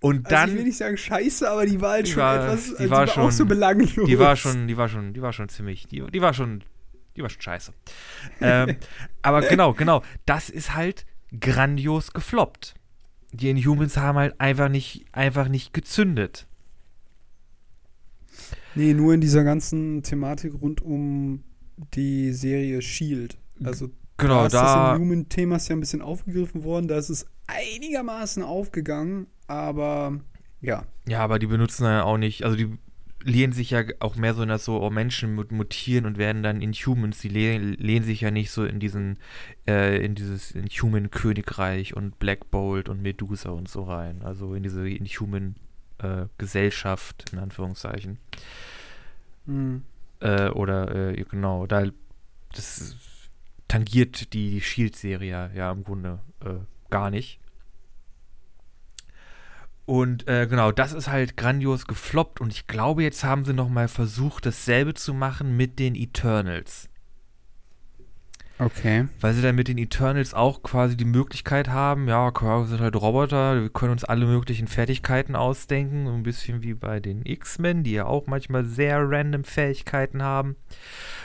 und 0.01 0.27
also 0.27 0.31
dann, 0.37 0.51
ich 0.51 0.57
will 0.57 0.65
nicht 0.65 0.77
sagen 0.77 0.97
scheiße, 0.97 1.51
aber 1.51 1.67
die 1.67 1.81
war 1.81 1.93
halt 1.93 2.07
Die 2.07 2.11
schon 2.13 2.23
war- 2.23 2.45
etwas, 2.45 2.67
die 2.67 2.77
also 2.83 2.91
war 2.91 3.05
auch 3.05 3.13
schon- 3.13 3.31
so 3.33 3.47
belanglos. 3.47 4.07
die 4.09 4.19
war 4.19 4.37
schon, 4.37 4.69
die 4.69 4.77
war 4.77 4.89
schon, 4.89 5.13
die 5.13 5.23
war 5.23 5.33
schon 5.33 5.49
ziemlich, 5.49 5.87
die, 5.89 6.03
die 6.13 6.21
war 6.21 6.35
schon, 6.35 6.63
die 7.17 7.23
war 7.23 7.29
schon 7.31 7.43
scheiße. 7.43 7.73
ähm, 8.41 8.77
aber 9.23 9.43
genau, 9.43 9.73
genau, 9.75 10.03
das 10.27 10.51
ist 10.51 10.75
halt 10.75 11.05
grandios 11.41 12.13
gefloppt. 12.13 12.75
Die 13.33 13.51
Inhumans 13.51 13.97
haben 13.97 14.17
halt 14.19 14.41
einfach 14.41 14.69
nicht, 14.69 15.05
einfach 15.13 15.49
nicht 15.49 15.75
gezündet. 15.75 16.47
Nee, 18.75 18.95
nur 18.95 19.15
in 19.15 19.21
dieser 19.21 19.45
ganzen 19.45 20.03
Thematik 20.03 20.55
rund 20.61 20.81
um 20.81 21.43
die 21.95 22.33
Serie 22.33 22.81
Shield. 22.83 23.37
Also 23.63 23.91
Genau, 24.17 24.41
da 24.41 24.47
ist 24.47 24.53
da, 24.55 24.89
das 24.91 24.97
Inhuman-Thema 24.99 25.57
ist 25.57 25.69
ja 25.69 25.77
ein 25.77 25.81
bisschen 25.81 26.03
aufgegriffen 26.03 26.65
worden. 26.65 26.89
Da 26.89 26.99
ist 26.99 27.09
es 27.09 27.27
einigermaßen 27.47 28.43
aufgegangen, 28.43 29.27
aber 29.49 30.21
ja. 30.61 30.85
Ja, 31.09 31.21
aber 31.21 31.41
die 31.41 31.47
benutzen 31.47 31.85
dann 31.85 32.03
auch 32.03 32.19
nicht, 32.19 32.45
also 32.45 32.57
die 32.57 32.77
lehnen 33.25 33.53
sich 33.53 33.71
ja 33.71 33.83
auch 33.99 34.15
mehr 34.15 34.33
so 34.33 34.43
in 34.43 34.49
das 34.49 34.65
so, 34.65 34.81
oh, 34.81 34.91
Menschen 34.91 35.35
mut- 35.35 35.51
mutieren 35.51 36.07
und 36.07 36.19
werden 36.19 36.45
dann 36.45 36.63
Inhumans, 36.63 37.19
die 37.19 37.27
lehnen, 37.29 37.75
lehnen 37.75 38.05
sich 38.05 38.21
ja 38.21 38.31
nicht 38.31 38.53
so 38.53 38.65
in 38.65 38.79
diesen, 38.79 39.19
äh, 39.67 39.99
in 40.05 40.15
dieses 40.15 40.53
Inhuman-Königreich 40.53 41.97
und 41.97 42.21
Black 42.21 42.49
Bolt 42.53 42.89
und 42.89 43.03
Medusa 43.03 43.51
und 43.51 43.69
so 43.69 43.83
rein. 43.83 44.23
Also 44.23 44.55
in 44.55 44.63
diese 44.63 44.89
Inhuman-Gesellschaft, 44.89 47.25
in 47.33 47.41
Anführungszeichen. 47.41 48.19
Hm. 49.47 49.83
Äh, 50.21 50.51
oder, 50.51 51.11
äh, 51.11 51.25
genau, 51.29 51.67
da, 51.67 51.87
das 52.55 52.95
tangiert 53.67 54.33
die, 54.33 54.51
die 54.51 54.61
Shield-Serie 54.61 55.51
ja 55.55 55.73
im 55.73 55.83
Grunde 55.83 56.21
äh, 56.45 56.55
gar 56.89 57.11
nicht. 57.11 57.41
Und 59.89 60.29
äh, 60.29 60.47
genau, 60.47 60.71
das 60.71 60.93
ist 60.93 61.09
halt 61.09 61.39
grandios 61.39 61.87
gefloppt 61.87 62.43
und 62.43 62.53
ich 62.53 62.67
glaube, 62.67 63.03
jetzt 63.03 63.25
haben 63.25 63.47
sie 63.47 63.55
nochmal 63.55 63.89
versucht, 63.89 64.45
dasselbe 64.45 64.93
zu 64.93 65.15
machen 65.15 65.57
mit 65.57 65.79
den 65.79 65.95
Eternals. 65.95 66.88
Okay. 68.61 69.07
Weil 69.21 69.35
sie 69.35 69.43
dann 69.43 69.55
mit 69.55 69.69
den 69.69 69.79
Eternals 69.79 70.35
auch 70.35 70.65
quasi 70.65 70.97
die 70.97 71.05
Möglichkeit 71.05 71.69
haben, 71.69 72.09
ja, 72.09 72.33
wir 72.33 72.67
sind 72.67 72.81
halt 72.81 72.97
Roboter, 72.97 73.63
wir 73.63 73.69
können 73.69 73.93
uns 73.93 74.03
alle 74.03 74.27
möglichen 74.27 74.67
Fertigkeiten 74.67 75.37
ausdenken, 75.37 76.07
so 76.07 76.13
ein 76.13 76.25
bisschen 76.25 76.63
wie 76.63 76.75
bei 76.75 76.99
den 76.99 77.25
X-Men, 77.25 77.85
die 77.85 77.93
ja 77.93 78.07
auch 78.07 78.27
manchmal 78.27 78.65
sehr 78.65 79.09
random 79.09 79.45
Fähigkeiten 79.45 80.23
haben. 80.23 80.57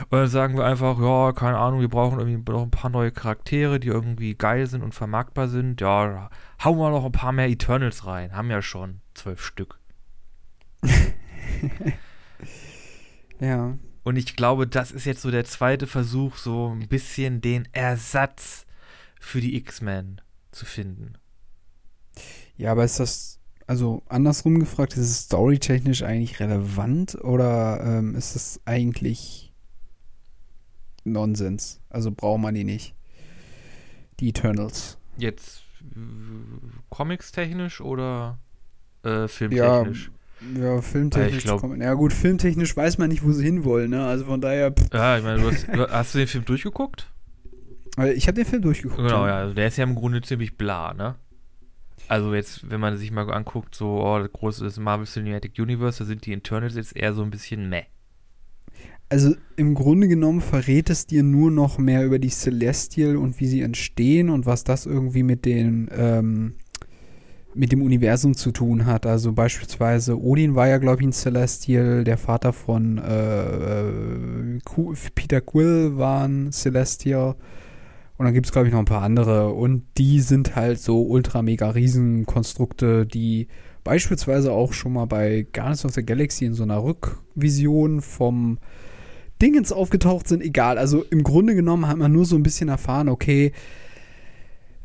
Und 0.10 0.12
dann 0.12 0.28
sagen 0.28 0.58
wir 0.58 0.66
einfach, 0.66 1.00
ja, 1.00 1.32
keine 1.32 1.58
Ahnung, 1.58 1.82
wir 1.82 1.90
brauchen 1.90 2.20
irgendwie 2.20 2.52
noch 2.52 2.62
ein 2.62 2.72
paar 2.72 2.92
neue 2.92 3.12
Charaktere, 3.12 3.80
die 3.80 3.88
irgendwie 3.88 4.36
geil 4.36 4.68
sind 4.68 4.84
und 4.84 4.94
vermarktbar 4.94 5.48
sind. 5.48 5.82
Ja, 5.82 6.30
hauen 6.64 6.78
wir 6.78 6.92
noch 6.92 7.06
ein 7.06 7.12
paar 7.12 7.32
mehr 7.32 7.50
Eternals 7.50 8.06
rein. 8.06 8.36
Haben 8.36 8.52
ja 8.52 8.62
schon 8.62 9.02
zwölf 9.16 9.44
Stück. 9.44 9.80
ja. 13.40 13.74
Und 14.04 14.18
ich 14.18 14.36
glaube, 14.36 14.68
das 14.68 14.92
ist 14.92 15.06
jetzt 15.06 15.22
so 15.22 15.32
der 15.32 15.46
zweite 15.46 15.88
Versuch, 15.88 16.38
so 16.38 16.70
ein 16.70 16.88
bisschen 16.88 17.42
den 17.42 17.68
Ersatz 17.72 18.66
für 19.20 19.40
die 19.40 19.56
X-Men 19.56 20.22
zu 20.52 20.66
finden. 20.66 21.14
Ja, 22.58 22.72
aber 22.72 22.84
ist 22.84 23.00
das, 23.00 23.40
also 23.66 24.04
andersrum 24.08 24.60
gefragt, 24.60 24.94
ist 24.94 25.10
es 25.10 25.20
storytechnisch 25.22 26.04
eigentlich 26.04 26.40
relevant 26.40 27.16
oder 27.16 27.82
ähm, 27.84 28.16
ist 28.16 28.36
es 28.36 28.62
eigentlich 28.66 29.54
Nonsens? 31.06 31.80
Also 31.90 32.12
braucht 32.12 32.42
man 32.42 32.54
die 32.56 32.66
nicht. 32.66 32.94
Die 34.20 34.30
Eternals. 34.30 34.98
Jetzt 35.18 35.64
äh, 35.82 36.00
comics-technisch 36.90 37.82
oder 37.82 38.38
äh, 39.04 39.28
filmtechnisch? 39.28 40.08
Ja, 40.08 40.23
ja, 40.58 40.82
filmtechnisch. 40.82 41.38
ich 41.40 41.44
glaub- 41.44 41.62
kommen- 41.62 41.82
ja, 41.82 41.94
gut, 41.94 42.14
filmtechnisch 42.14 42.76
weiß 42.76 42.98
man 42.98 43.10
nicht, 43.10 43.24
wo 43.24 43.32
sie 43.32 43.44
hinwollen, 43.46 43.92
ne? 43.92 44.06
Also 44.06 44.26
von 44.26 44.42
daher. 44.42 44.72
Pff, 44.72 44.88
Ja, 44.94 45.18
ich 45.18 45.24
meine, 45.24 45.42
du 45.42 45.52
hast, 45.52 45.68
du- 45.68 45.90
hast 45.90 46.14
du 46.14 46.18
den 46.20 46.28
Film 46.28 46.46
durchgeguckt? 46.46 47.10
äh, 47.98 48.14
ich 48.14 48.28
habe 48.28 48.36
den 48.36 48.46
Film 48.46 48.62
durchgeguckt. 48.62 49.02
Genau, 49.02 49.26
ja. 49.28 49.38
Also 49.38 49.54
der 49.54 49.68
ist 49.68 49.78
ja 49.78 49.84
im 49.84 49.96
Grunde 49.96 50.22
ziemlich 50.22 50.58
bla, 50.58 50.94
ne? 50.94 51.16
Also 52.10 52.34
jetzt, 52.36 52.70
wenn 52.70 52.82
man 52.82 52.98
sich 52.98 53.12
mal 53.12 53.32
anguckt, 53.32 53.76
so, 53.76 54.04
oh, 54.04 54.20
das 54.20 54.32
große 54.34 54.66
ist 54.66 54.78
Marvel 54.78 55.06
Cinematic 55.08 55.54
Universe, 55.58 56.00
da 56.00 56.06
sind 56.06 56.26
die 56.26 56.34
Internals 56.34 56.76
jetzt 56.76 56.96
eher 56.96 57.14
so 57.14 57.22
ein 57.24 57.30
bisschen 57.32 57.70
meh. 57.70 57.84
Also 59.10 59.36
im 59.58 59.74
Grunde 59.76 60.08
genommen 60.08 60.42
verrät 60.42 60.90
es 60.90 61.06
dir 61.06 61.22
nur 61.24 61.52
noch 61.52 61.78
mehr 61.78 62.04
über 62.06 62.18
die 62.20 62.30
Celestial 62.30 63.16
und 63.16 63.40
wie 63.40 63.48
sie 63.48 63.62
entstehen 63.62 64.30
und 64.30 64.46
was 64.46 64.64
das 64.64 64.86
irgendwie 64.86 65.24
mit 65.24 65.46
den 65.46 65.88
ähm, 65.92 66.56
mit 67.56 67.72
dem 67.72 67.82
Universum 67.82 68.36
zu 68.36 68.52
tun 68.52 68.86
hat. 68.86 69.06
Also 69.06 69.34
beispielsweise 69.34 70.20
Odin 70.20 70.56
war 70.56 70.68
ja, 70.68 70.78
glaube 70.78 71.02
ich, 71.02 71.08
ein 71.08 71.14
Celestial, 71.14 72.04
der 72.04 72.18
Vater 72.18 72.54
von 72.54 72.98
äh, 72.98 74.58
äh, 74.58 74.60
Peter 75.16 75.42
Quill 75.42 75.98
war 75.98 76.28
ein 76.28 76.52
Celestial. 76.52 77.36
Und 78.18 78.26
dann 78.26 78.34
gibt 78.34 78.46
es, 78.46 78.52
glaube 78.52 78.68
ich, 78.68 78.74
noch 78.74 78.80
ein 78.80 78.86
paar 78.86 79.02
andere. 79.02 79.50
Und 79.50 79.84
die 79.98 80.22
sind 80.22 80.56
halt 80.56 80.80
so 80.80 81.04
ultra 81.04 81.42
mega 81.42 81.70
Riesenkonstrukte, 81.70 83.06
die 83.06 83.48
beispielsweise 83.84 84.52
auch 84.52 84.74
schon 84.74 84.94
mal 84.94 85.06
bei 85.06 85.48
Guardians 85.52 85.86
of 85.86 85.94
the 85.94 86.06
Galaxy 86.06 86.46
in 86.46 86.54
so 86.54 86.64
einer 86.64 86.84
Rückvision 86.84 88.02
vom 88.02 88.60
Dingens 89.42 89.72
aufgetaucht 89.72 90.28
sind. 90.28 90.42
Egal, 90.42 90.78
also 90.78 91.04
im 91.04 91.24
Grunde 91.24 91.56
genommen 91.56 91.88
hat 91.88 91.98
man 91.98 92.12
nur 92.12 92.26
so 92.26 92.36
ein 92.36 92.44
bisschen 92.44 92.70
erfahren, 92.70 93.10
okay, 93.10 93.52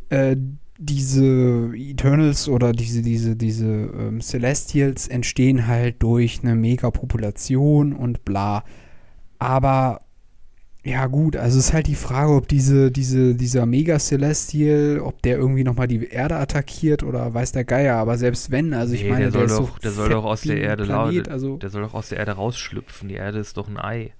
äh, 0.08 0.36
diese 0.80 1.72
Eternals 1.74 2.48
oder 2.48 2.72
diese, 2.72 3.02
diese, 3.02 3.34
diese 3.36 3.66
ähm, 3.66 4.20
Celestials 4.20 5.08
entstehen 5.08 5.66
halt 5.66 6.02
durch 6.02 6.40
eine 6.42 6.54
Megapopulation 6.54 7.92
und 7.92 8.24
bla. 8.24 8.64
Aber 9.40 10.02
ja 10.84 11.06
gut, 11.08 11.36
also 11.36 11.58
es 11.58 11.66
ist 11.66 11.72
halt 11.72 11.88
die 11.88 11.96
Frage, 11.96 12.32
ob 12.32 12.46
diese, 12.48 12.92
diese, 12.92 13.34
dieser 13.34 13.66
Mega-Celestial, 13.66 15.00
ob 15.00 15.20
der 15.22 15.36
irgendwie 15.36 15.64
nochmal 15.64 15.88
die 15.88 16.06
Erde 16.06 16.36
attackiert 16.36 17.02
oder 17.02 17.34
weiß 17.34 17.52
der 17.52 17.64
Geier, 17.64 17.96
aber 17.96 18.16
selbst 18.16 18.50
wenn, 18.52 18.72
also 18.72 18.94
ich 18.94 19.02
Nee, 19.02 19.10
meine, 19.10 19.24
der 19.24 19.32
soll 19.32 19.44
ist 19.46 19.52
so 19.56 19.62
doch- 19.62 19.78
der 19.80 19.90
soll 19.90 20.08
doch 20.08 20.24
aus 20.24 20.42
der 20.42 20.58
Erde 20.60 20.84
Planet, 20.84 21.28
also 21.28 21.56
Der 21.56 21.70
soll 21.70 21.82
doch 21.82 21.94
aus 21.94 22.08
der 22.10 22.18
Erde 22.18 22.32
rausschlüpfen. 22.32 23.08
Die 23.08 23.16
Erde 23.16 23.38
ist 23.40 23.56
doch 23.56 23.68
ein 23.68 23.78
Ei. 23.78 24.12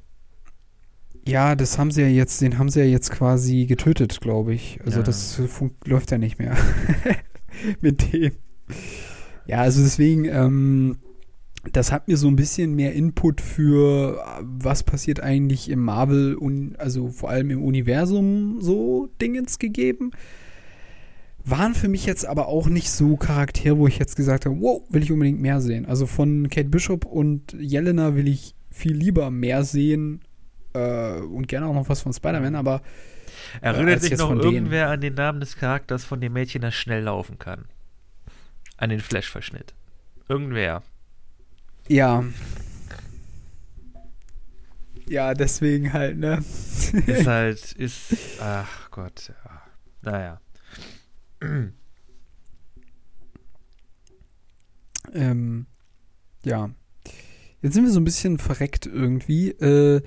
Ja, 1.29 1.55
das 1.55 1.79
haben 1.79 1.91
sie 1.91 2.01
ja 2.03 2.09
jetzt, 2.09 2.41
den 2.41 2.59
haben 2.59 2.70
sie 2.70 2.81
ja 2.81 2.87
jetzt 2.87 3.11
quasi 3.11 3.66
getötet, 3.66 4.20
glaube 4.20 4.55
ich. 4.55 4.81
Also 4.85 4.99
Ja. 4.99 5.03
das 5.05 5.41
läuft 5.85 6.11
ja 6.11 6.18
nicht 6.18 6.39
mehr 6.39 6.57
mit 7.81 8.12
dem. 8.12 8.33
Ja, 9.47 9.59
also 9.62 9.83
deswegen, 9.83 10.24
ähm, 10.24 10.97
das 11.72 11.93
hat 11.93 12.09
mir 12.09 12.16
so 12.16 12.29
ein 12.29 12.37
bisschen 12.37 12.74
mehr 12.74 12.95
Input 12.95 13.41
für, 13.41 14.18
äh, 14.18 14.43
was 14.43 14.83
passiert 14.85 15.20
eigentlich 15.20 15.68
im 15.70 15.81
Marvel 15.81 16.35
und 16.35 16.79
also 16.79 17.09
vor 17.09 17.31
allem 17.31 17.51
im 17.51 17.62
Universum 17.62 18.59
so 18.61 19.09
Dingens 19.20 19.59
gegeben. 19.59 20.12
Waren 21.45 21.74
für 21.74 21.89
mich 21.89 22.05
jetzt 22.05 22.26
aber 22.26 22.49
auch 22.49 22.68
nicht 22.68 22.91
so 22.91 23.16
Charaktere, 23.16 23.79
wo 23.79 23.87
ich 23.87 23.99
jetzt 23.99 24.16
gesagt 24.16 24.45
habe, 24.47 24.57
wow, 24.61 24.83
will 24.91 25.03
ich 25.03 25.12
unbedingt 25.12 25.41
mehr 25.41 25.61
sehen. 25.61 25.87
Also 25.87 26.07
von 26.07 26.49
Kate 26.51 26.68
Bishop 26.68 27.05
und 27.07 27.55
Jelena 27.59 28.14
will 28.14 28.29
ich 28.29 28.55
viel 28.70 28.93
lieber 28.95 29.31
mehr 29.31 29.64
sehen 29.64 30.20
äh, 30.75 31.21
und 31.21 31.49
gerne 31.49 31.66
auch 31.66 31.75
noch 31.75 31.89
was 31.89 32.03
von 32.03 32.12
Spider-Man, 32.12 32.55
aber 32.55 32.83
Erinnert 33.61 33.95
als 33.95 34.03
sich 34.03 34.19
noch 34.19 34.29
von 34.29 34.39
denen. 34.41 34.55
irgendwer 34.55 34.91
an 34.91 35.01
den 35.01 35.14
Namen 35.14 35.41
des 35.41 35.57
Charakters 35.57 36.05
von 36.05 36.21
dem 36.21 36.33
Mädchen, 36.33 36.62
das 36.62 36.75
schnell 36.75 37.03
laufen 37.05 37.39
kann? 37.39 37.66
An 38.77 38.91
den 38.91 39.01
Flash-Verschnitt. 39.01 39.75
Irgendwer. 40.29 40.83
ja. 41.89 42.25
Ja, 45.09 45.33
deswegen 45.33 45.95
halt, 45.95 46.19
ne? 46.19 46.45
Ist 47.07 47.27
halt, 47.27 47.73
ist, 47.73 48.14
ach 48.43 48.91
Gott, 48.91 49.33
ja. 49.45 49.62
Naja. 50.03 50.41
Ähm, 55.14 55.66
ja. 56.45 56.71
Jetzt 57.62 57.75
sind 57.75 57.85
wir 57.85 57.91
so 57.91 58.01
ein 58.01 58.05
bisschen 58.05 58.39
verreckt 58.39 58.87
irgendwie. 58.87 59.51
Äh, 59.51 60.03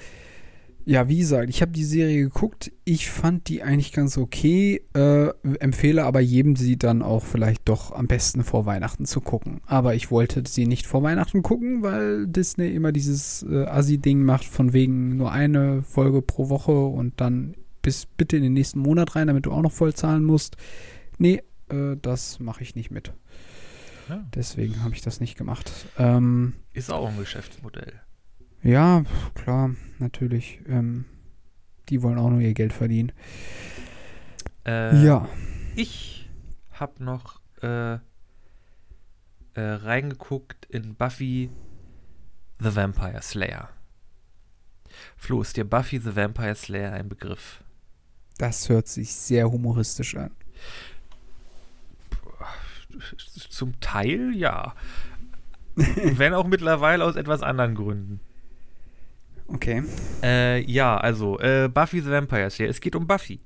ja, 0.86 1.08
wie 1.08 1.20
gesagt, 1.20 1.50
ich 1.50 1.62
habe 1.62 1.72
die 1.72 1.84
Serie 1.84 2.24
geguckt. 2.24 2.72
Ich 2.86 3.10
fand 3.10 3.48
die 3.48 3.64
eigentlich 3.64 3.92
ganz 3.92 4.18
okay. 4.18 4.82
Äh, 4.94 5.30
empfehle 5.60 6.04
aber 6.04 6.20
jedem, 6.20 6.56
sie 6.56 6.78
dann 6.78 7.02
auch 7.02 7.24
vielleicht 7.24 7.68
doch 7.68 7.92
am 7.92 8.08
besten 8.08 8.44
vor 8.44 8.66
Weihnachten 8.66 9.06
zu 9.06 9.22
gucken. 9.22 9.62
Aber 9.66 9.96
ich 9.96 10.12
wollte 10.12 10.44
sie 10.48 10.66
nicht 10.66 10.88
vor 10.88 11.04
Weihnachten 11.04 11.42
gucken, 11.42 11.84
weil 11.84 12.28
Disney 12.28 12.74
immer 12.74 12.92
dieses 12.92 13.44
äh, 13.44 13.66
Assi-Ding 13.66 14.24
macht, 14.24 14.46
von 14.46 14.74
wegen 14.74 15.18
nur 15.18 15.32
eine 15.32 15.84
Folge 15.84 16.22
pro 16.22 16.50
Woche 16.50 16.74
und 16.74 17.20
dann 17.22 17.56
bis 17.82 18.06
bitte 18.06 18.38
in 18.38 18.44
den 18.44 18.54
nächsten 18.54 18.80
Monat 18.80 19.16
rein, 19.16 19.28
damit 19.28 19.46
du 19.46 19.52
auch 19.52 19.62
noch 19.62 19.72
voll 19.72 19.94
zahlen 19.94 20.24
musst. 20.24 20.58
Nee, 21.18 21.42
äh, 21.70 21.96
das 22.02 22.40
mache 22.40 22.64
ich 22.64 22.76
nicht 22.76 22.92
mit. 22.92 23.14
Ja. 24.10 24.26
Deswegen 24.36 24.84
habe 24.84 24.94
ich 24.94 25.02
das 25.02 25.20
nicht 25.20 25.38
gemacht. 25.38 25.72
Ähm, 25.98 26.54
Ist 26.74 26.92
auch 26.92 27.10
ein 27.10 27.18
Geschäftsmodell. 27.18 27.94
Ja, 28.64 29.04
klar, 29.34 29.76
natürlich. 30.00 30.60
Ähm, 30.68 31.06
die 31.90 32.02
wollen 32.02 32.18
auch 32.18 32.30
nur 32.30 32.42
ihr 32.42 32.54
Geld 32.54 32.74
verdienen. 32.74 33.12
Äh, 34.66 35.04
ja. 35.04 35.28
Ich 35.76 36.30
habe 36.72 37.04
noch 37.04 37.42
äh, 37.62 37.94
äh, 37.94 38.00
reingeguckt 39.56 40.66
in 40.66 40.96
Buffy 40.96 41.50
the 42.60 42.76
Vampire 42.76 43.22
Slayer. 43.22 43.70
Flo, 45.18 45.42
ist 45.42 45.58
dir 45.58 45.66
Buffy 45.66 46.00
the 46.00 46.16
Vampire 46.16 46.56
Slayer 46.56 46.94
ein 46.94 47.10
Begriff? 47.10 47.64
Das 48.38 48.70
hört 48.70 48.88
sich 48.88 49.14
sehr 49.14 49.52
humoristisch 49.52 50.16
an. 50.16 50.32
Zum 53.50 53.80
Teil 53.80 54.36
ja. 54.36 54.76
Wenn 55.76 56.34
auch 56.34 56.48
mittlerweile 56.48 57.06
aus 57.06 57.16
etwas 57.16 57.42
anderen 57.42 57.76
Gründen. 57.76 58.20
Okay. 59.54 59.84
Äh, 60.24 60.62
ja, 60.70 60.98
also, 60.98 61.40
äh, 61.40 61.70
Buffy 61.72 62.02
the 62.02 62.10
Vampire 62.10 62.50
Slayer. 62.50 62.70
Es 62.70 62.82
geht 62.82 62.96
um 62.96 63.08
Buffy. 63.08 63.40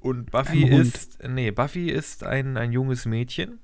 Und 0.00 0.30
Buffy 0.30 0.64
Ein 0.64 0.72
Hund. 0.72 0.86
ist, 0.86 1.18
nee, 1.28 1.50
Buffy 1.50 1.88
ist 1.88 2.24
ein, 2.24 2.56
ein 2.56 2.72
junges 2.72 3.06
Mädchen 3.06 3.60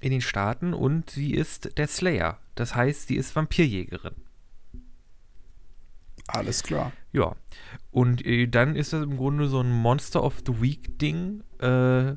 in 0.00 0.12
den 0.12 0.20
Staaten 0.20 0.74
und 0.74 1.10
sie 1.10 1.34
ist 1.34 1.76
der 1.76 1.88
Slayer. 1.88 2.38
Das 2.54 2.74
heißt, 2.74 3.08
sie 3.08 3.16
ist 3.16 3.34
Vampirjägerin. 3.34 4.14
Alles 6.28 6.62
klar. 6.62 6.92
Ja. 7.12 7.34
Und 7.90 8.24
äh, 8.24 8.46
dann 8.46 8.76
ist 8.76 8.92
das 8.92 9.02
im 9.02 9.16
Grunde 9.16 9.48
so 9.48 9.60
ein 9.60 9.70
Monster 9.70 10.22
of 10.22 10.42
the 10.46 10.60
Week 10.60 10.98
Ding, 10.98 11.42
äh, 11.58 12.14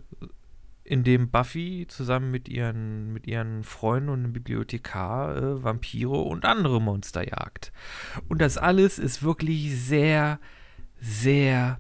in 0.84 1.04
dem 1.04 1.30
Buffy 1.30 1.86
zusammen 1.88 2.32
mit 2.32 2.50
ihren, 2.50 3.14
mit 3.14 3.26
ihren 3.26 3.64
Freunden 3.64 4.10
und 4.10 4.24
einem 4.24 4.34
Bibliothekar 4.34 5.38
äh, 5.38 5.64
Vampire 5.64 6.18
und 6.22 6.46
andere 6.46 6.82
Monster 6.82 7.28
jagt. 7.28 7.72
Und 8.28 8.42
das 8.42 8.58
alles 8.58 9.00
ist 9.00 9.24
wirklich 9.24 9.76
sehr, 9.80 10.40
sehr 11.00 11.80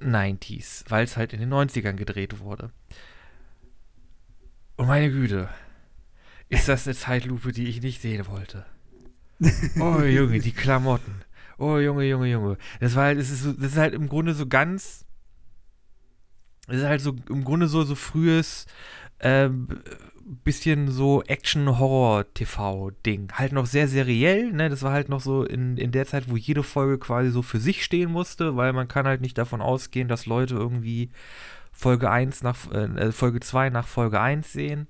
90s, 0.00 0.84
weil 0.88 1.04
es 1.04 1.16
halt 1.16 1.32
in 1.32 1.40
den 1.40 1.52
90ern 1.52 1.94
gedreht 1.94 2.40
wurde. 2.40 2.70
Und 4.76 4.86
meine 4.86 5.10
Güte, 5.10 5.48
ist 6.48 6.68
das 6.68 6.86
eine 6.86 6.96
Zeitlupe, 6.96 7.52
die 7.52 7.68
ich 7.68 7.82
nicht 7.82 8.00
sehen 8.02 8.26
wollte. 8.26 8.66
Oh 9.80 10.02
Junge, 10.02 10.38
die 10.40 10.52
Klamotten. 10.52 11.22
Oh, 11.56 11.78
Junge, 11.78 12.04
Junge, 12.04 12.26
Junge. 12.28 12.58
Das 12.80 12.94
war 12.94 13.04
halt, 13.04 13.18
das 13.18 13.30
ist, 13.30 13.42
so, 13.42 13.52
das 13.52 13.72
ist 13.72 13.78
halt 13.78 13.94
im 13.94 14.08
Grunde 14.08 14.34
so 14.34 14.46
ganz. 14.46 15.06
Das 16.70 16.80
ist 16.80 16.86
halt 16.86 17.00
so 17.00 17.14
im 17.28 17.44
Grunde 17.44 17.68
so, 17.68 17.82
so 17.82 17.94
frühes 17.94 18.66
ähm, 19.20 19.68
bisschen 20.44 20.90
so 20.90 21.22
Action-Horror-TV-Ding. 21.24 23.32
Halt 23.32 23.52
noch 23.52 23.66
sehr 23.66 23.88
seriell, 23.88 24.52
ne? 24.52 24.70
Das 24.70 24.82
war 24.82 24.92
halt 24.92 25.08
noch 25.08 25.20
so 25.20 25.44
in, 25.44 25.76
in 25.76 25.90
der 25.90 26.06
Zeit, 26.06 26.30
wo 26.30 26.36
jede 26.36 26.62
Folge 26.62 26.98
quasi 26.98 27.30
so 27.30 27.42
für 27.42 27.58
sich 27.58 27.84
stehen 27.84 28.12
musste, 28.12 28.56
weil 28.56 28.72
man 28.72 28.86
kann 28.86 29.06
halt 29.06 29.20
nicht 29.20 29.36
davon 29.38 29.60
ausgehen, 29.60 30.06
dass 30.08 30.26
Leute 30.26 30.54
irgendwie 30.54 31.10
Folge 31.72 32.10
1 32.10 32.42
nach 32.42 32.70
äh, 32.70 33.10
Folge 33.10 33.40
2 33.40 33.70
nach 33.70 33.88
Folge 33.88 34.20
1 34.20 34.52
sehen. 34.52 34.86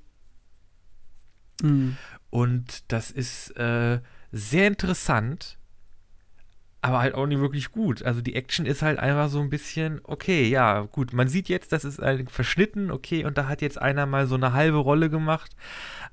Mhm. 1.63 1.97
Und 2.29 2.93
das 2.93 3.11
ist 3.11 3.57
äh, 3.57 4.01
sehr 4.33 4.67
interessant, 4.67 5.57
aber 6.83 7.01
halt 7.01 7.15
auch 7.15 7.27
nicht 7.27 7.41
wirklich 7.41 7.71
gut. 7.73 8.03
Also 8.03 8.21
die 8.23 8.35
Action 8.35 8.65
ist 8.65 8.81
halt 8.83 8.99
einfach 8.99 9.29
so 9.29 9.41
ein 9.41 9.51
bisschen, 9.51 10.01
okay, 10.05 10.49
ja, 10.49 10.81
gut, 10.83 11.13
man 11.13 11.29
sieht 11.29 11.49
jetzt, 11.49 11.73
das 11.73 11.85
ist 11.85 11.99
halt 11.99 12.31
verschnitten, 12.31 12.91
okay, 12.91 13.25
und 13.25 13.37
da 13.37 13.49
hat 13.49 13.61
jetzt 13.61 13.81
einer 13.81 14.07
mal 14.07 14.27
so 14.27 14.35
eine 14.37 14.53
halbe 14.55 14.79
Rolle 14.79 15.11
gemacht. 15.11 15.55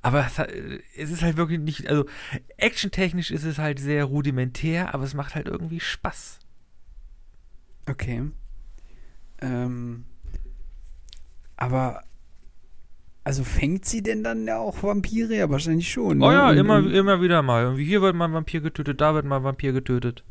Aber 0.02 0.26
es, 0.26 0.38
hat, 0.38 0.52
es 0.96 1.10
ist 1.10 1.22
halt 1.24 1.38
wirklich 1.38 1.60
nicht, 1.60 1.88
also 1.88 2.06
actiontechnisch 2.58 3.32
ist 3.32 3.44
es 3.46 3.58
halt 3.58 3.80
sehr 3.80 4.04
rudimentär, 4.06 4.94
aber 4.94 5.06
es 5.06 5.14
macht 5.14 5.36
halt 5.36 5.48
irgendwie 5.48 5.80
Spaß. 5.80 6.40
Okay. 7.90 8.24
Ähm, 9.42 10.04
aber 11.56 12.04
also 13.24 13.44
fängt 13.44 13.86
sie 13.86 14.02
denn 14.04 14.24
dann 14.24 14.46
ja 14.48 14.58
auch 14.58 14.84
Vampire? 14.84 15.34
Ja, 15.36 15.50
wahrscheinlich 15.50 15.92
schon. 15.92 16.20
Ne? 16.20 16.26
Oh 16.26 16.32
ja, 16.32 16.50
Und- 16.50 16.58
immer, 16.58 16.80
immer 16.94 17.22
wieder 17.22 17.42
mal. 17.42 17.64
Irgendwie 17.64 17.86
hier 17.86 18.02
wird 18.02 18.16
mal 18.16 18.26
ein 18.26 18.34
Vampir 18.34 18.62
getötet, 18.62 19.02
da 19.02 19.14
wird 19.14 19.26
mal 19.26 19.38
ein 19.38 19.44
Vampir 19.44 19.74
getötet. 19.74 20.24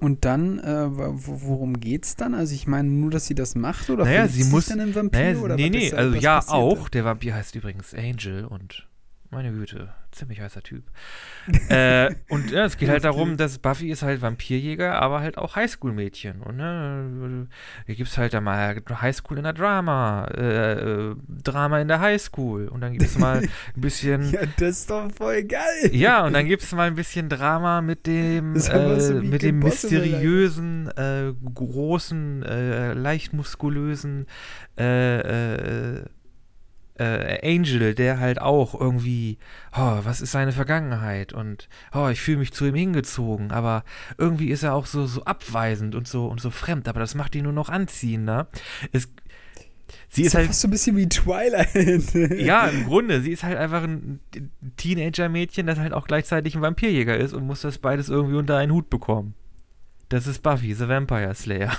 Und 0.00 0.24
dann, 0.24 0.58
äh, 0.60 0.86
wo- 0.90 1.40
worum 1.48 1.80
geht's 1.80 2.14
dann? 2.16 2.34
Also 2.34 2.54
ich 2.54 2.66
meine 2.66 2.88
nur, 2.88 3.10
dass 3.10 3.26
sie 3.26 3.34
das 3.34 3.54
macht 3.54 3.90
oder 3.90 4.04
Naja, 4.04 4.28
sie 4.28 4.44
muss- 4.44 4.66
dann 4.66 4.78
in 4.80 4.94
Vampir 4.94 5.18
Naja, 5.20 5.38
oder 5.38 5.56
nee, 5.56 5.70
nee, 5.70 5.92
also 5.92 6.16
ja 6.16 6.40
auch. 6.48 6.88
Der 6.88 7.04
Vampir 7.04 7.34
heißt 7.34 7.54
übrigens 7.56 7.94
Angel 7.94 8.44
und 8.44 8.86
meine 9.30 9.50
Güte, 9.52 9.88
ziemlich 10.18 10.40
heißer 10.40 10.62
Typ. 10.62 10.84
äh, 11.68 12.14
und 12.28 12.50
ja, 12.50 12.64
es 12.64 12.76
geht 12.76 12.88
halt 12.88 13.04
darum, 13.04 13.36
dass 13.36 13.58
Buffy 13.58 13.90
ist 13.90 14.02
halt 14.02 14.20
Vampirjäger, 14.20 15.00
aber 15.00 15.20
halt 15.20 15.38
auch 15.38 15.56
Highschool-Mädchen. 15.56 16.42
Und 16.42 16.56
ne, 16.56 17.46
hier 17.86 17.94
gibt 17.94 18.10
es 18.10 18.18
halt 18.18 18.34
dann 18.34 18.44
mal 18.44 18.82
Highschool 18.90 19.38
in 19.38 19.44
der 19.44 19.52
Drama, 19.52 20.26
äh, 20.36 20.72
äh, 20.72 21.16
Drama 21.42 21.80
in 21.80 21.88
der 21.88 22.00
Highschool. 22.00 22.68
Und 22.68 22.80
dann 22.80 22.92
gibt 22.92 23.04
es 23.04 23.18
mal 23.18 23.38
ein 23.76 23.80
bisschen. 23.80 24.30
Ja, 24.32 24.40
das 24.58 24.80
ist 24.80 24.90
doch 24.90 25.10
voll 25.12 25.44
geil. 25.44 25.90
Ja, 25.92 26.26
und 26.26 26.32
dann 26.34 26.46
gibt 26.46 26.62
es 26.62 26.72
mal 26.72 26.88
ein 26.88 26.96
bisschen 26.96 27.28
Drama 27.28 27.80
mit 27.80 28.06
dem, 28.06 28.56
so 28.58 28.72
äh, 28.72 29.12
mit 29.14 29.42
dem 29.42 29.60
mysteriösen, 29.60 30.88
äh, 30.96 31.32
großen, 31.54 32.42
leicht 32.42 33.32
muskulösen 33.32 34.26
äh, 36.98 37.56
Angel, 37.56 37.94
der 37.94 38.18
halt 38.18 38.40
auch 38.40 38.78
irgendwie, 38.78 39.38
oh, 39.72 40.00
was 40.02 40.20
ist 40.20 40.32
seine 40.32 40.52
Vergangenheit? 40.52 41.32
Und 41.32 41.68
oh, 41.94 42.08
ich 42.08 42.20
fühle 42.20 42.38
mich 42.38 42.52
zu 42.52 42.66
ihm 42.66 42.74
hingezogen, 42.74 43.50
aber 43.52 43.84
irgendwie 44.16 44.48
ist 44.48 44.62
er 44.62 44.74
auch 44.74 44.86
so, 44.86 45.06
so 45.06 45.24
abweisend 45.24 45.94
und 45.94 46.08
so 46.08 46.26
und 46.26 46.40
so 46.40 46.50
fremd, 46.50 46.88
aber 46.88 47.00
das 47.00 47.14
macht 47.14 47.34
ihn 47.34 47.44
nur 47.44 47.52
noch 47.52 47.68
anziehender. 47.68 48.48
Es, 48.92 49.08
sie 50.08 50.22
ist 50.22 50.32
ja 50.32 50.40
halt 50.40 50.48
fast 50.48 50.60
so 50.60 50.68
ein 50.68 50.72
bisschen 50.72 50.96
wie 50.96 51.08
Twilight. 51.08 52.14
ja, 52.40 52.66
im 52.66 52.84
Grunde. 52.84 53.20
Sie 53.20 53.32
ist 53.32 53.44
halt 53.44 53.58
einfach 53.58 53.82
ein 53.82 54.20
Teenager-Mädchen, 54.76 55.66
das 55.66 55.78
halt 55.78 55.92
auch 55.92 56.06
gleichzeitig 56.06 56.54
ein 56.54 56.62
Vampirjäger 56.62 57.16
ist 57.16 57.32
und 57.32 57.46
muss 57.46 57.62
das 57.62 57.78
beides 57.78 58.08
irgendwie 58.08 58.36
unter 58.36 58.56
einen 58.56 58.72
Hut 58.72 58.90
bekommen. 58.90 59.34
Das 60.08 60.26
ist 60.26 60.42
Buffy, 60.42 60.74
the 60.74 60.88
Vampire 60.88 61.34
Slayer. 61.34 61.76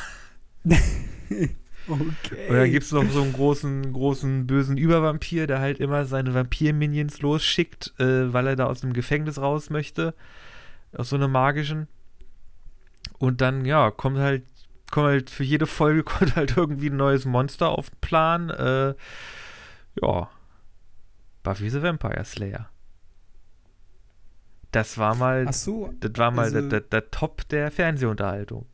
okay. 1.90 2.50
Und 2.50 2.56
dann 2.56 2.72
gibt 2.72 2.84
es 2.84 2.92
noch 2.92 3.10
so 3.10 3.22
einen 3.22 3.34
großen, 3.34 3.94
großen, 3.94 4.48
bösen 4.48 4.78
Übervampir, 4.78 5.48
der 5.48 5.60
halt 5.60 5.80
immer 5.80 6.06
seine 6.06 6.34
Vampir-Minions 6.34 7.22
losschickt, 7.22 7.94
äh, 8.00 8.32
weil 8.34 8.48
er 8.48 8.56
da 8.56 8.66
aus 8.66 8.82
dem 8.82 8.94
Gefängnis 8.94 9.40
raus 9.40 9.70
möchte. 9.70 10.14
Aus 10.96 11.10
so 11.10 11.16
einem 11.16 11.32
magischen. 11.32 11.88
Und 13.18 13.42
dann, 13.42 13.66
ja, 13.66 13.92
kommt 13.92 14.18
halt, 14.18 14.44
kommt 14.92 15.08
halt 15.08 15.30
für 15.30 15.44
jede 15.44 15.68
Folge 15.68 16.04
kommt 16.06 16.36
halt 16.36 16.58
irgendwie 16.58 16.90
ein 16.90 16.98
neues 16.98 17.26
Monster 17.26 17.70
auf 17.70 17.90
den 17.90 18.00
Plan. 18.02 18.50
Äh, 18.50 18.96
ja. 20.02 20.30
Buffy 21.44 21.70
the 21.70 21.82
Vampire 21.82 22.24
Slayer. 22.26 22.70
Das 24.72 24.98
war 24.98 25.16
mal, 25.16 25.52
so, 25.52 25.94
das 26.00 26.12
war 26.16 26.32
mal 26.32 26.44
also- 26.44 26.62
der, 26.62 26.70
der, 26.70 26.82
der 26.82 27.12
Top 27.12 27.48
der 27.50 27.72
Fernsehunterhaltung. 27.72 28.66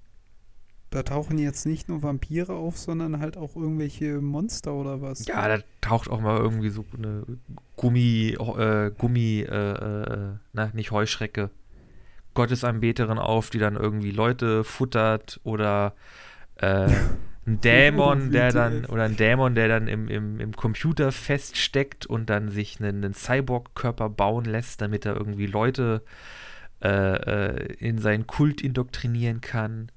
Da 0.96 1.04
tauchen 1.04 1.38
jetzt 1.38 1.66
nicht 1.66 1.89
nur 1.89 2.02
Vampire 2.02 2.54
auf, 2.54 2.78
sondern 2.78 3.20
halt 3.20 3.36
auch 3.36 3.58
irgendwelche 3.58 4.22
Monster 4.22 4.74
oder 4.74 5.02
was? 5.02 5.28
Ja, 5.28 5.46
da 5.50 5.62
taucht 5.82 6.10
auch 6.10 6.22
mal 6.22 6.38
irgendwie 6.38 6.70
so 6.70 6.86
eine 6.98 7.24
Gummi, 7.76 8.38
äh, 8.39 8.91
Gummi, 8.98 9.41
äh, 9.41 9.72
äh, 9.72 10.30
na, 10.54 10.72
nicht 10.74 10.91
Heuschrecke, 10.91 11.50
Gottesanbeterin 12.34 13.18
auf, 13.18 13.50
die 13.50 13.60
dann 13.60 13.76
irgendwie 13.76 14.12
Leute 14.12 14.64
futtert 14.64 15.41
oder 15.43 15.96
äh, 16.56 16.88
ein 17.46 17.60
Dämon, 17.60 18.32
der 18.32 18.54
dann, 18.54 18.86
oder 18.86 19.04
ein 19.04 19.18
Dämon, 19.18 19.54
der 19.54 19.68
dann 19.68 19.89
im, 19.89 20.08
im, 20.08 20.39
im 20.39 20.56
Computer 20.56 21.12
feststeckt 21.12 22.06
und 22.06 22.30
dann 22.30 22.48
sich 22.48 22.80
einen, 22.80 23.04
einen 23.04 23.14
Cyborg-Körper 23.14 24.10
bauen 24.10 24.46
lässt, 24.46 24.80
damit 24.80 25.06
er 25.06 25.18
irgendwie 25.18 25.48
Leute 25.48 26.04
äh, 26.82 26.88
äh, 26.88 27.74
in 27.80 27.98
seinen 27.98 28.28
Kult 28.28 28.62
indoktrinieren 28.62 29.41
kann. 29.41 29.91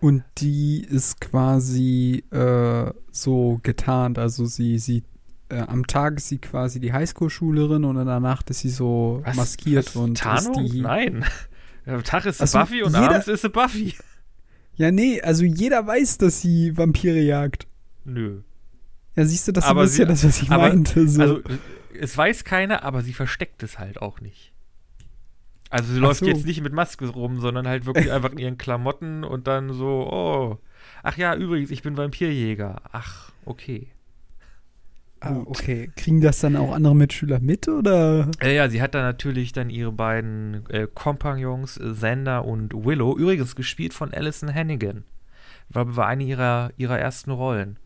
Und 0.00 0.24
die 0.38 0.80
ist 0.88 1.20
quasi 1.20 2.22
äh, 2.30 2.92
so 3.10 3.60
getarnt, 3.62 4.18
also 4.18 4.44
sie, 4.44 4.78
sie 4.78 5.02
äh, 5.48 5.60
am 5.60 5.86
Tag 5.86 6.16
ist 6.18 6.28
sie 6.28 6.38
quasi 6.38 6.80
die 6.80 6.92
Highschool-Schülerin 6.92 7.84
und 7.84 7.96
in 7.96 8.06
der 8.06 8.20
Nacht 8.20 8.50
ist 8.50 8.60
sie 8.60 8.68
so 8.68 9.20
Was, 9.24 9.36
maskiert 9.36 9.86
was, 9.86 9.96
und 9.96 10.18
Tarnung? 10.18 10.64
ist 10.64 10.72
die. 10.74 10.80
Nein. 10.80 11.24
Am 11.86 12.02
Tag 12.02 12.26
ist 12.26 12.38
sie 12.38 12.44
Ach 12.44 12.48
so, 12.48 12.58
Buffy 12.58 12.82
und 12.82 12.92
jeder- 12.94 13.10
abends 13.10 13.28
ist 13.28 13.42
sie 13.42 13.48
Buffy. 13.48 13.94
Ja, 14.74 14.90
nee, 14.90 15.20
also 15.22 15.44
jeder 15.44 15.86
weiß, 15.86 16.18
dass 16.18 16.40
sie 16.42 16.76
Vampire 16.76 17.20
jagt. 17.20 17.66
Nö. 18.04 18.40
Ja, 19.14 19.24
siehst 19.24 19.46
du, 19.48 19.52
das 19.52 19.64
Aber 19.64 19.84
ist 19.84 19.94
sie- 19.94 20.02
ja 20.02 20.08
das, 20.08 20.24
was 20.24 20.42
ich 20.42 20.50
aber- 20.50 20.68
meinte. 20.68 21.08
So. 21.08 21.22
Also, 21.22 21.40
es 21.98 22.16
weiß 22.18 22.42
keiner, 22.44 22.82
aber 22.82 23.02
sie 23.02 23.12
versteckt 23.14 23.62
es 23.62 23.78
halt 23.78 24.02
auch 24.02 24.20
nicht. 24.20 24.52
Also, 25.70 25.92
sie 25.92 25.98
Ach 25.98 26.02
läuft 26.02 26.20
so. 26.20 26.26
jetzt 26.26 26.46
nicht 26.46 26.62
mit 26.62 26.72
Maske 26.72 27.06
rum, 27.08 27.40
sondern 27.40 27.66
halt 27.66 27.86
wirklich 27.86 28.12
einfach 28.12 28.32
in 28.32 28.38
ihren 28.38 28.58
Klamotten 28.58 29.24
und 29.24 29.46
dann 29.46 29.72
so, 29.72 30.08
oh. 30.10 30.58
Ach 31.02 31.16
ja, 31.16 31.34
übrigens, 31.34 31.70
ich 31.70 31.82
bin 31.82 31.96
Vampirjäger. 31.96 32.82
Ach, 32.92 33.30
okay. 33.44 33.88
ah, 35.20 35.42
okay. 35.46 35.90
Kriegen 35.96 36.20
das 36.20 36.40
dann 36.40 36.56
auch 36.56 36.72
andere 36.72 36.94
Mitschüler 36.94 37.40
mit 37.40 37.68
oder? 37.68 38.30
Äh, 38.40 38.54
ja, 38.54 38.68
sie 38.68 38.80
hat 38.82 38.94
dann 38.94 39.02
natürlich 39.02 39.52
dann 39.52 39.70
ihre 39.70 39.92
beiden 39.92 40.68
äh, 40.70 40.86
Kompagnons, 40.92 41.78
Xander 41.78 42.44
und 42.44 42.72
Willow, 42.74 43.16
übrigens 43.16 43.56
gespielt 43.56 43.94
von 43.94 44.12
Alison 44.12 44.52
Hannigan. 44.52 45.04
War, 45.68 45.96
war 45.96 46.06
eine 46.06 46.24
ihrer, 46.24 46.70
ihrer 46.76 46.98
ersten 46.98 47.30
Rollen. 47.30 47.78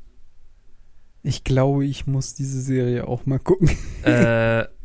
Ich 1.23 1.45
glaube, 1.45 1.85
ich 1.85 2.07
muss 2.07 2.35
diese 2.35 2.61
Serie 2.61 3.07
auch 3.07 3.27
mal 3.27 3.39
gucken. 3.39 3.71
äh, 4.03 4.65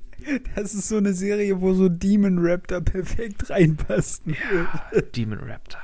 Das 0.55 0.73
ist 0.73 0.87
so 0.87 0.97
eine 0.97 1.13
Serie, 1.13 1.61
wo 1.61 1.73
so 1.73 1.89
Demon 1.89 2.37
Raptor 2.39 2.81
perfekt 2.81 3.49
reinpasst. 3.49 4.23
Ja, 4.25 5.01
Demon 5.15 5.39
Raptor. 5.39 5.81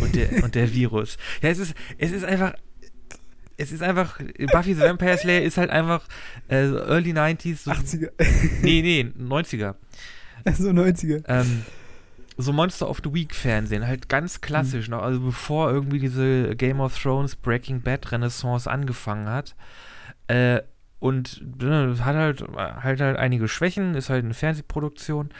Und 0.00 0.14
der, 0.14 0.44
und 0.44 0.54
der 0.54 0.72
Virus. 0.72 1.16
Ja, 1.42 1.50
es 1.50 1.58
ist, 1.58 1.74
es 1.98 2.12
ist 2.12 2.24
einfach. 2.24 2.54
Es 3.56 3.72
ist 3.72 3.82
einfach. 3.82 4.18
Buffy 4.52 4.74
the 4.74 4.80
Vampire 4.80 5.18
Slayer 5.18 5.42
ist 5.42 5.58
halt 5.58 5.70
einfach 5.70 6.06
äh, 6.48 6.66
Early 6.66 7.12
90s. 7.12 7.64
So, 7.64 7.70
80er, 7.70 8.10
nee, 8.62 8.82
nee, 8.82 9.12
90er. 9.18 9.74
also 10.44 10.70
90er. 10.70 11.22
Ähm, 11.28 11.62
so 12.38 12.52
Monster 12.52 12.88
of 12.88 13.00
the 13.04 13.12
Week 13.12 13.34
Fernsehen, 13.34 13.86
halt 13.86 14.08
ganz 14.08 14.40
klassisch 14.40 14.88
noch, 14.88 15.02
also 15.02 15.20
bevor 15.20 15.70
irgendwie 15.70 15.98
diese 15.98 16.56
Game 16.56 16.80
of 16.80 16.98
Thrones 16.98 17.36
Breaking 17.36 17.82
Bad 17.82 18.10
Renaissance 18.10 18.70
angefangen 18.70 19.28
hat. 19.28 19.54
Äh, 20.28 20.62
und 21.02 21.42
ne, 21.60 21.96
hat 22.04 22.14
halt, 22.14 22.44
halt 22.56 23.00
halt 23.00 23.16
einige 23.16 23.48
Schwächen, 23.48 23.96
ist 23.96 24.08
halt 24.08 24.24
eine 24.24 24.34
Fernsehproduktion, 24.34 25.30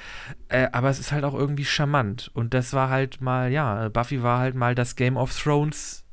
äh, 0.49 0.67
aber 0.73 0.91
es 0.91 0.99
ist 0.99 1.13
halt 1.13 1.23
auch 1.23 1.35
irgendwie 1.35 1.65
charmant. 1.65 2.33
Und 2.35 2.53
das 2.53 2.73
war 2.73 2.91
halt 2.91 3.21
mal, 3.21 3.53
ja, 3.53 3.89
Buffy 3.89 4.25
war 4.25 4.41
halt 4.41 4.57
mal 4.57 4.75
das 4.75 4.97
Game 4.97 5.17
of 5.17 5.41
Thrones 5.41 6.05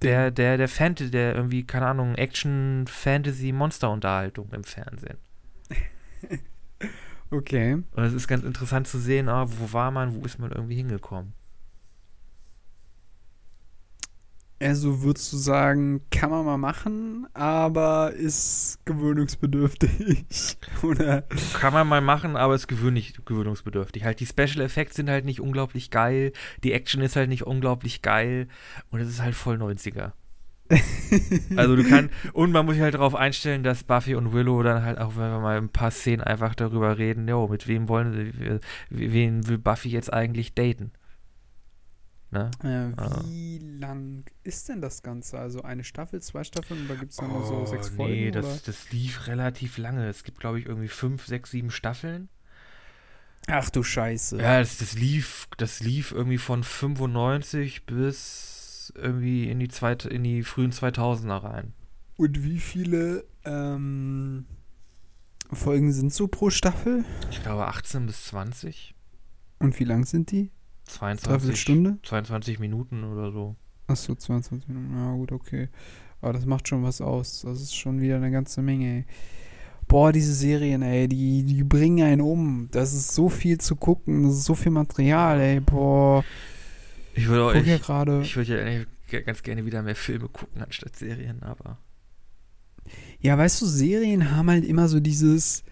der, 0.00 0.30
der, 0.30 0.56
der 0.56 0.68
Fantasy, 0.68 1.10
der 1.10 1.34
irgendwie, 1.34 1.66
keine 1.66 1.88
Ahnung, 1.88 2.14
Action-Fantasy-Monster-Unterhaltung 2.14 4.50
im 4.52 4.64
Fernsehen. 4.64 5.18
Okay. 7.30 7.82
Und 7.92 8.04
es 8.04 8.12
ist 8.12 8.26
ganz 8.28 8.44
interessant 8.44 8.86
zu 8.86 8.98
sehen, 8.98 9.30
ah, 9.30 9.46
wo 9.48 9.72
war 9.72 9.90
man, 9.90 10.14
wo 10.14 10.22
ist 10.26 10.38
man 10.38 10.52
irgendwie 10.52 10.74
hingekommen. 10.74 11.32
Also 14.62 15.02
würdest 15.02 15.32
du 15.32 15.38
sagen, 15.38 16.02
kann 16.10 16.30
man 16.30 16.44
mal 16.44 16.56
machen, 16.56 17.26
aber 17.34 18.12
ist 18.12 18.78
gewöhnungsbedürftig, 18.84 20.24
oder? 20.82 21.24
Kann 21.54 21.72
man 21.72 21.88
mal 21.88 22.00
machen, 22.00 22.36
aber 22.36 22.54
ist 22.54 22.68
gewöhnlich, 22.68 23.14
gewöhnungsbedürftig. 23.24 24.04
Halt 24.04 24.20
die 24.20 24.26
Special 24.26 24.60
Effects 24.60 24.94
sind 24.94 25.10
halt 25.10 25.24
nicht 25.24 25.40
unglaublich 25.40 25.90
geil, 25.90 26.32
die 26.62 26.72
Action 26.72 27.02
ist 27.02 27.16
halt 27.16 27.28
nicht 27.28 27.42
unglaublich 27.42 28.02
geil 28.02 28.46
und 28.90 29.00
es 29.00 29.08
ist 29.08 29.20
halt 29.20 29.34
voll 29.34 29.56
90er. 29.56 30.12
also 31.56 31.74
du 31.74 31.82
kannst, 31.82 32.14
und 32.32 32.52
man 32.52 32.64
muss 32.64 32.74
sich 32.74 32.82
halt 32.82 32.94
darauf 32.94 33.16
einstellen, 33.16 33.64
dass 33.64 33.82
Buffy 33.82 34.14
und 34.14 34.32
Willow 34.32 34.62
dann 34.62 34.84
halt 34.84 34.98
auch, 34.98 35.16
wenn 35.16 35.30
wir 35.30 35.40
mal 35.40 35.56
ein 35.58 35.70
paar 35.70 35.90
Szenen 35.90 36.22
einfach 36.22 36.54
darüber 36.54 36.98
reden, 36.98 37.26
jo, 37.26 37.48
mit 37.48 37.66
wem 37.66 37.88
wollen 37.88 38.14
sie, 38.14 38.60
wen 38.90 39.48
will 39.48 39.58
Buffy 39.58 39.88
jetzt 39.88 40.12
eigentlich 40.12 40.54
daten? 40.54 40.92
Ne? 42.32 42.50
Äh, 42.62 43.26
wie 43.26 43.56
äh. 43.58 43.78
lang 43.78 44.24
ist 44.42 44.70
denn 44.70 44.80
das 44.80 45.02
Ganze? 45.02 45.38
Also 45.38 45.62
eine 45.62 45.84
Staffel, 45.84 46.22
zwei 46.22 46.44
Staffeln 46.44 46.86
oder 46.86 46.96
gibt 46.96 47.10
es 47.12 47.18
dann 47.18 47.30
oh, 47.30 47.38
nur 47.38 47.46
so 47.46 47.66
sechs 47.66 47.90
Folgen? 47.90 48.14
Nee, 48.14 48.30
das, 48.30 48.62
das 48.62 48.90
lief 48.90 49.26
relativ 49.26 49.76
lange. 49.76 50.08
Es 50.08 50.24
gibt, 50.24 50.40
glaube 50.40 50.58
ich, 50.58 50.64
irgendwie 50.64 50.88
fünf, 50.88 51.26
sechs, 51.26 51.50
sieben 51.50 51.70
Staffeln. 51.70 52.30
Ach 53.48 53.68
du 53.68 53.82
Scheiße. 53.82 54.38
Ja, 54.38 54.60
das, 54.60 54.78
das, 54.78 54.94
lief, 54.94 55.46
das 55.58 55.80
lief 55.80 56.12
irgendwie 56.12 56.38
von 56.38 56.64
95 56.64 57.84
bis 57.84 58.94
irgendwie 58.96 59.50
in 59.50 59.60
die, 59.60 59.68
zweite, 59.68 60.08
in 60.08 60.24
die 60.24 60.42
frühen 60.42 60.72
2000er 60.72 61.42
rein. 61.42 61.74
Und 62.16 62.42
wie 62.42 62.60
viele 62.60 63.26
ähm, 63.44 64.46
Folgen 65.52 65.92
sind 65.92 66.14
so 66.14 66.28
pro 66.28 66.48
Staffel? 66.48 67.04
Ich 67.30 67.42
glaube 67.42 67.66
18 67.66 68.06
bis 68.06 68.24
20. 68.26 68.94
Und 69.58 69.78
wie 69.78 69.84
lang 69.84 70.06
sind 70.06 70.30
die? 70.30 70.50
22 70.92 71.60
Stunde? 71.60 71.98
22 72.02 72.58
Minuten 72.58 73.04
oder 73.04 73.32
so. 73.32 73.56
Achso, 73.86 74.14
22 74.14 74.68
Minuten. 74.68 74.96
Ja, 74.96 75.12
gut, 75.12 75.32
okay. 75.32 75.68
Aber 76.20 76.32
das 76.32 76.46
macht 76.46 76.68
schon 76.68 76.82
was 76.82 77.00
aus. 77.00 77.42
Das 77.42 77.60
ist 77.60 77.74
schon 77.74 78.00
wieder 78.00 78.16
eine 78.16 78.30
ganze 78.30 78.62
Menge, 78.62 78.98
ey. 78.98 79.04
Boah, 79.88 80.12
diese 80.12 80.32
Serien, 80.32 80.82
ey, 80.82 81.08
die, 81.08 81.42
die 81.42 81.64
bringen 81.64 82.04
einen 82.06 82.20
um. 82.20 82.68
Das 82.70 82.94
ist 82.94 83.14
so 83.14 83.28
viel 83.28 83.58
zu 83.58 83.76
gucken. 83.76 84.22
Das 84.22 84.34
ist 84.34 84.44
so 84.44 84.54
viel 84.54 84.72
Material, 84.72 85.40
ey. 85.40 85.60
Boah. 85.60 86.24
Ich 87.14 87.28
würde 87.28 87.44
auch, 87.44 87.54
ich, 87.54 87.66
ja 87.66 87.78
gerade. 87.78 88.22
Ich 88.22 88.36
würde 88.36 88.86
ja 89.10 89.20
ganz 89.20 89.42
gerne 89.42 89.66
wieder 89.66 89.82
mehr 89.82 89.96
Filme 89.96 90.28
gucken 90.28 90.62
anstatt 90.62 90.96
Serien, 90.96 91.42
aber. 91.42 91.78
Ja, 93.20 93.36
weißt 93.36 93.60
du, 93.60 93.66
Serien 93.66 94.30
haben 94.30 94.50
halt 94.50 94.64
immer 94.64 94.88
so 94.88 95.00
dieses 95.00 95.64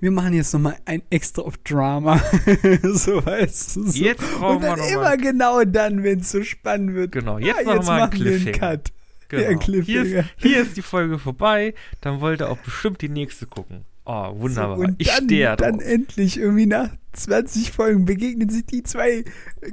wir 0.00 0.10
machen 0.10 0.32
jetzt 0.32 0.52
nochmal 0.52 0.76
ein 0.84 1.02
extra 1.10 1.42
auf 1.42 1.58
Drama. 1.58 2.16
so 2.82 3.24
weißt 3.24 3.76
du. 3.76 3.86
So. 3.86 3.98
Jetzt 3.98 4.22
brauchen 4.38 4.56
Und 4.56 4.62
dann 4.62 4.76
wir 4.78 4.84
noch 4.84 4.90
immer 4.90 5.02
mal. 5.02 5.16
genau 5.16 5.64
dann, 5.64 6.02
wenn 6.02 6.20
es 6.20 6.30
so 6.30 6.42
spannend 6.42 6.94
wird. 6.94 7.12
Genau, 7.12 7.38
jetzt 7.38 7.64
ja, 7.64 7.74
nochmal 7.74 8.02
ein 8.02 8.10
Cliffhanger. 8.10 8.58
Cut. 8.58 8.92
Genau. 9.28 9.60
Ja, 9.62 9.80
hier, 9.82 10.02
ist, 10.02 10.28
hier 10.38 10.60
ist 10.60 10.76
die 10.76 10.82
Folge 10.82 11.18
vorbei, 11.18 11.74
dann 12.00 12.20
wollt 12.20 12.40
ihr 12.40 12.50
auch 12.50 12.58
bestimmt 12.58 13.00
die 13.00 13.08
nächste 13.08 13.46
gucken. 13.46 13.84
Oh, 14.04 14.40
wunderbar. 14.40 14.76
So, 14.76 14.82
und 14.82 14.96
ich 14.98 15.08
stehe 15.08 15.54
dann 15.54 15.78
endlich 15.78 16.36
irgendwie 16.36 16.66
nach 16.66 16.90
20 17.12 17.70
Folgen 17.70 18.04
begegnen 18.06 18.48
sich 18.48 18.66
die 18.66 18.82
zwei 18.82 19.24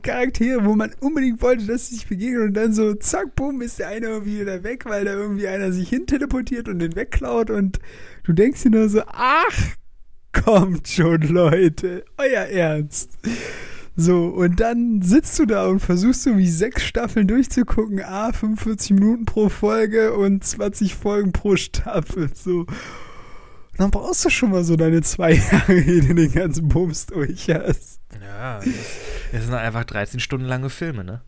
Charaktere, 0.03 0.63
wo 0.65 0.75
man 0.75 0.91
unbedingt 0.99 1.41
wollte, 1.41 1.65
dass 1.65 1.87
sie 1.87 1.95
sich 1.95 2.07
begegnen 2.07 2.43
und 2.43 2.53
dann 2.53 2.73
so 2.73 2.93
zack, 2.93 3.35
bumm, 3.35 3.61
ist 3.61 3.79
der 3.79 3.87
eine 3.87 4.07
irgendwie 4.07 4.41
wieder 4.41 4.63
weg, 4.63 4.85
weil 4.85 5.05
da 5.05 5.13
irgendwie 5.13 5.47
einer 5.47 5.71
sich 5.71 5.89
hinteleportiert 5.89 6.67
und 6.67 6.79
den 6.79 6.95
wegklaut 6.95 7.49
und 7.49 7.79
du 8.25 8.33
denkst 8.33 8.63
dir 8.63 8.71
nur 8.71 8.89
so, 8.89 9.01
ach 9.07 9.75
Kommt 10.31 10.87
schon, 10.87 11.21
Leute. 11.21 12.05
Euer 12.17 12.43
Ernst. 12.43 13.17
So, 13.95 14.27
und 14.27 14.59
dann 14.59 15.01
sitzt 15.01 15.39
du 15.39 15.47
da 15.47 15.65
und 15.65 15.79
versuchst 15.79 16.25
du 16.27 16.37
wie 16.37 16.49
sechs 16.49 16.83
Staffeln 16.83 17.27
durchzugucken. 17.27 18.01
Ah, 18.03 18.31
45 18.31 18.91
Minuten 18.91 19.25
pro 19.25 19.49
Folge 19.49 20.13
und 20.13 20.43
20 20.43 20.93
Folgen 20.93 21.31
pro 21.31 21.55
Staffel. 21.55 22.29
So. 22.35 22.67
Dann 23.77 23.91
brauchst 23.91 24.25
du 24.25 24.29
schon 24.29 24.51
mal 24.51 24.63
so 24.63 24.75
deine 24.75 25.01
zwei 25.01 25.33
Jahre, 25.51 25.73
ehe 25.73 26.01
du 26.01 26.13
den 26.13 26.31
ganzen 26.31 26.67
Bums 26.67 27.07
durch 27.07 27.49
hast. 27.49 28.01
Ja, 28.21 28.59
das 29.31 29.45
sind 29.45 29.53
einfach 29.53 29.83
13 29.83 30.19
Stunden 30.19 30.45
lange 30.45 30.69
Filme, 30.69 31.03
ne? 31.03 31.21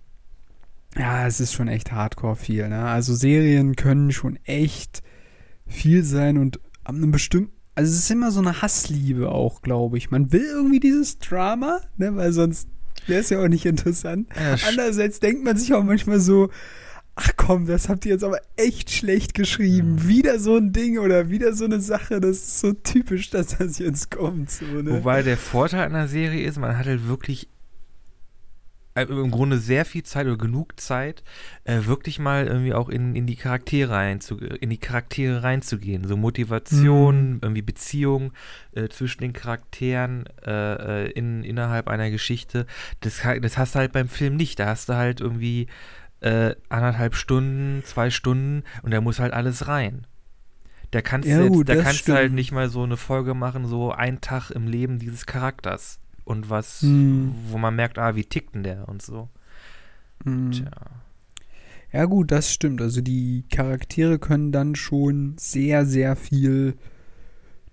Ja, 0.95 1.28
es 1.28 1.39
ist 1.39 1.54
schon 1.54 1.68
echt 1.68 1.91
hardcore 1.91 2.36
viel, 2.36 2.68
ne? 2.68 2.86
Also 2.86 3.14
Serien 3.14 3.76
können 3.76 4.12
schon 4.12 4.38
echt 4.45 5.04
viel 5.68 6.04
sein 6.04 6.38
und 6.38 6.60
ab 6.84 6.95
einem 6.95 7.12
bestimmten 7.12 7.59
also 7.80 7.93
es 7.93 7.99
ist 7.99 8.11
immer 8.11 8.30
so 8.30 8.41
eine 8.41 8.61
Hassliebe 8.61 9.32
auch, 9.32 9.61
glaube 9.61 9.97
ich. 9.97 10.11
Man 10.11 10.34
will 10.34 10.43
irgendwie 10.43 10.82
dieses 10.82 11.17
Drama, 11.17 11.80
ne, 11.95 12.13
weil 12.13 12.34
sonst 12.34 12.67
wäre 13.07 13.21
es 13.21 13.30
ja 13.30 13.41
auch 13.41 13.47
nicht 13.47 13.65
interessant. 13.65 14.27
Ja, 14.36 14.57
Andererseits 14.67 15.21
denkt 15.21 15.45
man 15.45 15.55
sich 15.55 15.73
auch 15.73 15.86
manchmal 15.86 16.19
so, 16.19 16.49
ach 17.15 17.32
komm, 17.38 17.67
das 17.67 17.88
habt 17.88 18.05
ihr 18.05 18.11
jetzt 18.11 18.25
aber 18.25 18.41
echt 18.57 18.91
schlecht 18.91 19.34
geschrieben. 19.34 20.05
Wieder 20.05 20.39
so 20.39 20.57
ein 20.57 20.73
Ding 20.73 20.99
oder 20.99 21.30
wieder 21.30 21.53
so 21.53 21.63
eine 21.63 21.80
Sache, 21.80 22.19
das 22.19 22.32
ist 22.32 22.59
so 22.59 22.73
typisch, 22.73 23.30
dass 23.30 23.57
das 23.57 23.80
jetzt 23.80 24.11
kommt. 24.11 24.51
So, 24.51 24.65
ne? 24.65 24.91
Wobei 24.91 25.23
der 25.23 25.38
Vorteil 25.38 25.86
einer 25.86 26.09
Serie 26.09 26.45
ist, 26.45 26.59
man 26.59 26.77
hat 26.77 26.86
halt 26.86 27.07
wirklich 27.07 27.47
im 29.02 29.32
Grunde 29.32 29.58
sehr 29.58 29.86
viel 29.86 30.04
Zeit 30.04 30.28
oder 30.28 30.38
genug 30.38 30.80
Zeit, 30.80 31.24
äh, 31.64 31.86
wirklich 31.86 32.20
mal 32.20 32.47
irgendwie 32.47 32.74
auch 32.74 32.89
in, 32.89 33.16
in 33.16 33.26
die 33.26 33.36
Charaktere 33.36 33.93
reinzu, 33.93 34.38
in 34.38 34.70
die 34.70 34.78
Charaktere 34.78 35.43
reinzugehen. 35.43 36.08
So 36.08 36.18
Motivation, 36.18 37.34
mhm. 37.34 37.39
irgendwie 37.41 37.62
Beziehung 37.62 38.34
äh, 38.74 38.89
zwischen 38.89 39.22
den 39.22 39.34
Charakteren 39.34 40.26
äh, 40.45 41.06
äh, 41.06 41.12
in, 41.12 41.43
innerhalb 41.43 41.88
einer 41.88 42.12
Geschichte. 42.12 42.66
Das, 43.02 43.22
das 43.41 43.58
hast 43.58 43.76
du 43.76 43.80
halt 43.80 43.91
beim 43.91 44.10
Film 44.10 44.36
nicht. 44.36 44.60
Da 44.60 44.68
hast 44.68 44.89
du 44.89 44.93
halt 44.95 45.22
irgendwie 45.22 45.68
äh, 46.22 46.56
anderthalb 46.70 47.16
Stunden, 47.16 47.84
zwei 47.86 48.10
Stunden 48.10 48.64
und 48.82 48.91
da 48.91 49.02
muss 49.02 49.20
halt 49.20 49.34
alles 49.34 49.68
rein. 49.68 50.06
Da 50.91 51.02
kannst, 51.02 51.28
ja, 51.30 51.38
du, 51.38 51.43
jetzt, 51.43 51.54
gut, 51.54 51.70
da 51.70 51.76
kannst 51.76 52.08
du 52.08 52.14
halt 52.14 52.34
nicht 52.34 52.52
mal 52.52 52.68
so 52.68 52.84
eine 52.84 52.97
Folge 52.97 53.36
machen, 53.36 53.66
so 53.68 53.91
ein 53.91 54.22
Tag 54.22 54.50
im 54.50 54.68
Leben 54.68 54.97
dieses 54.97 55.28
Charakters 55.28 56.00
und 56.30 56.49
was, 56.49 56.82
hm. 56.82 57.34
wo 57.49 57.57
man 57.57 57.75
merkt, 57.75 57.97
ah, 57.97 58.15
wie 58.15 58.23
tickt 58.23 58.55
denn 58.55 58.63
der 58.63 58.88
und 58.88 59.01
so. 59.01 59.30
Hm. 60.23 60.51
Tja. 60.51 60.71
Ja, 61.91 62.05
gut, 62.05 62.32
das 62.32 62.53
stimmt. 62.53 62.82
Also 62.82 63.01
die 63.01 63.45
Charaktere 63.49 64.19
können 64.19 64.51
dann 64.51 64.75
schon 64.75 65.34
sehr, 65.39 65.86
sehr 65.86 66.15
viel 66.15 66.75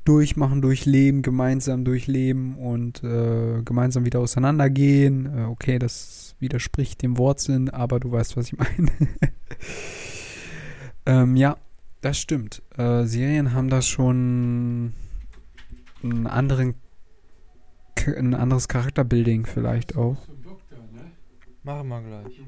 durchmachen, 0.07 0.63
durchleben, 0.63 1.21
gemeinsam 1.21 1.85
durchleben 1.85 2.57
und 2.57 3.05
äh, 3.05 3.61
gemeinsam 3.63 4.07
wieder 4.07 4.21
auseinandergehen. 4.21 5.27
Äh, 5.27 5.43
okay, 5.43 5.79
das 5.79 6.35
widerspricht 6.39 7.03
dem 7.03 7.19
Wortsinn, 7.19 7.69
aber 7.69 8.01
du 8.01 8.11
weißt, 8.11 8.37
was 8.37 8.47
ich 8.53 8.59
meine. 8.59 8.91
ähm, 11.05 11.37
ja, 11.37 11.59
das 12.01 12.19
stimmt. 12.19 12.63
Äh, 12.79 13.05
Serien 13.05 13.53
haben 13.53 13.69
da 13.69 13.83
schon 13.83 14.95
einen 16.03 16.27
anderen 16.27 16.75
ein 18.07 18.35
anderes 18.35 18.69
Charakterbuilding 18.69 19.47
vielleicht 19.47 19.97
auch. 19.97 20.17
Machen 21.63 21.89
wir 21.89 22.01
gleich. 22.01 22.41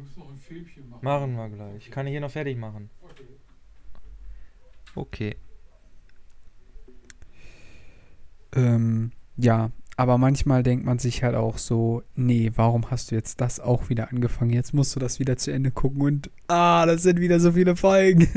Machen 1.02 1.34
wir 1.34 1.48
gleich. 1.48 1.90
Kann 1.90 2.06
ich 2.06 2.12
hier 2.12 2.20
noch 2.20 2.30
fertig 2.30 2.56
machen? 2.56 2.90
Okay. 4.94 5.36
Ähm, 8.54 9.12
ja, 9.36 9.70
aber 9.96 10.18
manchmal 10.18 10.62
denkt 10.62 10.86
man 10.86 11.00
sich 11.00 11.24
halt 11.24 11.34
auch 11.34 11.58
so, 11.58 12.04
nee, 12.14 12.52
warum 12.54 12.90
hast 12.92 13.10
du 13.10 13.16
jetzt 13.16 13.40
das 13.40 13.58
auch 13.58 13.88
wieder 13.88 14.10
angefangen? 14.10 14.52
Jetzt 14.52 14.72
musst 14.72 14.94
du 14.94 15.00
das 15.00 15.18
wieder 15.18 15.36
zu 15.36 15.52
Ende 15.52 15.72
gucken 15.72 16.02
und 16.02 16.30
ah, 16.46 16.86
das 16.86 17.02
sind 17.02 17.18
wieder 17.18 17.40
so 17.40 17.52
viele 17.52 17.74
Folgen. 17.74 18.28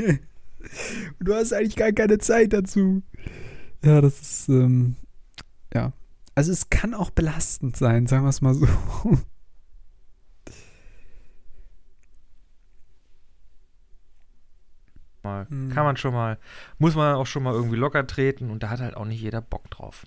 und 1.18 1.20
du 1.28 1.34
hast 1.34 1.52
eigentlich 1.52 1.76
gar 1.76 1.92
keine 1.92 2.18
Zeit 2.18 2.52
dazu. 2.52 3.02
Ja, 3.84 4.00
das 4.00 4.20
ist, 4.20 4.48
ähm, 4.48 4.96
ja, 5.72 5.92
also 6.34 6.52
es 6.52 6.70
kann 6.70 6.94
auch 6.94 7.10
belastend 7.10 7.76
sein, 7.76 8.06
sagen 8.06 8.24
wir 8.24 8.30
es 8.30 8.40
mal 8.40 8.54
so. 8.54 8.66
Mal. 15.22 15.46
Hm. 15.48 15.70
Kann 15.70 15.84
man 15.84 15.96
schon 15.96 16.12
mal, 16.12 16.38
muss 16.78 16.96
man 16.96 17.14
auch 17.14 17.26
schon 17.26 17.44
mal 17.44 17.54
irgendwie 17.54 17.76
locker 17.76 18.06
treten 18.06 18.50
und 18.50 18.62
da 18.62 18.70
hat 18.70 18.80
halt 18.80 18.96
auch 18.96 19.04
nicht 19.04 19.20
jeder 19.20 19.40
Bock 19.40 19.70
drauf. 19.70 20.04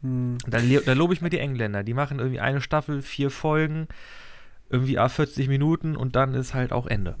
Hm. 0.00 0.38
Da, 0.46 0.58
da 0.58 0.92
lobe 0.94 1.14
ich 1.14 1.20
mir 1.20 1.30
die 1.30 1.38
Engländer. 1.38 1.84
Die 1.84 1.94
machen 1.94 2.18
irgendwie 2.18 2.40
eine 2.40 2.60
Staffel, 2.60 3.02
vier 3.02 3.30
Folgen, 3.30 3.86
irgendwie 4.68 4.98
a 4.98 5.08
40 5.08 5.48
Minuten 5.48 5.96
und 5.96 6.16
dann 6.16 6.34
ist 6.34 6.54
halt 6.54 6.72
auch 6.72 6.86
Ende. 6.88 7.16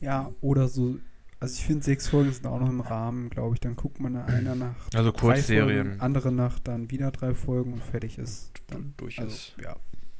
Ja, 0.00 0.32
oder 0.40 0.68
so 0.68 0.98
also 1.38 1.54
ich 1.54 1.64
finde, 1.64 1.84
sechs 1.84 2.08
Folgen 2.08 2.32
sind 2.32 2.46
auch 2.46 2.58
noch 2.58 2.68
im 2.68 2.80
Rahmen, 2.80 3.30
glaube 3.30 3.54
ich. 3.54 3.60
Dann 3.60 3.76
guckt 3.76 4.00
man 4.00 4.16
einer 4.26 4.54
nach 4.54 4.74
also 4.94 5.12
Kurzserien. 5.12 6.00
andere 6.00 6.32
nach 6.32 6.58
dann 6.58 6.90
wieder 6.90 7.10
drei 7.10 7.34
Folgen 7.34 7.72
und 7.72 7.82
fertig 7.82 8.18
ist. 8.18 8.52
Dann 8.68 8.94
durch 8.96 9.18
also, 9.18 9.34
ist. 9.34 9.54
Ja, 9.62 9.76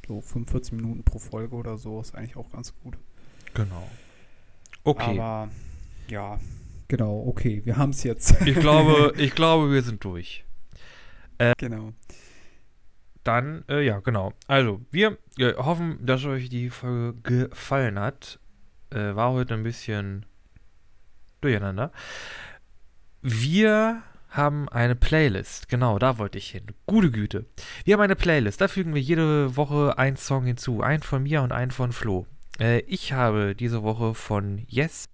so 0.06 0.20
45 0.20 0.72
Minuten 0.74 1.02
pro 1.02 1.18
Folge 1.18 1.54
oder 1.56 1.78
so 1.78 2.00
ist 2.00 2.14
eigentlich 2.14 2.36
auch 2.36 2.50
ganz 2.50 2.74
gut. 2.82 2.96
Genau. 3.54 3.88
Okay. 4.84 5.18
Aber 5.18 5.50
ja, 6.08 6.38
genau, 6.88 7.24
okay, 7.26 7.62
wir 7.64 7.76
haben 7.76 7.90
es 7.90 8.02
jetzt. 8.04 8.40
ich 8.46 8.58
glaube, 8.58 9.14
ich 9.18 9.34
glaube, 9.34 9.72
wir 9.72 9.82
sind 9.82 10.04
durch. 10.04 10.44
Äh, 11.38 11.52
genau. 11.58 11.92
Dann, 13.24 13.64
äh, 13.68 13.84
ja, 13.84 13.98
genau. 13.98 14.32
Also, 14.46 14.80
wir 14.92 15.18
äh, 15.38 15.54
hoffen, 15.54 15.98
dass 16.06 16.24
euch 16.24 16.48
die 16.48 16.70
Folge 16.70 17.48
gefallen 17.48 17.98
hat. 17.98 18.38
äh, 18.90 19.16
war 19.16 19.32
heute 19.32 19.54
ein 19.54 19.64
bisschen 19.64 20.24
durcheinander. 21.40 21.92
Wir 23.22 24.02
haben 24.28 24.68
eine 24.68 24.94
Playlist. 24.94 25.68
Genau, 25.68 25.98
da 25.98 26.18
wollte 26.18 26.38
ich 26.38 26.50
hin. 26.50 26.66
Gute 26.86 27.10
Güte. 27.10 27.46
Wir 27.84 27.94
haben 27.94 28.02
eine 28.02 28.16
Playlist. 28.16 28.60
Da 28.60 28.68
fügen 28.68 28.94
wir 28.94 29.00
jede 29.00 29.56
Woche 29.56 29.98
einen 29.98 30.16
Song 30.16 30.44
hinzu. 30.44 30.82
Einen 30.82 31.02
von 31.02 31.22
mir 31.22 31.42
und 31.42 31.52
einen 31.52 31.70
von 31.70 31.92
Flo. 31.92 32.26
Äh, 32.60 32.80
ich 32.80 33.12
habe 33.12 33.54
diese 33.54 33.82
Woche 33.82 34.14
von 34.14 34.64
Yes 34.68 35.08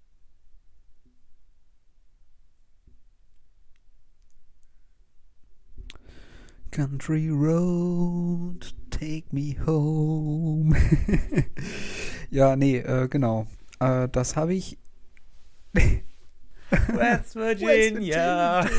Country 6.73 7.29
Road, 7.29 8.73
take 8.89 9.25
me 9.31 9.55
home. 9.63 10.75
ja, 12.31 12.55
nee, 12.55 12.77
äh, 12.77 13.07
genau. 13.07 13.45
Äh, 13.79 14.09
das 14.09 14.35
habe 14.35 14.55
ich. 14.55 14.79
West 16.93 17.35
Virginia. 17.35 18.63
West 18.63 18.71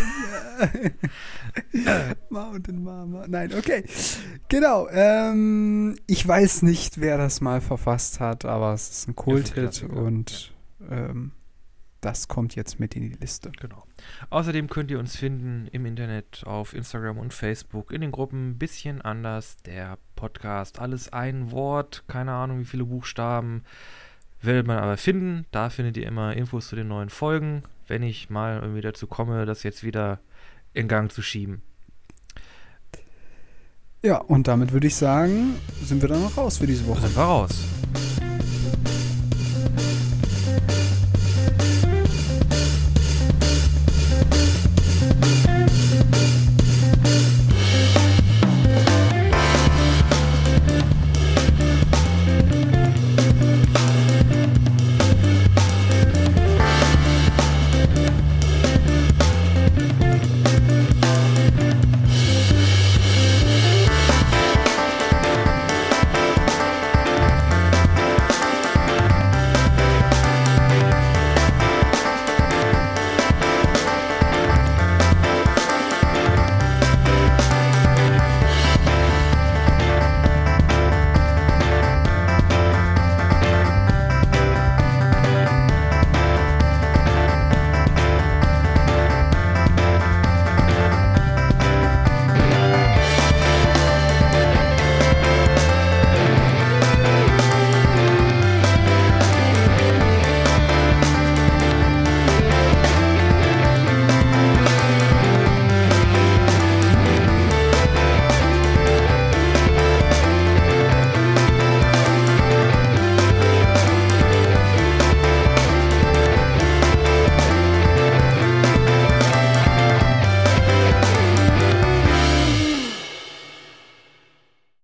Virginia. 1.72 2.14
Mountain 2.28 2.82
Mama. 2.82 3.26
Nein, 3.28 3.54
okay. 3.54 3.84
Genau. 4.48 4.88
Ähm, 4.88 5.96
ich 6.06 6.26
weiß 6.26 6.62
nicht, 6.62 7.00
wer 7.00 7.18
das 7.18 7.40
mal 7.40 7.60
verfasst 7.60 8.20
hat, 8.20 8.44
aber 8.44 8.72
es 8.74 8.90
ist 8.90 9.08
ein 9.08 9.16
Kulthit 9.16 9.84
und 9.84 10.52
ähm, 10.90 11.32
das 12.00 12.28
kommt 12.28 12.54
jetzt 12.54 12.78
mit 12.78 12.94
in 12.96 13.02
die 13.02 13.16
Liste. 13.16 13.50
Genau. 13.60 13.84
Außerdem 14.28 14.68
könnt 14.68 14.90
ihr 14.90 14.98
uns 14.98 15.16
finden 15.16 15.68
im 15.72 15.86
Internet, 15.86 16.42
auf 16.44 16.74
Instagram 16.74 17.18
und 17.18 17.32
Facebook, 17.32 17.92
in 17.92 18.02
den 18.02 18.10
Gruppen 18.10 18.58
bisschen 18.58 19.00
anders. 19.00 19.56
Der 19.64 19.98
Podcast, 20.14 20.80
alles 20.80 21.12
ein 21.12 21.50
Wort, 21.50 22.04
keine 22.06 22.32
Ahnung 22.32 22.60
wie 22.60 22.66
viele 22.66 22.84
Buchstaben. 22.84 23.64
Werdet 24.44 24.66
man 24.66 24.76
aber 24.76 24.98
finden. 24.98 25.46
Da 25.52 25.70
findet 25.70 25.96
ihr 25.96 26.06
immer 26.06 26.36
Infos 26.36 26.68
zu 26.68 26.76
den 26.76 26.88
neuen 26.88 27.08
Folgen, 27.08 27.62
wenn 27.86 28.02
ich 28.02 28.28
mal 28.28 28.60
irgendwie 28.60 28.82
dazu 28.82 29.06
komme, 29.06 29.46
das 29.46 29.62
jetzt 29.62 29.82
wieder 29.84 30.20
in 30.74 30.86
Gang 30.86 31.10
zu 31.10 31.22
schieben. 31.22 31.62
Ja, 34.02 34.18
und 34.18 34.46
damit 34.46 34.72
würde 34.72 34.86
ich 34.86 34.96
sagen, 34.96 35.54
sind 35.82 36.02
wir 36.02 36.10
dann 36.10 36.20
noch 36.20 36.36
raus 36.36 36.58
für 36.58 36.66
diese 36.66 36.86
Woche. 36.86 37.00
Sind 37.00 37.16
wir 37.16 37.22
raus. 37.22 37.64